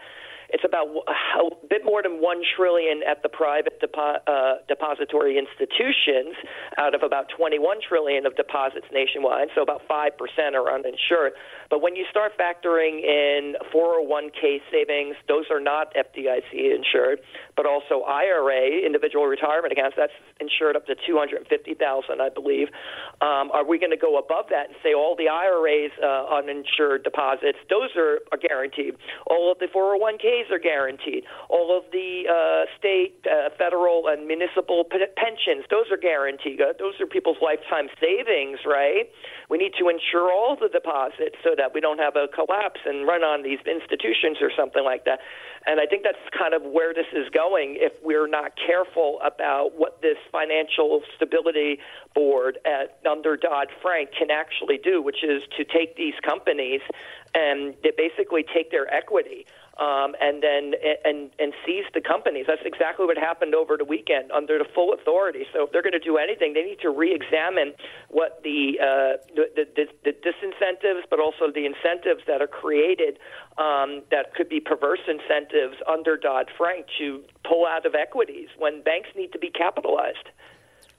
it's 0.51 0.63
about 0.63 0.87
a 0.87 1.67
bit 1.67 1.83
more 1.85 2.03
than 2.03 2.21
one 2.21 2.41
trillion 2.55 3.01
at 3.07 3.23
the 3.23 3.29
private 3.29 3.81
depo- 3.81 4.19
uh, 4.27 4.55
depository 4.67 5.37
institutions 5.37 6.35
out 6.77 6.93
of 6.93 7.03
about 7.03 7.27
21 7.35 7.77
trillion 7.87 8.25
of 8.25 8.35
deposits 8.35 8.85
nationwide. 8.91 9.49
So 9.55 9.61
about 9.61 9.81
five 9.87 10.17
percent 10.17 10.55
are 10.55 10.71
uninsured. 10.71 11.33
But 11.69 11.81
when 11.81 11.95
you 11.95 12.05
start 12.09 12.33
factoring 12.37 12.99
in 12.99 13.55
401k 13.73 14.59
savings, 14.71 15.15
those 15.27 15.45
are 15.49 15.59
not 15.59 15.93
FDIC 15.95 16.51
insured, 16.51 17.19
but 17.55 17.65
also 17.65 18.03
IRA, 18.03 18.83
individual 18.85 19.25
retirement 19.25 19.71
accounts, 19.71 19.95
that's 19.97 20.11
insured 20.39 20.75
up 20.75 20.85
to 20.87 20.95
250,000, 21.07 22.21
I 22.21 22.29
believe. 22.29 22.67
Um, 23.21 23.51
are 23.55 23.65
we 23.65 23.79
going 23.79 23.91
to 23.91 23.97
go 23.97 24.17
above 24.17 24.45
that 24.49 24.67
and 24.67 24.75
say 24.83 24.93
all 24.93 25.15
the 25.15 25.29
IRAs 25.29 25.91
uh, 26.03 26.27
uninsured 26.35 27.03
deposits, 27.03 27.57
those 27.69 27.95
are, 27.95 28.19
are 28.31 28.37
guaranteed. 28.37 28.95
All 29.29 29.51
of 29.51 29.59
the 29.59 29.67
401ks 30.41 30.51
are 30.51 30.59
guaranteed. 30.59 31.23
All 31.49 31.77
of 31.77 31.83
the 31.91 32.23
uh, 32.29 32.65
state, 32.77 33.25
uh, 33.25 33.49
federal, 33.57 34.07
and 34.07 34.27
municipal 34.27 34.83
p- 34.83 35.03
pensions, 35.15 35.65
those 35.69 35.85
are 35.91 35.97
guaranteed. 35.97 36.61
Uh, 36.61 36.73
those 36.79 36.99
are 36.99 37.05
people's 37.05 37.37
lifetime 37.41 37.87
savings, 37.99 38.59
right? 38.65 39.09
We 39.49 39.57
need 39.57 39.73
to 39.79 39.89
insure 39.89 40.31
all 40.31 40.57
the 40.59 40.69
deposits 40.69 41.35
so 41.43 41.51
that 41.57 41.73
we 41.73 41.81
don't 41.81 41.99
have 41.99 42.15
a 42.15 42.27
collapse 42.27 42.79
and 42.85 43.07
run 43.07 43.23
on 43.23 43.43
these 43.43 43.59
institutions 43.65 44.37
or 44.41 44.51
something 44.55 44.83
like 44.83 45.05
that. 45.05 45.19
And 45.65 45.79
I 45.79 45.85
think 45.85 46.03
that's 46.03 46.17
kind 46.37 46.53
of 46.53 46.63
where 46.63 46.93
this 46.93 47.05
is 47.13 47.29
going 47.29 47.77
if 47.79 47.93
we're 48.01 48.27
not 48.27 48.53
careful 48.57 49.19
about 49.23 49.77
what 49.77 50.01
this 50.01 50.17
financial 50.31 51.01
stability 51.15 51.77
board 52.15 52.57
at 52.65 52.97
under 53.09 53.37
Dodd 53.37 53.67
Frank 53.81 54.09
can 54.17 54.31
actually 54.31 54.79
do, 54.79 55.01
which 55.01 55.23
is 55.23 55.43
to 55.57 55.63
take 55.63 55.95
these 55.95 56.15
companies 56.25 56.81
and 57.33 57.75
they 57.83 57.91
basically 57.95 58.43
take 58.43 58.71
their 58.71 58.91
equity 58.91 59.45
um, 59.81 60.13
and 60.21 60.43
then 60.43 60.73
and 61.03 61.31
and 61.39 61.53
seize 61.65 61.85
the 61.93 62.01
companies. 62.01 62.45
That's 62.47 62.61
exactly 62.63 63.07
what 63.07 63.17
happened 63.17 63.55
over 63.55 63.77
the 63.77 63.85
weekend 63.85 64.31
under 64.31 64.59
the 64.59 64.69
full 64.75 64.93
authority. 64.93 65.45
So 65.51 65.65
if 65.65 65.71
they're 65.71 65.81
going 65.81 65.97
to 65.97 65.99
do 65.99 66.17
anything, 66.17 66.53
they 66.53 66.61
need 66.61 66.79
to 66.81 66.91
re-examine 66.91 67.73
what 68.09 68.41
the, 68.43 68.77
uh, 68.79 69.17
the, 69.35 69.65
the, 69.75 69.85
the 70.05 70.11
disincentives, 70.11 71.09
but 71.09 71.19
also 71.19 71.51
the 71.51 71.65
incentives 71.65 72.21
that 72.27 72.41
are 72.41 72.47
created 72.47 73.17
um, 73.57 74.03
that 74.11 74.35
could 74.35 74.49
be 74.49 74.59
perverse 74.59 75.01
incentives 75.07 75.77
under 75.89 76.15
Dodd 76.15 76.51
Frank 76.57 76.85
to 76.99 77.23
pull 77.43 77.65
out 77.65 77.85
of 77.85 77.95
equities 77.95 78.49
when 78.59 78.83
banks 78.83 79.09
need 79.15 79.31
to 79.33 79.39
be 79.39 79.49
capitalized. 79.49 80.29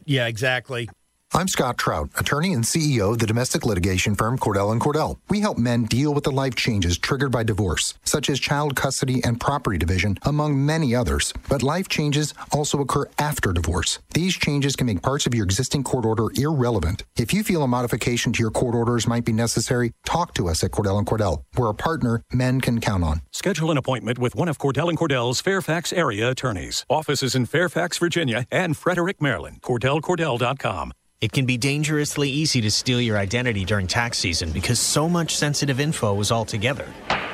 Yeah, 0.04 0.26
exactly. 0.26 0.88
I'm 1.34 1.48
Scott 1.48 1.78
Trout, 1.78 2.10
attorney 2.18 2.52
and 2.52 2.62
CEO 2.62 3.12
of 3.12 3.18
the 3.18 3.26
domestic 3.26 3.64
litigation 3.64 4.14
firm 4.14 4.36
Cordell 4.36 4.70
and 4.70 4.78
Cordell. 4.78 5.16
We 5.30 5.40
help 5.40 5.56
men 5.56 5.84
deal 5.84 6.12
with 6.12 6.24
the 6.24 6.30
life 6.30 6.54
changes 6.54 6.98
triggered 6.98 7.32
by 7.32 7.42
divorce, 7.42 7.94
such 8.04 8.28
as 8.28 8.38
child 8.38 8.76
custody 8.76 9.24
and 9.24 9.40
property 9.40 9.78
division, 9.78 10.18
among 10.24 10.64
many 10.66 10.94
others. 10.94 11.32
But 11.48 11.62
life 11.62 11.88
changes 11.88 12.34
also 12.52 12.80
occur 12.80 13.06
after 13.18 13.54
divorce. 13.54 13.98
These 14.12 14.34
changes 14.34 14.76
can 14.76 14.86
make 14.86 15.00
parts 15.00 15.24
of 15.24 15.34
your 15.34 15.44
existing 15.44 15.84
court 15.84 16.04
order 16.04 16.28
irrelevant. 16.34 17.04
If 17.16 17.32
you 17.32 17.42
feel 17.42 17.62
a 17.62 17.68
modification 17.68 18.34
to 18.34 18.42
your 18.42 18.50
court 18.50 18.74
orders 18.74 19.06
might 19.06 19.24
be 19.24 19.32
necessary, 19.32 19.92
talk 20.04 20.34
to 20.34 20.48
us 20.48 20.62
at 20.62 20.72
Cordell 20.72 20.98
and 20.98 21.06
Cordell. 21.06 21.44
We're 21.56 21.70
a 21.70 21.74
partner 21.74 22.22
men 22.30 22.60
can 22.60 22.78
count 22.78 23.04
on. 23.04 23.22
Schedule 23.30 23.70
an 23.70 23.78
appointment 23.78 24.18
with 24.18 24.34
one 24.34 24.48
of 24.48 24.58
Cordell 24.58 24.90
and 24.90 24.98
Cordell's 24.98 25.40
Fairfax 25.40 25.94
area 25.94 26.30
attorneys. 26.30 26.84
Offices 26.90 27.34
in 27.34 27.46
Fairfax, 27.46 27.96
Virginia 27.96 28.44
and 28.50 28.76
Frederick, 28.76 29.22
Maryland. 29.22 29.62
CordellCordell.com. 29.62 30.92
It 31.22 31.30
can 31.30 31.46
be 31.46 31.56
dangerously 31.56 32.28
easy 32.28 32.60
to 32.62 32.70
steal 32.70 33.00
your 33.00 33.16
identity 33.16 33.64
during 33.64 33.86
tax 33.86 34.18
season 34.18 34.50
because 34.50 34.80
so 34.80 35.08
much 35.08 35.36
sensitive 35.36 35.78
info 35.78 36.18
is 36.20 36.32
all 36.32 36.44
together. 36.44 36.84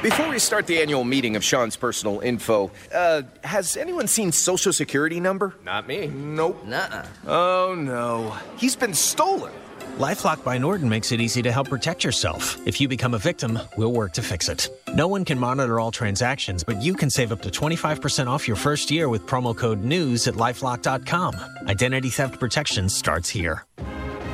Before 0.02 0.28
we 0.28 0.38
start 0.38 0.66
the 0.66 0.78
annual 0.78 1.04
meeting 1.04 1.36
of 1.36 1.42
Sean's 1.42 1.74
personal 1.74 2.20
info, 2.20 2.70
uh, 2.94 3.22
has 3.42 3.78
anyone 3.78 4.06
seen 4.06 4.30
Social 4.30 4.74
Security 4.74 5.20
number? 5.20 5.54
Not 5.64 5.88
me. 5.88 6.06
Nope. 6.06 6.62
Nuh-uh. 6.66 7.06
Oh 7.26 7.74
no, 7.74 8.36
he's 8.58 8.76
been 8.76 8.92
stolen. 8.92 9.54
LifeLock 9.96 10.44
by 10.44 10.58
Norton 10.58 10.88
makes 10.88 11.12
it 11.12 11.20
easy 11.20 11.42
to 11.42 11.50
help 11.50 11.68
protect 11.68 12.04
yourself. 12.04 12.56
If 12.66 12.80
you 12.80 12.88
become 12.88 13.14
a 13.14 13.18
victim, 13.18 13.58
we'll 13.76 13.92
work 13.92 14.12
to 14.14 14.22
fix 14.22 14.48
it. 14.48 14.68
No 14.94 15.08
one 15.08 15.24
can 15.24 15.38
monitor 15.38 15.80
all 15.80 15.90
transactions, 15.90 16.62
but 16.62 16.82
you 16.82 16.94
can 16.94 17.10
save 17.10 17.32
up 17.32 17.42
to 17.42 17.48
25% 17.48 18.26
off 18.26 18.46
your 18.46 18.56
first 18.56 18.90
year 18.90 19.08
with 19.08 19.26
promo 19.26 19.56
code 19.56 19.82
NEWS 19.82 20.28
at 20.28 20.34
lifelock.com. 20.34 21.34
Identity 21.66 22.10
theft 22.10 22.38
protection 22.38 22.88
starts 22.88 23.28
here. 23.28 23.64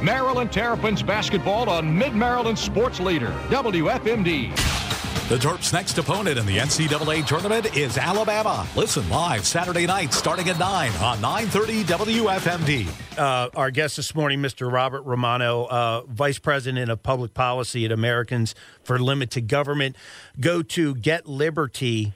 Maryland 0.03 0.53
Terrapins 0.53 1.03
basketball 1.03 1.71
on 1.71 1.97
Mid 1.97 2.15
Maryland 2.15 2.59
Sports 2.59 3.01
Leader, 3.01 3.31
WFMD. 3.49 4.84
The 5.27 5.37
Terps' 5.37 5.73
next 5.73 5.97
opponent 5.97 6.39
in 6.39 6.45
the 6.45 6.59
NCAA 6.59 7.27
tournament 7.27 7.75
is 7.75 7.97
Alabama. 7.97 8.69
Listen 8.77 9.09
live 9.09 9.47
Saturday 9.47 9.87
night 9.87 10.13
starting 10.13 10.51
at 10.51 10.59
9 10.59 10.91
on 10.97 11.19
930 11.23 11.85
WFMD. 11.85 13.19
Uh, 13.19 13.49
our 13.57 13.71
guest 13.71 13.97
this 13.97 14.15
morning, 14.15 14.41
Mr. 14.41 14.71
Robert 14.71 15.01
Romano, 15.01 15.65
uh, 15.65 16.03
Vice 16.03 16.39
President 16.39 16.91
of 16.91 17.03
Public 17.03 17.33
Policy 17.33 17.87
at 17.87 17.91
Americans 17.91 18.55
for 18.83 18.99
Limited 18.99 19.49
Government. 19.49 19.97
Go 20.39 20.61
to 20.61 20.95
getliberty.org. 20.95 22.13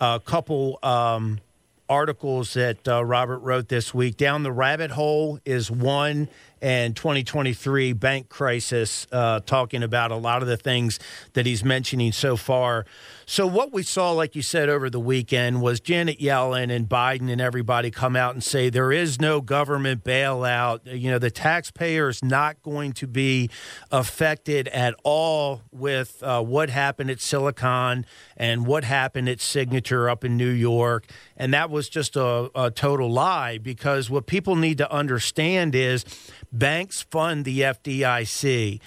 A 0.00 0.20
couple 0.26 0.78
um, 0.82 1.40
articles 1.88 2.52
that 2.52 2.86
uh, 2.86 3.02
Robert 3.02 3.38
wrote 3.38 3.68
this 3.68 3.94
week. 3.94 4.18
Down 4.18 4.42
the 4.42 4.52
Rabbit 4.52 4.90
Hole 4.90 5.38
is 5.46 5.70
one, 5.70 6.28
and 6.62 6.94
2023 6.94 7.92
bank 7.92 8.28
crisis, 8.28 9.08
uh, 9.10 9.40
talking 9.40 9.82
about 9.82 10.12
a 10.12 10.16
lot 10.16 10.40
of 10.42 10.48
the 10.48 10.56
things 10.56 11.00
that 11.32 11.44
he's 11.44 11.64
mentioning 11.64 12.12
so 12.12 12.36
far. 12.36 12.86
So, 13.26 13.46
what 13.46 13.72
we 13.72 13.82
saw, 13.82 14.12
like 14.12 14.36
you 14.36 14.42
said, 14.42 14.68
over 14.68 14.88
the 14.88 15.00
weekend 15.00 15.60
was 15.60 15.80
Janet 15.80 16.20
Yellen 16.20 16.70
and 16.74 16.88
Biden 16.88 17.30
and 17.30 17.40
everybody 17.40 17.90
come 17.90 18.14
out 18.14 18.34
and 18.34 18.44
say 18.44 18.70
there 18.70 18.92
is 18.92 19.20
no 19.20 19.40
government 19.40 20.04
bailout. 20.04 20.80
You 20.84 21.10
know, 21.10 21.18
the 21.18 21.30
taxpayer 21.30 22.08
is 22.08 22.22
not 22.22 22.62
going 22.62 22.92
to 22.94 23.06
be 23.06 23.50
affected 23.90 24.68
at 24.68 24.94
all 25.02 25.62
with 25.72 26.22
uh, 26.22 26.42
what 26.42 26.70
happened 26.70 27.10
at 27.10 27.20
Silicon 27.20 28.06
and 28.36 28.66
what 28.66 28.84
happened 28.84 29.28
at 29.28 29.40
Signature 29.40 30.08
up 30.08 30.24
in 30.24 30.36
New 30.36 30.50
York. 30.50 31.06
And 31.36 31.52
that 31.54 31.70
was 31.70 31.88
just 31.88 32.16
a, 32.16 32.50
a 32.54 32.70
total 32.70 33.10
lie 33.10 33.58
because 33.58 34.10
what 34.10 34.26
people 34.26 34.56
need 34.56 34.78
to 34.78 34.92
understand 34.92 35.74
is 35.74 36.04
banks 36.52 37.02
fund 37.02 37.44
the 37.44 37.60
FDIC. 37.60 38.80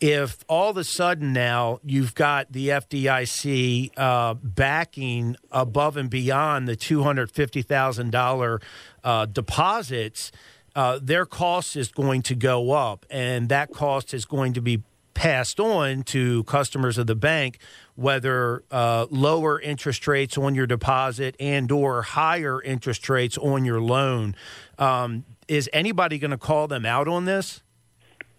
If 0.00 0.44
all 0.48 0.70
of 0.70 0.76
a 0.76 0.84
sudden 0.84 1.32
now 1.32 1.78
you've 1.84 2.14
got 2.14 2.52
the 2.52 2.68
FDIC 2.68 3.92
uh, 3.96 4.34
backing 4.34 5.36
above 5.50 5.96
and 5.96 6.10
beyond 6.10 6.68
the 6.68 6.76
$250,000 6.76 8.62
uh, 9.04 9.26
deposits, 9.26 10.32
uh, 10.74 10.98
their 11.00 11.26
cost 11.26 11.76
is 11.76 11.92
going 11.92 12.22
to 12.22 12.34
go 12.34 12.72
up, 12.72 13.06
and 13.10 13.48
that 13.50 13.70
cost 13.72 14.14
is 14.14 14.24
going 14.24 14.54
to 14.54 14.62
be 14.62 14.82
passed 15.14 15.60
on 15.60 16.02
to 16.02 16.42
customers 16.44 16.98
of 16.98 17.06
the 17.06 17.14
bank 17.14 17.58
whether 17.94 18.64
uh, 18.70 19.06
lower 19.10 19.60
interest 19.60 20.08
rates 20.08 20.38
on 20.38 20.54
your 20.54 20.66
deposit 20.66 21.36
and 21.38 21.70
or 21.70 22.02
higher 22.02 22.62
interest 22.62 23.08
rates 23.10 23.36
on 23.36 23.64
your 23.64 23.80
loan 23.80 24.34
um, 24.78 25.24
is 25.52 25.68
anybody 25.72 26.18
going 26.18 26.30
to 26.30 26.38
call 26.38 26.66
them 26.66 26.86
out 26.86 27.06
on 27.06 27.26
this 27.26 27.62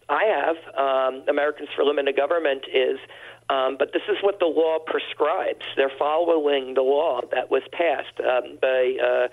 I 0.09 0.25
have. 0.25 0.57
Um, 0.75 1.23
Americans 1.27 1.69
for 1.75 1.83
Limited 1.83 2.15
Government 2.15 2.65
is, 2.73 2.99
um, 3.49 3.77
but 3.77 3.93
this 3.93 4.01
is 4.09 4.17
what 4.21 4.39
the 4.39 4.45
law 4.45 4.79
prescribes. 4.85 5.65
They're 5.75 5.91
following 5.97 6.73
the 6.73 6.81
law 6.81 7.21
that 7.31 7.49
was 7.49 7.63
passed 7.71 8.19
um, 8.19 8.57
by. 8.61 8.97
Uh, 9.03 9.27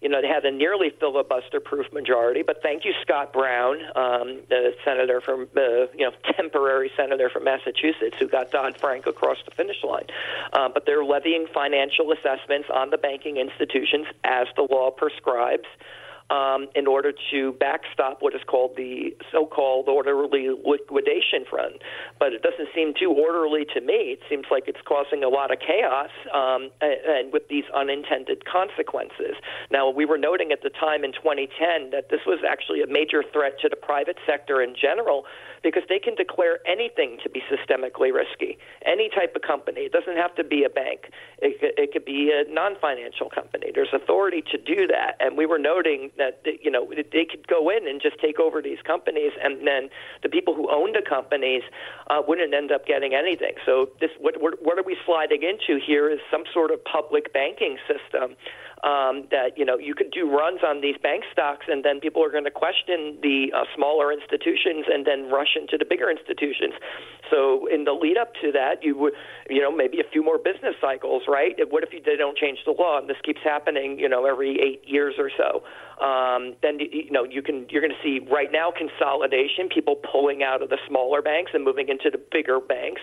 you 0.00 0.08
know, 0.08 0.20
they 0.20 0.26
had 0.26 0.44
a 0.44 0.50
nearly 0.50 0.90
filibuster-proof 0.98 1.92
majority, 1.92 2.42
but 2.42 2.60
thank 2.60 2.84
you, 2.84 2.92
Scott 3.02 3.32
Brown, 3.32 3.76
um, 3.94 4.40
the 4.48 4.74
senator 4.84 5.20
from, 5.20 5.42
uh, 5.56 5.86
you 5.96 6.04
know, 6.04 6.10
temporary 6.36 6.90
senator 6.96 7.30
from 7.30 7.44
Massachusetts, 7.44 8.16
who 8.18 8.26
got 8.26 8.50
Dodd 8.50 8.76
Frank 8.76 9.06
across 9.06 9.36
the 9.44 9.52
finish 9.52 9.76
line. 9.84 10.06
Uh, 10.52 10.68
but 10.74 10.86
they're 10.86 11.04
levying 11.04 11.46
financial 11.54 12.10
assessments 12.10 12.68
on 12.74 12.90
the 12.90 12.98
banking 12.98 13.36
institutions 13.36 14.08
as 14.24 14.48
the 14.56 14.62
law 14.62 14.90
prescribes 14.90 15.68
um, 16.32 16.68
in 16.74 16.86
order 16.86 17.12
to 17.30 17.52
backstop 17.60 18.22
what 18.22 18.34
is 18.34 18.40
called 18.46 18.72
the 18.76 19.14
so-called 19.30 19.86
orderly 19.88 20.48
liquidation 20.48 21.44
fund. 21.44 21.76
But 22.18 22.32
it 22.32 22.40
doesn't 22.42 22.68
seem 22.74 22.94
too 22.98 23.12
orderly 23.12 23.66
to 23.74 23.80
me. 23.80 24.16
It 24.16 24.20
seems 24.30 24.46
like 24.50 24.64
it's 24.66 24.80
causing 24.88 25.22
a 25.22 25.28
lot 25.28 25.52
of 25.52 25.58
chaos 25.60 26.08
um, 26.32 26.70
and, 26.80 26.96
and 27.04 27.32
with 27.32 27.48
these 27.48 27.64
unintended 27.76 28.44
consequences. 28.46 29.36
Now, 29.70 29.90
we 29.90 30.06
were 30.06 30.18
noting 30.18 30.52
at 30.52 30.62
the 30.62 30.70
time 30.70 31.04
in 31.04 31.12
2010 31.12 31.90
that 31.90 32.08
this 32.08 32.20
was 32.26 32.40
actually 32.48 32.80
a 32.80 32.88
major 32.88 33.22
threat 33.32 33.60
to 33.60 33.68
the 33.68 33.76
private 33.76 34.16
sector 34.26 34.62
in 34.62 34.74
general 34.74 35.24
because 35.62 35.82
they 35.88 35.98
can 35.98 36.14
declare 36.14 36.58
anything 36.66 37.18
to 37.22 37.30
be 37.30 37.42
systemically 37.50 38.12
risky. 38.12 38.58
Any 38.84 39.08
type 39.08 39.34
of 39.36 39.42
company. 39.42 39.82
It 39.82 39.92
doesn't 39.92 40.16
have 40.16 40.34
to 40.36 40.44
be 40.44 40.64
a 40.64 40.68
bank. 40.68 41.10
It, 41.38 41.58
it 41.78 41.92
could 41.92 42.04
be 42.04 42.32
a 42.32 42.50
non-financial 42.52 43.30
company. 43.30 43.70
There's 43.74 43.92
authority 43.92 44.42
to 44.50 44.58
do 44.58 44.86
that, 44.86 45.16
and 45.20 45.36
we 45.36 45.46
were 45.46 45.58
noting 45.58 46.10
that 46.18 46.42
you 46.44 46.70
know 46.70 46.90
they 46.90 47.24
could 47.24 47.46
go 47.46 47.68
in 47.70 47.88
and 47.88 48.00
just 48.00 48.18
take 48.20 48.38
over 48.38 48.60
these 48.60 48.78
companies, 48.84 49.32
and 49.42 49.66
then 49.66 49.88
the 50.22 50.28
people 50.28 50.54
who 50.54 50.70
own 50.70 50.92
the 50.92 51.02
companies 51.06 51.62
uh, 52.10 52.22
wouldn't 52.26 52.54
end 52.54 52.72
up 52.72 52.86
getting 52.86 53.14
anything. 53.14 53.54
So 53.64 53.90
this 54.00 54.10
what 54.18 54.34
what 54.40 54.78
are 54.78 54.84
we 54.84 54.96
sliding 55.06 55.42
into 55.42 55.80
here 55.84 56.10
is 56.10 56.18
some 56.30 56.44
sort 56.52 56.70
of 56.70 56.84
public 56.84 57.32
banking 57.32 57.78
system 57.86 58.36
um, 58.82 59.28
that 59.30 59.56
you 59.56 59.64
know 59.64 59.78
you 59.78 59.94
could 59.94 60.10
do 60.10 60.28
runs 60.28 60.60
on 60.66 60.80
these 60.80 60.96
bank 61.02 61.24
stocks, 61.32 61.66
and 61.68 61.84
then 61.84 62.00
people 62.00 62.24
are 62.24 62.30
going 62.30 62.44
to 62.44 62.50
question 62.50 63.18
the 63.22 63.52
uh, 63.54 63.64
smaller 63.76 64.12
institutions, 64.12 64.86
and 64.92 65.06
then 65.06 65.30
rush 65.30 65.54
into 65.54 65.78
the 65.78 65.84
bigger 65.84 66.10
institutions. 66.10 66.74
So 67.30 67.66
in 67.66 67.84
the 67.84 67.92
lead 67.92 68.18
up 68.18 68.34
to 68.42 68.50
that, 68.52 68.82
you 68.82 68.96
would 68.98 69.12
you 69.48 69.60
know 69.60 69.70
maybe 69.70 70.00
a 70.00 70.08
few 70.10 70.24
more 70.24 70.38
business 70.38 70.74
cycles, 70.80 71.22
right? 71.28 71.54
What 71.70 71.84
if 71.84 71.90
they 71.90 72.16
don't 72.16 72.36
change 72.36 72.58
the 72.66 72.72
law, 72.72 72.98
and 72.98 73.08
this 73.08 73.18
keeps 73.22 73.40
happening, 73.44 73.98
you 73.98 74.08
know, 74.08 74.26
every 74.26 74.58
eight 74.60 74.82
years 74.86 75.14
or 75.18 75.30
so? 75.36 75.62
Um, 76.02 76.56
then 76.62 76.80
you 76.80 77.10
know 77.12 77.22
you 77.22 77.42
can 77.42 77.66
you're 77.70 77.80
going 77.80 77.94
to 77.94 78.02
see 78.02 78.18
right 78.28 78.50
now 78.50 78.72
consolidation, 78.76 79.68
people 79.68 79.94
pulling 79.94 80.42
out 80.42 80.60
of 80.60 80.68
the 80.68 80.78
smaller 80.88 81.22
banks 81.22 81.52
and 81.54 81.62
moving 81.62 81.88
into 81.88 82.10
the 82.10 82.18
bigger 82.18 82.58
banks. 82.58 83.00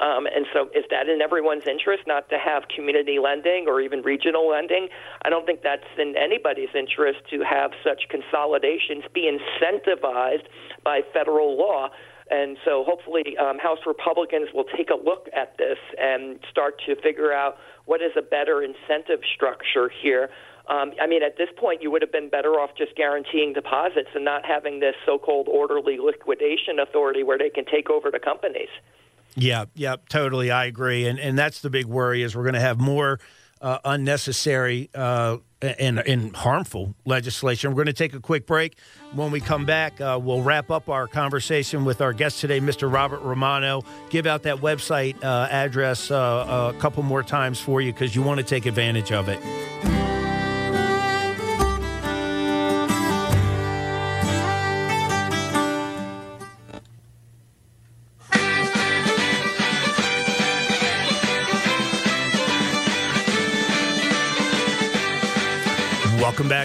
Um, 0.00 0.26
and 0.26 0.44
so, 0.52 0.68
is 0.74 0.84
that 0.90 1.08
in 1.08 1.22
everyone's 1.22 1.66
interest 1.66 2.02
not 2.06 2.28
to 2.28 2.36
have 2.36 2.64
community 2.68 3.18
lending 3.18 3.64
or 3.66 3.80
even 3.80 4.02
regional 4.02 4.50
lending? 4.50 4.88
I 5.24 5.30
don't 5.30 5.46
think 5.46 5.62
that's 5.62 5.88
in 5.96 6.14
anybody's 6.14 6.74
interest 6.74 7.20
to 7.30 7.40
have 7.40 7.72
such 7.82 8.08
consolidations 8.10 9.04
be 9.14 9.32
incentivized 9.32 10.44
by 10.84 11.00
federal 11.14 11.56
law. 11.56 11.88
And 12.30 12.56
so 12.64 12.84
hopefully, 12.86 13.36
um, 13.36 13.58
House 13.58 13.80
Republicans 13.86 14.48
will 14.54 14.64
take 14.76 14.88
a 14.90 14.96
look 14.96 15.28
at 15.36 15.58
this 15.58 15.78
and 16.00 16.38
start 16.50 16.80
to 16.86 16.96
figure 16.96 17.32
out 17.32 17.58
what 17.84 18.00
is 18.00 18.12
a 18.16 18.22
better 18.22 18.62
incentive 18.62 19.20
structure 19.34 19.90
here. 20.02 20.30
Um, 20.72 20.92
I 21.00 21.06
mean, 21.06 21.22
at 21.22 21.36
this 21.36 21.50
point, 21.56 21.82
you 21.82 21.90
would 21.90 22.00
have 22.00 22.12
been 22.12 22.30
better 22.30 22.52
off 22.52 22.70
just 22.78 22.96
guaranteeing 22.96 23.52
deposits 23.52 24.08
and 24.14 24.24
not 24.24 24.46
having 24.46 24.80
this 24.80 24.94
so 25.04 25.18
called 25.18 25.46
orderly 25.48 25.98
liquidation 25.98 26.78
authority 26.78 27.22
where 27.22 27.36
they 27.36 27.50
can 27.50 27.66
take 27.66 27.90
over 27.90 28.10
the 28.10 28.18
companies. 28.18 28.70
Yeah, 29.34 29.66
yeah, 29.74 29.96
totally. 30.08 30.50
I 30.50 30.64
agree. 30.64 31.06
And, 31.06 31.18
and 31.18 31.38
that's 31.38 31.60
the 31.60 31.68
big 31.68 31.84
worry 31.86 32.22
is 32.22 32.34
we're 32.34 32.44
going 32.44 32.54
to 32.54 32.60
have 32.60 32.80
more 32.80 33.20
uh, 33.60 33.78
unnecessary 33.84 34.88
uh, 34.94 35.38
and, 35.60 35.98
and 35.98 36.34
harmful 36.34 36.94
legislation. 37.04 37.70
We're 37.70 37.84
going 37.84 37.86
to 37.86 37.92
take 37.92 38.14
a 38.14 38.20
quick 38.20 38.46
break. 38.46 38.78
When 39.14 39.30
we 39.30 39.40
come 39.40 39.66
back, 39.66 40.00
uh, 40.00 40.18
we'll 40.22 40.42
wrap 40.42 40.70
up 40.70 40.88
our 40.88 41.06
conversation 41.06 41.84
with 41.84 42.00
our 42.00 42.14
guest 42.14 42.40
today, 42.40 42.60
Mr. 42.60 42.90
Robert 42.90 43.20
Romano. 43.20 43.82
Give 44.08 44.26
out 44.26 44.42
that 44.44 44.56
website 44.56 45.22
uh, 45.22 45.48
address 45.50 46.10
uh, 46.10 46.72
a 46.74 46.80
couple 46.80 47.02
more 47.02 47.22
times 47.22 47.60
for 47.60 47.82
you 47.82 47.92
because 47.92 48.16
you 48.16 48.22
want 48.22 48.38
to 48.38 48.44
take 48.44 48.64
advantage 48.64 49.12
of 49.12 49.28
it. 49.28 49.38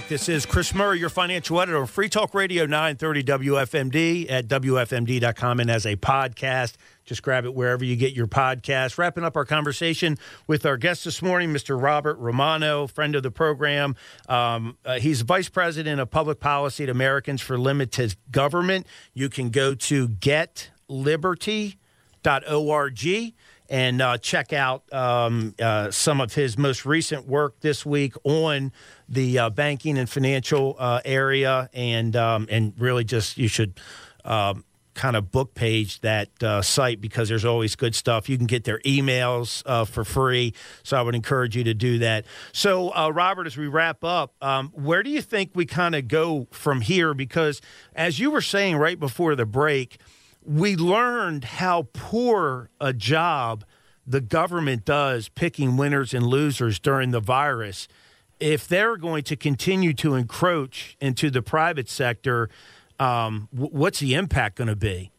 This 0.09 0.29
is 0.29 0.45
Chris 0.45 0.73
Murray, 0.73 0.99
your 0.99 1.09
financial 1.09 1.59
editor 1.59 1.81
of 1.81 1.89
Free 1.89 2.07
Talk 2.07 2.33
Radio 2.33 2.65
930 2.65 3.23
WFMD 3.23 4.31
at 4.31 4.47
WFMD.com 4.47 5.59
and 5.59 5.69
as 5.69 5.85
a 5.85 5.97
podcast. 5.97 6.75
Just 7.03 7.21
grab 7.21 7.43
it 7.43 7.53
wherever 7.53 7.83
you 7.83 7.97
get 7.97 8.13
your 8.13 8.25
podcast. 8.25 8.97
Wrapping 8.97 9.25
up 9.25 9.35
our 9.35 9.43
conversation 9.43 10.17
with 10.47 10.65
our 10.65 10.77
guest 10.77 11.03
this 11.03 11.21
morning, 11.21 11.51
Mr. 11.53 11.81
Robert 11.81 12.17
Romano, 12.19 12.87
friend 12.87 13.17
of 13.17 13.23
the 13.23 13.31
program. 13.31 13.97
Um, 14.29 14.77
uh, 14.85 14.97
he's 14.99 15.23
Vice 15.23 15.49
President 15.49 15.99
of 15.99 16.09
Public 16.09 16.39
Policy 16.39 16.85
at 16.85 16.89
Americans 16.89 17.41
for 17.41 17.57
Limited 17.57 18.15
Government. 18.31 18.87
You 19.13 19.27
can 19.27 19.49
go 19.49 19.75
to 19.75 20.07
getliberty.org 20.07 21.73
and 23.69 24.01
uh, 24.01 24.17
check 24.17 24.53
out 24.53 24.91
um, 24.93 25.55
uh, 25.59 25.91
some 25.91 26.21
of 26.21 26.33
his 26.33 26.57
most 26.57 26.85
recent 26.85 27.27
work 27.27 27.59
this 27.61 27.85
week 27.85 28.13
on 28.23 28.71
the 29.09 29.39
uh, 29.39 29.49
banking 29.49 29.97
and 29.97 30.09
financial 30.09 30.75
uh, 30.79 31.01
area, 31.05 31.69
and 31.73 32.15
um, 32.15 32.47
and 32.49 32.73
really 32.77 33.03
just 33.03 33.37
you 33.37 33.47
should. 33.47 33.79
Um, 34.25 34.63
kind 34.93 35.15
of 35.15 35.31
book 35.31 35.53
page 35.53 36.01
that 36.01 36.27
uh, 36.43 36.59
site 36.59 36.99
because 36.99 37.29
there's 37.29 37.45
always 37.45 37.75
good 37.75 37.93
stuff. 37.93 38.27
You 38.27 38.35
can 38.35 38.47
get 38.47 38.63
their 38.63 38.79
emails 38.79 39.61
uh, 39.65 39.85
for 39.85 40.03
free, 40.03 40.53
so 40.83 40.97
I 40.97 41.03
would 41.03 41.13
encourage 41.13 41.55
you 41.55 41.63
to 41.65 41.75
do 41.75 41.99
that. 41.99 42.25
So, 42.51 42.89
uh, 42.95 43.11
Robert, 43.11 43.45
as 43.45 43.55
we 43.55 43.67
wrap 43.67 44.03
up, 44.03 44.33
um, 44.41 44.71
where 44.73 45.03
do 45.03 45.11
you 45.11 45.21
think 45.21 45.51
we 45.53 45.67
kind 45.67 45.93
of 45.93 46.07
go 46.07 46.47
from 46.51 46.81
here? 46.81 47.13
Because 47.13 47.61
as 47.95 48.19
you 48.19 48.31
were 48.31 48.41
saying 48.41 48.75
right 48.77 48.99
before 48.99 49.35
the 49.35 49.45
break, 49.45 49.99
we 50.47 50.77
learned 50.77 51.43
how 51.43 51.89
poor 51.91 52.69
a 52.79 52.93
job 52.93 53.65
the 54.05 54.21
government 54.21 54.85
does 54.85 55.27
picking 55.27 55.75
winners 55.75 56.13
and 56.13 56.25
losers 56.25 56.79
during 56.79 57.11
the 57.11 57.19
virus. 57.19 57.89
If 58.39 58.65
they're 58.65 58.95
going 58.95 59.23
to 59.23 59.35
continue 59.35 59.93
to 59.95 60.15
encroach 60.15 60.95
into 61.01 61.29
the 61.29 61.41
private 61.41 61.89
sector, 61.89 62.49
um, 62.97 63.49
what's 63.51 63.99
the 63.99 64.13
impact 64.13 64.55
going 64.55 64.69
to 64.69 64.75
be? 64.75 65.11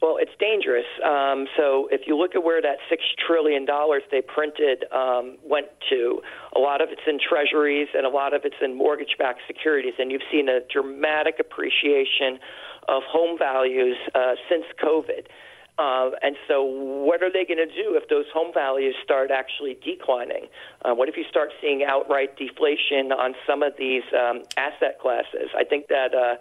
Well, 0.00 0.16
it's 0.18 0.32
dangerous. 0.38 0.86
Um, 1.04 1.46
so 1.56 1.88
if 1.90 2.02
you 2.06 2.16
look 2.16 2.34
at 2.34 2.44
where 2.44 2.62
that 2.62 2.76
six 2.88 3.02
trillion 3.26 3.64
dollars 3.64 4.02
they 4.10 4.22
printed 4.22 4.84
um, 4.92 5.36
went 5.42 5.66
to, 5.90 6.22
a 6.54 6.58
lot 6.58 6.80
of 6.80 6.88
it's 6.90 7.02
in 7.06 7.18
treasuries 7.18 7.88
and 7.94 8.06
a 8.06 8.08
lot 8.08 8.32
of 8.32 8.42
it's 8.44 8.56
in 8.62 8.76
mortgage-backed 8.76 9.40
securities, 9.46 9.94
and 9.98 10.10
you've 10.10 10.26
seen 10.30 10.48
a 10.48 10.60
dramatic 10.72 11.36
appreciation 11.40 12.38
of 12.88 13.02
home 13.04 13.38
values 13.38 13.96
uh, 14.14 14.34
since 14.48 14.64
COVID. 14.82 15.26
Uh, 15.78 16.10
and 16.22 16.36
so, 16.48 16.62
what 16.62 17.22
are 17.22 17.30
they 17.30 17.44
going 17.44 17.60
to 17.60 17.66
do 17.66 18.00
if 18.00 18.08
those 18.08 18.24
home 18.32 18.50
values 18.54 18.94
start 19.04 19.30
actually 19.30 19.76
declining? 19.84 20.46
Uh, 20.82 20.94
what 20.94 21.08
if 21.08 21.16
you 21.18 21.24
start 21.28 21.50
seeing 21.60 21.84
outright 21.84 22.36
deflation 22.38 23.12
on 23.12 23.34
some 23.46 23.62
of 23.62 23.74
these 23.78 24.02
um, 24.16 24.40
asset 24.56 24.98
classes? 25.00 25.52
I 25.54 25.64
think 25.64 25.88
that 25.88 26.14
uh, 26.14 26.36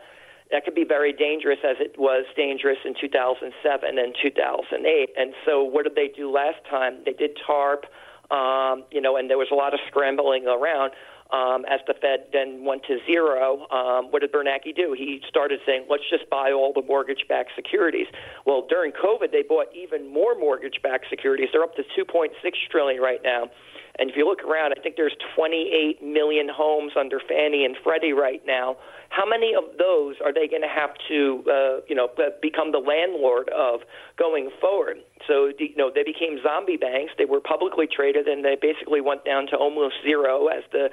that 0.51 0.63
could 0.63 0.75
be 0.75 0.85
very 0.85 1.11
dangerous 1.11 1.59
as 1.67 1.75
it 1.81 1.99
was 1.99 2.25
dangerous 2.37 2.77
in 2.85 2.93
2007 2.99 3.99
and 3.99 4.15
2008. 4.21 5.09
And 5.17 5.33
so, 5.45 5.63
what 5.63 5.83
did 5.83 5.95
they 5.95 6.07
do 6.07 6.31
last 6.31 6.63
time? 6.69 6.99
They 7.03 7.11
did 7.13 7.37
TARP, 7.45 7.83
um, 8.31 8.85
you 8.89 9.01
know, 9.01 9.17
and 9.17 9.29
there 9.29 9.37
was 9.37 9.49
a 9.51 9.55
lot 9.55 9.73
of 9.73 9.81
scrambling 9.87 10.47
around. 10.47 10.91
Um, 11.31 11.65
as 11.65 11.79
the 11.87 11.95
Fed 11.95 12.27
then 12.31 12.63
went 12.65 12.83
to 12.83 12.99
zero, 13.07 13.65
um, 13.71 14.11
what 14.11 14.21
did 14.21 14.31
Bernanke 14.31 14.75
do? 14.75 14.93
He 14.95 15.21
started 15.27 15.59
saying, 15.65 15.87
let's 15.89 16.03
just 16.07 16.29
buy 16.29 16.51
all 16.51 16.71
the 16.71 16.83
mortgage 16.83 17.25
backed 17.27 17.51
securities. 17.55 18.05
Well, 18.45 18.67
during 18.69 18.91
COVID, 18.91 19.31
they 19.31 19.41
bought 19.41 19.67
even 19.73 20.13
more 20.13 20.37
mortgage 20.37 20.81
backed 20.83 21.07
securities. 21.09 21.49
They're 21.51 21.63
up 21.63 21.75
to 21.77 21.83
2.6 21.97 22.29
trillion 22.69 23.01
right 23.01 23.21
now. 23.23 23.49
And 23.97 24.09
if 24.09 24.15
you 24.15 24.27
look 24.27 24.43
around, 24.43 24.73
I 24.77 24.81
think 24.81 24.95
there's 24.97 25.15
28 25.35 26.03
million 26.03 26.47
homes 26.49 26.93
under 26.99 27.19
Fannie 27.19 27.65
and 27.65 27.75
Freddie 27.83 28.13
right 28.13 28.41
now. 28.45 28.77
How 29.09 29.25
many 29.25 29.53
of 29.55 29.63
those 29.77 30.15
are 30.23 30.33
they 30.33 30.47
going 30.47 30.63
to 30.63 30.67
have 30.67 30.91
to, 31.07 31.43
uh, 31.47 31.75
you 31.87 31.95
know, 31.95 32.09
become 32.41 32.71
the 32.71 32.83
landlord 32.83 33.49
of 33.49 33.81
going 34.17 34.49
forward? 34.59 34.97
So, 35.27 35.51
you 35.57 35.75
know, 35.77 35.91
they 35.93 36.03
became 36.03 36.39
zombie 36.43 36.77
banks. 36.77 37.13
They 37.17 37.25
were 37.25 37.39
publicly 37.39 37.87
traded, 37.87 38.27
and 38.27 38.43
they 38.43 38.57
basically 38.59 38.99
went 38.99 39.23
down 39.23 39.47
to 39.47 39.55
almost 39.55 39.95
zero 40.03 40.47
as 40.47 40.63
the 40.71 40.89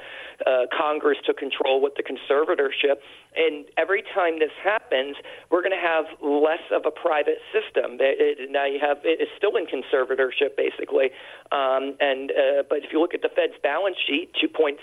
uh, 0.47 0.67
Congress 0.71 1.19
took 1.27 1.39
control 1.39 1.83
with 1.83 1.95
the 1.97 2.05
conservatorship. 2.05 3.03
And 3.37 3.65
every 3.77 4.03
time 4.15 4.39
this 4.39 4.53
happens, 4.63 5.17
we're 5.51 5.63
going 5.63 5.77
to 5.77 5.81
have 5.81 6.05
less 6.21 6.63
of 6.71 6.85
a 6.87 6.91
private 6.91 7.39
system. 7.53 7.97
It, 8.01 8.39
it, 8.41 8.51
now 8.51 8.67
you 8.67 8.79
have 8.81 8.99
it's 9.05 9.31
still 9.37 9.57
in 9.57 9.67
conservatorship 9.67 10.57
basically, 10.57 11.11
um, 11.51 11.97
and 12.01 12.31
uh, 12.31 12.63
but 12.69 12.85
if 12.85 12.93
you 12.93 13.01
look 13.01 13.15
at 13.15 13.23
the 13.23 13.31
Fed's 13.31 13.57
balance 13.63 13.97
sheet, 14.07 14.33
2.6 14.37 14.77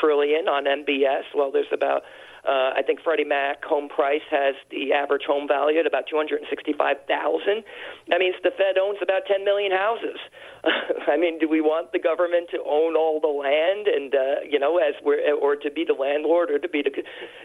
trillion 0.00 0.48
on 0.48 0.64
MBS. 0.64 1.24
Well, 1.34 1.50
there's 1.52 1.72
about 1.72 2.02
uh, 2.42 2.74
I 2.74 2.82
think 2.84 3.00
Freddie 3.00 3.24
Mac 3.24 3.62
home 3.64 3.88
price 3.88 4.26
has 4.30 4.54
the 4.70 4.92
average 4.92 5.22
home 5.26 5.46
value 5.46 5.78
at 5.78 5.86
about 5.86 6.10
265,000. 6.10 7.64
That 8.08 8.18
means 8.18 8.34
the 8.42 8.50
Fed 8.50 8.78
owns 8.78 8.98
about 9.00 9.22
10 9.26 9.44
million 9.44 9.70
houses. 9.70 10.18
I 11.06 11.16
mean, 11.16 11.38
do 11.38 11.48
we 11.48 11.60
want 11.60 11.92
the 11.92 12.00
government 12.00 12.50
to 12.50 12.58
own 12.66 12.96
all 12.96 13.20
the 13.20 13.30
land 13.30 13.86
and 13.86 14.14
uh, 14.14 14.42
you 14.48 14.58
know, 14.58 14.78
as 14.78 14.94
we're 15.04 15.22
or 15.34 15.54
to 15.56 15.70
be 15.70 15.84
the 15.86 15.94
landlord 15.94 16.50
or 16.50 16.58
to 16.58 16.68
be 16.68 16.82
the 16.82 16.90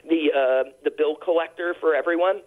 the 0.09 0.33
uh, 0.33 0.63
the 0.83 0.91
bill 0.95 1.15
collector 1.15 1.75
for 1.79 1.93
everyone? 1.93 2.41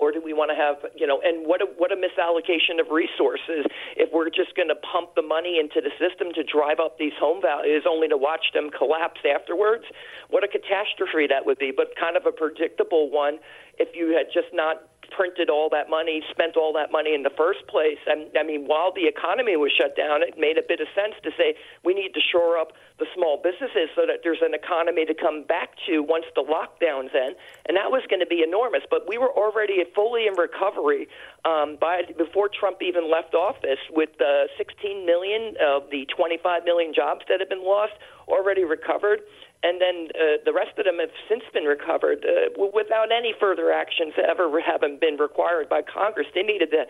Or 0.00 0.12
do 0.12 0.20
we 0.20 0.32
want 0.32 0.50
to 0.52 0.56
have 0.56 0.76
you 0.94 1.06
know 1.06 1.20
and 1.24 1.46
what 1.48 1.62
a 1.62 1.66
what 1.78 1.90
a 1.90 1.96
misallocation 1.96 2.76
of 2.80 2.92
resources 2.92 3.64
if 3.96 4.12
we're 4.12 4.28
just 4.28 4.54
going 4.54 4.68
to 4.68 4.76
pump 4.76 5.14
the 5.16 5.22
money 5.22 5.58
into 5.58 5.80
the 5.80 5.90
system 5.96 6.28
to 6.34 6.44
drive 6.44 6.78
up 6.78 6.98
these 6.98 7.16
home 7.18 7.40
values 7.40 7.84
only 7.88 8.08
to 8.08 8.16
watch 8.16 8.52
them 8.52 8.70
collapse 8.70 9.20
afterwards? 9.24 9.84
What 10.28 10.44
a 10.44 10.48
catastrophe 10.48 11.26
that 11.28 11.46
would 11.46 11.58
be 11.58 11.72
but 11.72 11.96
kind 11.98 12.16
of 12.16 12.26
a 12.26 12.32
predictable 12.32 13.10
one 13.10 13.38
if 13.78 13.88
you 13.96 14.12
had 14.12 14.28
just 14.32 14.52
not 14.52 14.84
printed 15.10 15.50
all 15.50 15.68
that 15.70 15.88
money, 15.90 16.22
spent 16.30 16.56
all 16.56 16.72
that 16.74 16.92
money 16.92 17.14
in 17.14 17.22
the 17.22 17.34
first 17.36 17.66
place. 17.68 17.98
And 18.06 18.30
I 18.38 18.42
mean, 18.42 18.66
while 18.66 18.92
the 18.92 19.06
economy 19.06 19.56
was 19.56 19.72
shut 19.72 19.96
down, 19.96 20.22
it 20.22 20.38
made 20.38 20.58
a 20.58 20.62
bit 20.66 20.80
of 20.80 20.88
sense 20.94 21.14
to 21.22 21.30
say 21.36 21.54
we 21.84 21.94
need 21.94 22.14
to 22.14 22.20
shore 22.20 22.58
up 22.58 22.72
the 22.98 23.06
small 23.14 23.40
businesses 23.42 23.88
so 23.94 24.06
that 24.06 24.20
there's 24.22 24.42
an 24.42 24.54
economy 24.54 25.04
to 25.06 25.14
come 25.14 25.44
back 25.44 25.70
to 25.86 26.02
once 26.02 26.26
the 26.34 26.42
lockdowns 26.42 27.14
end. 27.14 27.36
And 27.66 27.76
that 27.76 27.90
was 27.90 28.02
going 28.10 28.20
to 28.20 28.26
be 28.26 28.42
enormous. 28.42 28.82
But 28.90 29.08
we 29.08 29.18
were 29.18 29.30
already 29.30 29.84
fully 29.94 30.26
in 30.26 30.34
recovery 30.34 31.08
um, 31.44 31.78
by 31.80 32.02
before 32.16 32.48
Trump 32.48 32.82
even 32.82 33.10
left 33.10 33.34
office, 33.34 33.80
with 33.90 34.10
uh, 34.20 34.46
16 34.56 35.06
million 35.06 35.54
of 35.62 35.90
the 35.90 36.06
25 36.14 36.64
million 36.64 36.92
jobs 36.92 37.24
that 37.28 37.40
have 37.40 37.48
been 37.48 37.64
lost 37.64 37.94
already 38.28 38.64
recovered 38.64 39.20
and 39.62 39.80
then 39.80 40.08
uh, 40.14 40.38
the 40.44 40.52
rest 40.52 40.78
of 40.78 40.84
them 40.84 40.98
have 41.02 41.10
since 41.28 41.42
been 41.52 41.64
recovered 41.64 42.24
uh, 42.24 42.54
without 42.72 43.10
any 43.10 43.34
further 43.40 43.72
actions 43.72 44.14
ever 44.16 44.46
having 44.60 44.98
been 45.00 45.16
required 45.16 45.68
by 45.68 45.82
Congress. 45.82 46.26
They 46.34 46.42
needed 46.42 46.70
to 46.70 46.86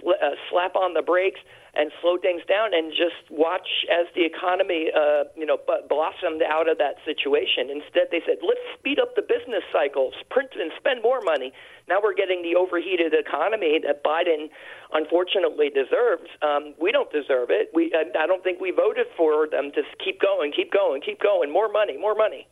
sl- 0.00 0.20
uh, 0.20 0.36
slap 0.50 0.76
on 0.76 0.92
the 0.92 1.00
brakes 1.00 1.40
and 1.74 1.90
slow 2.02 2.18
things 2.20 2.42
down 2.44 2.74
and 2.76 2.92
just 2.92 3.16
watch 3.32 3.88
as 3.88 4.04
the 4.12 4.28
economy, 4.28 4.92
uh, 4.92 5.24
you 5.36 5.46
know, 5.46 5.56
b- 5.56 5.80
blossomed 5.88 6.44
out 6.44 6.68
of 6.68 6.76
that 6.76 7.00
situation. 7.08 7.72
Instead, 7.72 8.12
they 8.12 8.20
said, 8.28 8.44
let's 8.44 8.60
speed 8.76 9.00
up 9.00 9.16
the 9.16 9.24
business 9.24 9.64
cycles, 9.72 10.12
print 10.28 10.52
and 10.52 10.70
spend 10.76 11.00
more 11.00 11.24
money. 11.24 11.48
Now 11.88 12.04
we're 12.04 12.14
getting 12.14 12.44
the 12.44 12.60
overheated 12.60 13.16
economy 13.16 13.80
that 13.88 14.04
Biden 14.04 14.52
unfortunately 14.92 15.70
deserves. 15.70 16.28
Um, 16.42 16.74
we 16.80 16.92
don't 16.92 17.10
deserve 17.10 17.48
it. 17.50 17.70
We, 17.74 17.92
I 17.94 18.26
don't 18.26 18.42
think 18.42 18.60
we 18.60 18.70
voted 18.70 19.06
for 19.16 19.48
them 19.48 19.70
to 19.74 19.82
keep 20.04 20.20
going, 20.20 20.52
keep 20.52 20.72
going, 20.72 21.02
keep 21.02 21.20
going, 21.20 21.52
more 21.52 21.70
money, 21.70 21.96
more 21.96 22.14
money. 22.14 22.46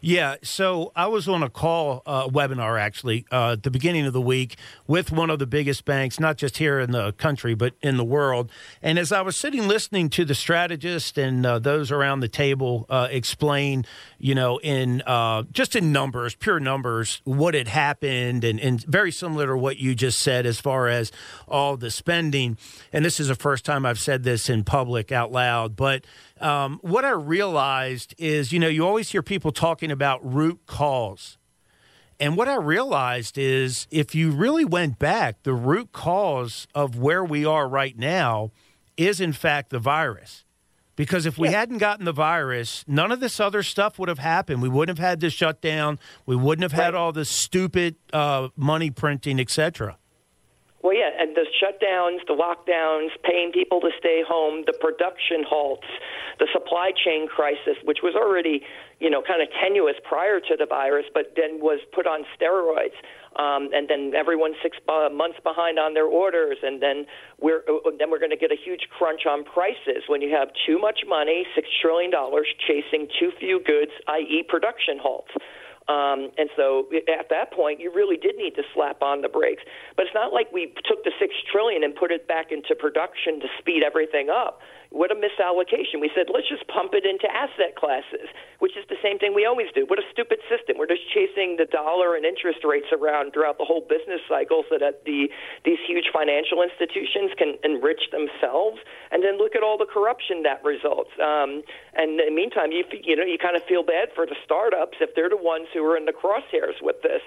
Yeah, 0.00 0.36
so 0.42 0.92
I 0.94 1.06
was 1.08 1.28
on 1.28 1.42
a 1.42 1.50
call 1.50 2.02
uh, 2.06 2.28
webinar 2.28 2.80
actually 2.80 3.26
uh, 3.32 3.52
at 3.52 3.62
the 3.62 3.70
beginning 3.70 4.06
of 4.06 4.12
the 4.12 4.20
week 4.20 4.56
with 4.92 5.10
one 5.10 5.30
of 5.30 5.38
the 5.38 5.46
biggest 5.46 5.86
banks, 5.86 6.20
not 6.20 6.36
just 6.36 6.58
here 6.58 6.78
in 6.78 6.90
the 6.90 7.12
country 7.12 7.54
but 7.54 7.72
in 7.80 7.96
the 7.96 8.04
world. 8.04 8.52
And 8.82 8.98
as 8.98 9.10
I 9.10 9.22
was 9.22 9.38
sitting 9.38 9.66
listening 9.66 10.10
to 10.10 10.26
the 10.26 10.34
strategist 10.34 11.16
and 11.16 11.46
uh, 11.46 11.58
those 11.60 11.90
around 11.90 12.20
the 12.20 12.28
table 12.28 12.84
uh, 12.90 13.08
explain, 13.10 13.86
you 14.18 14.34
know, 14.34 14.58
in 14.58 15.00
uh, 15.06 15.44
just 15.50 15.74
in 15.74 15.92
numbers, 15.92 16.34
pure 16.34 16.60
numbers, 16.60 17.22
what 17.24 17.54
had 17.54 17.68
happened, 17.68 18.44
and, 18.44 18.60
and 18.60 18.84
very 18.84 19.10
similar 19.10 19.46
to 19.46 19.56
what 19.56 19.78
you 19.78 19.94
just 19.94 20.18
said 20.18 20.44
as 20.44 20.60
far 20.60 20.88
as 20.88 21.10
all 21.48 21.78
the 21.78 21.90
spending. 21.90 22.58
And 22.92 23.02
this 23.02 23.18
is 23.18 23.28
the 23.28 23.34
first 23.34 23.64
time 23.64 23.86
I've 23.86 23.98
said 23.98 24.24
this 24.24 24.50
in 24.50 24.62
public 24.62 25.10
out 25.10 25.32
loud, 25.32 25.74
but 25.74 26.04
um, 26.38 26.80
what 26.82 27.06
I 27.06 27.12
realized 27.12 28.14
is, 28.18 28.52
you 28.52 28.58
know, 28.58 28.68
you 28.68 28.86
always 28.86 29.08
hear 29.08 29.22
people 29.22 29.52
talking 29.52 29.90
about 29.90 30.20
root 30.22 30.60
cause. 30.66 31.38
And 32.22 32.36
what 32.36 32.48
I 32.48 32.54
realized 32.54 33.36
is 33.36 33.88
if 33.90 34.14
you 34.14 34.30
really 34.30 34.64
went 34.64 35.00
back, 35.00 35.42
the 35.42 35.52
root 35.52 35.90
cause 35.90 36.68
of 36.72 36.96
where 36.96 37.24
we 37.24 37.44
are 37.44 37.68
right 37.68 37.98
now 37.98 38.52
is, 38.96 39.20
in 39.20 39.32
fact, 39.32 39.70
the 39.70 39.80
virus. 39.80 40.44
Because 40.94 41.26
if 41.26 41.36
we 41.36 41.48
yeah. 41.48 41.58
hadn't 41.58 41.78
gotten 41.78 42.04
the 42.04 42.12
virus, 42.12 42.84
none 42.86 43.10
of 43.10 43.18
this 43.18 43.40
other 43.40 43.64
stuff 43.64 43.98
would 43.98 44.08
have 44.08 44.20
happened. 44.20 44.62
We 44.62 44.68
wouldn't 44.68 44.96
have 44.96 45.04
had 45.04 45.18
this 45.18 45.32
shutdown. 45.32 45.98
We 46.24 46.36
wouldn't 46.36 46.62
have 46.62 46.80
had 46.80 46.94
all 46.94 47.10
this 47.10 47.28
stupid 47.28 47.96
uh, 48.12 48.50
money 48.54 48.92
printing, 48.92 49.40
etc. 49.40 49.96
Well, 50.82 50.94
yeah, 50.94 51.10
and 51.16 51.36
the 51.36 51.46
shutdowns, 51.62 52.26
the 52.26 52.34
lockdowns, 52.34 53.10
paying 53.22 53.52
people 53.52 53.80
to 53.80 53.90
stay 53.98 54.22
home, 54.26 54.64
the 54.66 54.72
production 54.72 55.44
halts, 55.48 55.86
the 56.40 56.48
supply 56.52 56.90
chain 56.90 57.28
crisis, 57.28 57.78
which 57.84 57.98
was 58.02 58.16
already, 58.16 58.66
you 58.98 59.08
know, 59.08 59.22
kind 59.22 59.40
of 59.40 59.48
tenuous 59.62 59.94
prior 60.02 60.40
to 60.40 60.56
the 60.58 60.66
virus, 60.66 61.06
but 61.14 61.34
then 61.36 61.60
was 61.60 61.78
put 61.94 62.08
on 62.08 62.26
steroids. 62.34 62.98
Um, 63.38 63.70
and 63.72 63.88
then 63.88 64.12
everyone's 64.14 64.56
six 64.60 64.76
uh, 64.88 65.08
months 65.08 65.38
behind 65.42 65.78
on 65.78 65.94
their 65.94 66.04
orders, 66.04 66.58
and 66.62 66.82
then 66.82 67.06
we're 67.40 67.62
uh, 67.64 67.88
then 67.98 68.10
we're 68.10 68.18
going 68.18 68.34
to 68.34 68.36
get 68.36 68.52
a 68.52 68.60
huge 68.62 68.88
crunch 68.90 69.24
on 69.24 69.42
prices 69.44 70.04
when 70.06 70.20
you 70.20 70.34
have 70.36 70.48
too 70.66 70.78
much 70.78 71.00
money, 71.08 71.46
six 71.54 71.66
trillion 71.80 72.10
dollars, 72.10 72.46
chasing 72.66 73.08
too 73.18 73.30
few 73.40 73.62
goods, 73.64 73.92
i.e., 74.08 74.44
production 74.46 74.98
halts. 75.00 75.32
Um, 75.88 76.30
and 76.38 76.48
so 76.56 76.86
at 77.08 77.28
that 77.30 77.52
point, 77.52 77.80
you 77.80 77.92
really 77.92 78.16
did 78.16 78.36
need 78.36 78.54
to 78.54 78.62
slap 78.74 79.02
on 79.02 79.22
the 79.22 79.28
brakes. 79.28 79.62
But 79.96 80.06
it's 80.06 80.14
not 80.14 80.32
like 80.32 80.52
we 80.52 80.72
took 80.86 81.02
the 81.04 81.12
six 81.18 81.34
trillion 81.50 81.82
and 81.82 81.94
put 81.94 82.12
it 82.12 82.28
back 82.28 82.52
into 82.52 82.74
production 82.74 83.40
to 83.40 83.48
speed 83.58 83.82
everything 83.82 84.30
up. 84.30 84.60
What 84.92 85.08
a 85.08 85.16
misallocation. 85.16 86.04
We 86.04 86.12
said, 86.12 86.28
let's 86.28 86.46
just 86.52 86.68
pump 86.68 86.92
it 86.92 87.08
into 87.08 87.24
asset 87.24 87.80
classes, 87.80 88.28
which 88.60 88.76
is 88.76 88.84
the 88.92 89.00
same 89.00 89.16
thing 89.16 89.32
we 89.32 89.48
always 89.48 89.72
do. 89.74 89.88
What 89.88 89.98
a 89.98 90.04
stupid 90.12 90.44
system. 90.52 90.76
We're 90.76 90.92
just 90.92 91.08
chasing 91.08 91.56
the 91.56 91.64
dollar 91.64 92.12
and 92.12 92.28
interest 92.28 92.60
rates 92.60 92.92
around 92.92 93.32
throughout 93.32 93.56
the 93.56 93.64
whole 93.64 93.80
business 93.80 94.20
cycle 94.28 94.68
so 94.68 94.76
that 94.76 95.08
the 95.08 95.32
these 95.64 95.80
huge 95.88 96.12
financial 96.12 96.60
institutions 96.60 97.32
can 97.40 97.56
enrich 97.64 98.12
themselves. 98.12 98.84
And 99.08 99.24
then 99.24 99.40
look 99.40 99.56
at 99.56 99.64
all 99.64 99.80
the 99.80 99.88
corruption 99.88 100.44
that 100.44 100.60
results. 100.60 101.08
Um, 101.16 101.64
and 101.96 102.20
in 102.20 102.28
the 102.28 102.36
meantime, 102.36 102.68
you 102.68 102.84
you 102.92 103.16
know 103.16 103.24
you 103.24 103.40
kind 103.40 103.56
of 103.56 103.64
feel 103.64 103.80
bad 103.82 104.12
for 104.12 104.28
the 104.28 104.36
startups 104.44 105.00
if 105.00 105.16
they're 105.16 105.32
the 105.32 105.40
ones 105.40 105.71
who 105.72 105.84
are 105.84 105.96
in 105.96 106.04
the 106.04 106.12
crosshairs 106.12 106.80
with 106.80 107.02
this. 107.02 107.22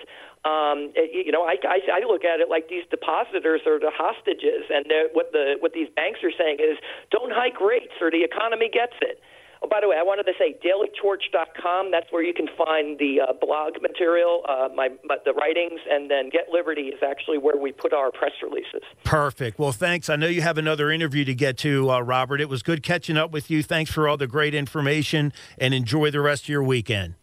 Um, 0.46 0.94
you 0.96 1.32
know, 1.32 1.44
I, 1.44 1.58
I, 1.66 1.80
I 1.90 2.06
look 2.06 2.24
at 2.24 2.40
it 2.40 2.50
like 2.50 2.70
these 2.70 2.86
depositors 2.92 3.62
are 3.66 3.80
the 3.80 3.92
hostages, 3.92 4.70
and 4.70 4.86
what 5.14 5.32
the 5.32 5.56
what 5.60 5.74
these 5.74 5.90
banks 5.96 6.20
are 6.24 6.32
saying 6.38 6.58
is, 6.60 6.78
don't 7.10 7.32
hike 7.34 7.60
rates 7.60 7.94
or 8.00 8.12
the 8.12 8.24
economy 8.24 8.70
gets 8.72 8.94
it. 9.02 9.20
Oh, 9.66 9.68
by 9.68 9.80
the 9.82 9.88
way, 9.88 9.96
I 9.98 10.04
wanted 10.04 10.24
to 10.24 10.34
say 10.38 10.56
dailytorch.com. 10.64 11.90
That's 11.92 12.12
where 12.12 12.24
you 12.24 12.34
can 12.34 12.48
find 12.58 13.00
the 13.00 13.22
uh, 13.22 13.34
blog 13.34 13.82
material, 13.82 14.44
uh, 14.48 14.70
my, 14.76 14.90
the 15.26 15.34
writings, 15.34 15.80
and 15.90 16.12
then 16.12 16.30
Get 16.30 16.50
Liberty 16.52 16.90
is 16.94 17.02
actually 17.02 17.38
where 17.38 17.58
we 17.58 17.72
put 17.72 17.94
our 17.94 18.12
press 18.12 18.34
releases. 18.44 18.82
Perfect. 19.04 19.58
Well, 19.58 19.72
thanks. 19.72 20.10
I 20.10 20.16
know 20.16 20.28
you 20.28 20.42
have 20.42 20.58
another 20.58 20.92
interview 20.92 21.26
to 21.26 21.34
get 21.34 21.58
to, 21.60 21.90
uh, 21.90 22.02
Robert. 22.02 22.42
It 22.42 22.50
was 22.50 22.62
good 22.62 22.84
catching 22.84 23.18
up 23.18 23.32
with 23.32 23.50
you. 23.50 23.64
Thanks 23.64 23.92
for 23.92 24.08
all 24.08 24.18
the 24.18 24.28
great 24.28 24.54
information, 24.54 25.34
and 25.58 25.74
enjoy 25.74 26.12
the 26.12 26.22
rest 26.22 26.44
of 26.44 26.50
your 26.50 26.64
weekend. 26.64 27.16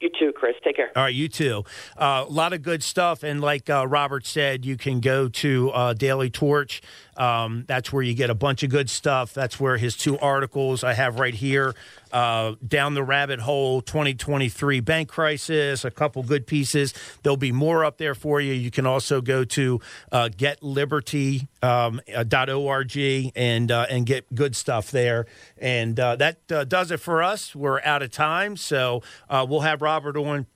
You 0.00 0.10
too, 0.18 0.32
Chris. 0.34 0.54
Take 0.64 0.76
care. 0.76 0.90
All 0.96 1.02
right, 1.02 1.14
you 1.14 1.28
too. 1.28 1.64
Uh, 1.96 2.24
a 2.26 2.32
lot 2.32 2.52
of 2.54 2.62
good 2.62 2.82
stuff. 2.82 3.22
And 3.22 3.40
like 3.40 3.68
uh, 3.68 3.86
Robert 3.86 4.26
said, 4.26 4.64
you 4.64 4.76
can 4.76 5.00
go 5.00 5.28
to 5.28 5.70
uh, 5.70 5.92
Daily 5.92 6.30
Torch. 6.30 6.80
Um, 7.20 7.64
that's 7.66 7.92
where 7.92 8.02
you 8.02 8.14
get 8.14 8.30
a 8.30 8.34
bunch 8.34 8.62
of 8.62 8.70
good 8.70 8.88
stuff. 8.88 9.34
That's 9.34 9.60
where 9.60 9.76
his 9.76 9.94
two 9.96 10.18
articles 10.18 10.82
I 10.82 10.94
have 10.94 11.20
right 11.20 11.34
here 11.34 11.74
uh, 12.12 12.54
Down 12.66 12.94
the 12.94 13.02
Rabbit 13.02 13.40
Hole 13.40 13.82
2023 13.82 14.80
Bank 14.80 15.08
Crisis, 15.08 15.84
a 15.84 15.90
couple 15.90 16.22
good 16.22 16.46
pieces. 16.46 16.94
There'll 17.22 17.36
be 17.36 17.52
more 17.52 17.84
up 17.84 17.98
there 17.98 18.14
for 18.14 18.40
you. 18.40 18.52
You 18.52 18.70
can 18.70 18.86
also 18.86 19.20
go 19.20 19.44
to 19.44 19.80
uh, 20.10 20.28
getliberty.org 20.36 21.46
um, 21.62 22.00
uh, 22.06 23.30
and, 23.40 23.70
uh, 23.70 23.86
and 23.90 24.06
get 24.06 24.34
good 24.34 24.56
stuff 24.56 24.90
there. 24.90 25.26
And 25.58 26.00
uh, 26.00 26.16
that 26.16 26.38
uh, 26.50 26.64
does 26.64 26.90
it 26.90 27.00
for 27.00 27.22
us. 27.22 27.54
We're 27.54 27.80
out 27.82 28.02
of 28.02 28.10
time. 28.10 28.56
So 28.56 29.02
we'll 29.30 29.60
have 29.60 29.82
Robert 29.82 30.16
on 30.16 30.46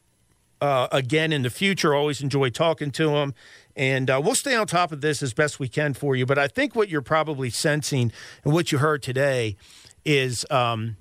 again 0.61 1.33
in 1.33 1.43
the 1.43 1.51
future. 1.51 1.95
Always 1.95 2.23
enjoy 2.23 2.49
talking 2.51 2.91
to 2.93 3.17
him. 3.17 3.35
And 3.77 4.09
uh, 4.09 4.21
we'll 4.23 4.35
stay 4.35 4.55
on 4.55 4.67
top 4.67 4.93
of 4.93 5.01
this 5.01 5.23
as 5.23 5.35
best 5.35 5.59
we 5.59 5.69
can 5.69 5.95
for 5.95 6.15
you. 6.15 6.27
But 6.27 6.39
I 6.39 6.49
think 6.49 6.75
what 6.75 6.89
you're 6.89 7.03
probably 7.03 7.51
sensing 7.51 8.13
and 8.45 8.53
what 8.53 8.71
you 8.71 8.79
heard 8.79 9.03
today 9.03 9.57
is 10.05 10.47
um, 10.51 10.97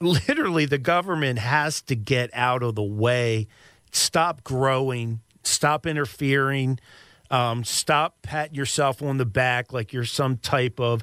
literally 0.00 0.66
the 0.66 0.78
government 0.78 1.38
has 1.38 1.82
to 1.82 1.94
get 1.94 2.30
out 2.32 2.62
of 2.62 2.74
the 2.74 2.82
way, 2.82 3.46
stop 3.92 4.42
growing, 4.42 5.20
stop 5.42 5.86
interfering, 5.86 6.80
um, 7.30 7.64
stop 7.64 8.22
patting 8.22 8.54
yourself 8.54 9.02
on 9.02 9.18
the 9.18 9.26
back 9.26 9.72
like 9.72 9.92
you're 9.92 10.04
some 10.04 10.36
type 10.36 10.78
of 10.80 11.02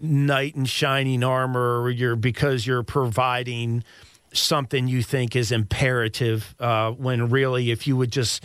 knight 0.00 0.56
in 0.56 0.64
shining 0.64 1.22
armor 1.22 1.80
or 1.80 1.90
you're 1.90 2.16
because 2.16 2.66
you're 2.66 2.82
providing 2.82 3.84
something 4.32 4.88
you 4.88 5.02
think 5.02 5.36
is 5.36 5.52
imperative 5.52 6.54
uh, 6.58 6.90
when 6.92 7.28
really 7.28 7.70
if 7.70 7.86
you 7.86 7.96
would 7.96 8.10
just 8.10 8.44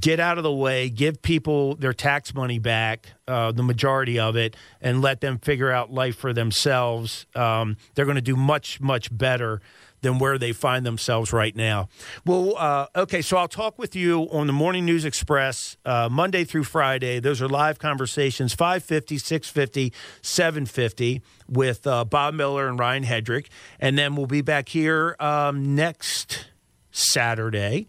get 0.00 0.18
out 0.18 0.36
of 0.38 0.44
the 0.44 0.52
way, 0.52 0.88
give 0.88 1.22
people 1.22 1.76
their 1.76 1.92
tax 1.92 2.34
money 2.34 2.58
back, 2.58 3.12
uh, 3.28 3.52
the 3.52 3.62
majority 3.62 4.18
of 4.18 4.36
it, 4.36 4.56
and 4.80 5.00
let 5.00 5.20
them 5.20 5.38
figure 5.38 5.70
out 5.70 5.92
life 5.92 6.16
for 6.16 6.32
themselves. 6.32 7.26
Um, 7.34 7.76
they're 7.94 8.04
going 8.04 8.16
to 8.16 8.22
do 8.22 8.36
much, 8.36 8.80
much 8.80 9.16
better 9.16 9.60
than 10.02 10.18
where 10.18 10.38
they 10.38 10.52
find 10.52 10.84
themselves 10.84 11.32
right 11.32 11.56
now. 11.56 11.88
Well, 12.24 12.56
uh, 12.56 12.86
okay, 12.94 13.22
so 13.22 13.36
I'll 13.38 13.48
talk 13.48 13.78
with 13.78 13.96
you 13.96 14.28
on 14.30 14.46
the 14.46 14.52
Morning 14.52 14.84
News 14.84 15.04
Express 15.04 15.76
uh, 15.84 16.08
Monday 16.10 16.44
through 16.44 16.64
Friday. 16.64 17.18
Those 17.18 17.40
are 17.40 17.48
live 17.48 17.78
conversations, 17.78 18.54
550, 18.54 19.18
650, 19.18 19.92
750 20.20 21.22
with 21.48 21.86
uh, 21.86 22.04
Bob 22.04 22.34
Miller 22.34 22.68
and 22.68 22.78
Ryan 22.78 23.04
Hedrick. 23.04 23.46
And 23.80 23.96
then 23.96 24.16
we'll 24.16 24.26
be 24.26 24.42
back 24.42 24.68
here 24.68 25.16
um, 25.18 25.74
next 25.74 26.46
Saturday 26.90 27.88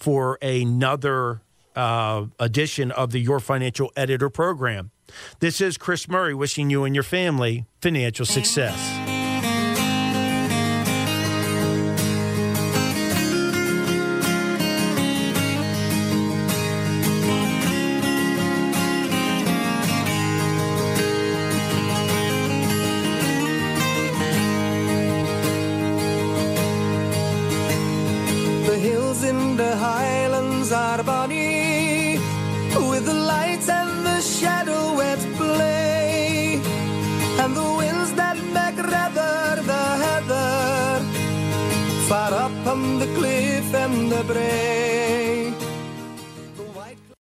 for 0.00 0.38
another 0.42 1.42
uh, 1.76 2.26
edition 2.38 2.90
of 2.90 3.12
the 3.12 3.20
Your 3.20 3.38
Financial 3.38 3.92
Editor 3.96 4.28
program. 4.28 4.90
This 5.40 5.60
is 5.60 5.76
Chris 5.76 6.08
Murray 6.08 6.34
wishing 6.34 6.70
you 6.70 6.84
and 6.84 6.94
your 6.94 7.04
family 7.04 7.66
financial 7.80 8.26
success. 8.26 8.99
Far 43.72 43.84
up 43.84 44.30
on 44.30 45.09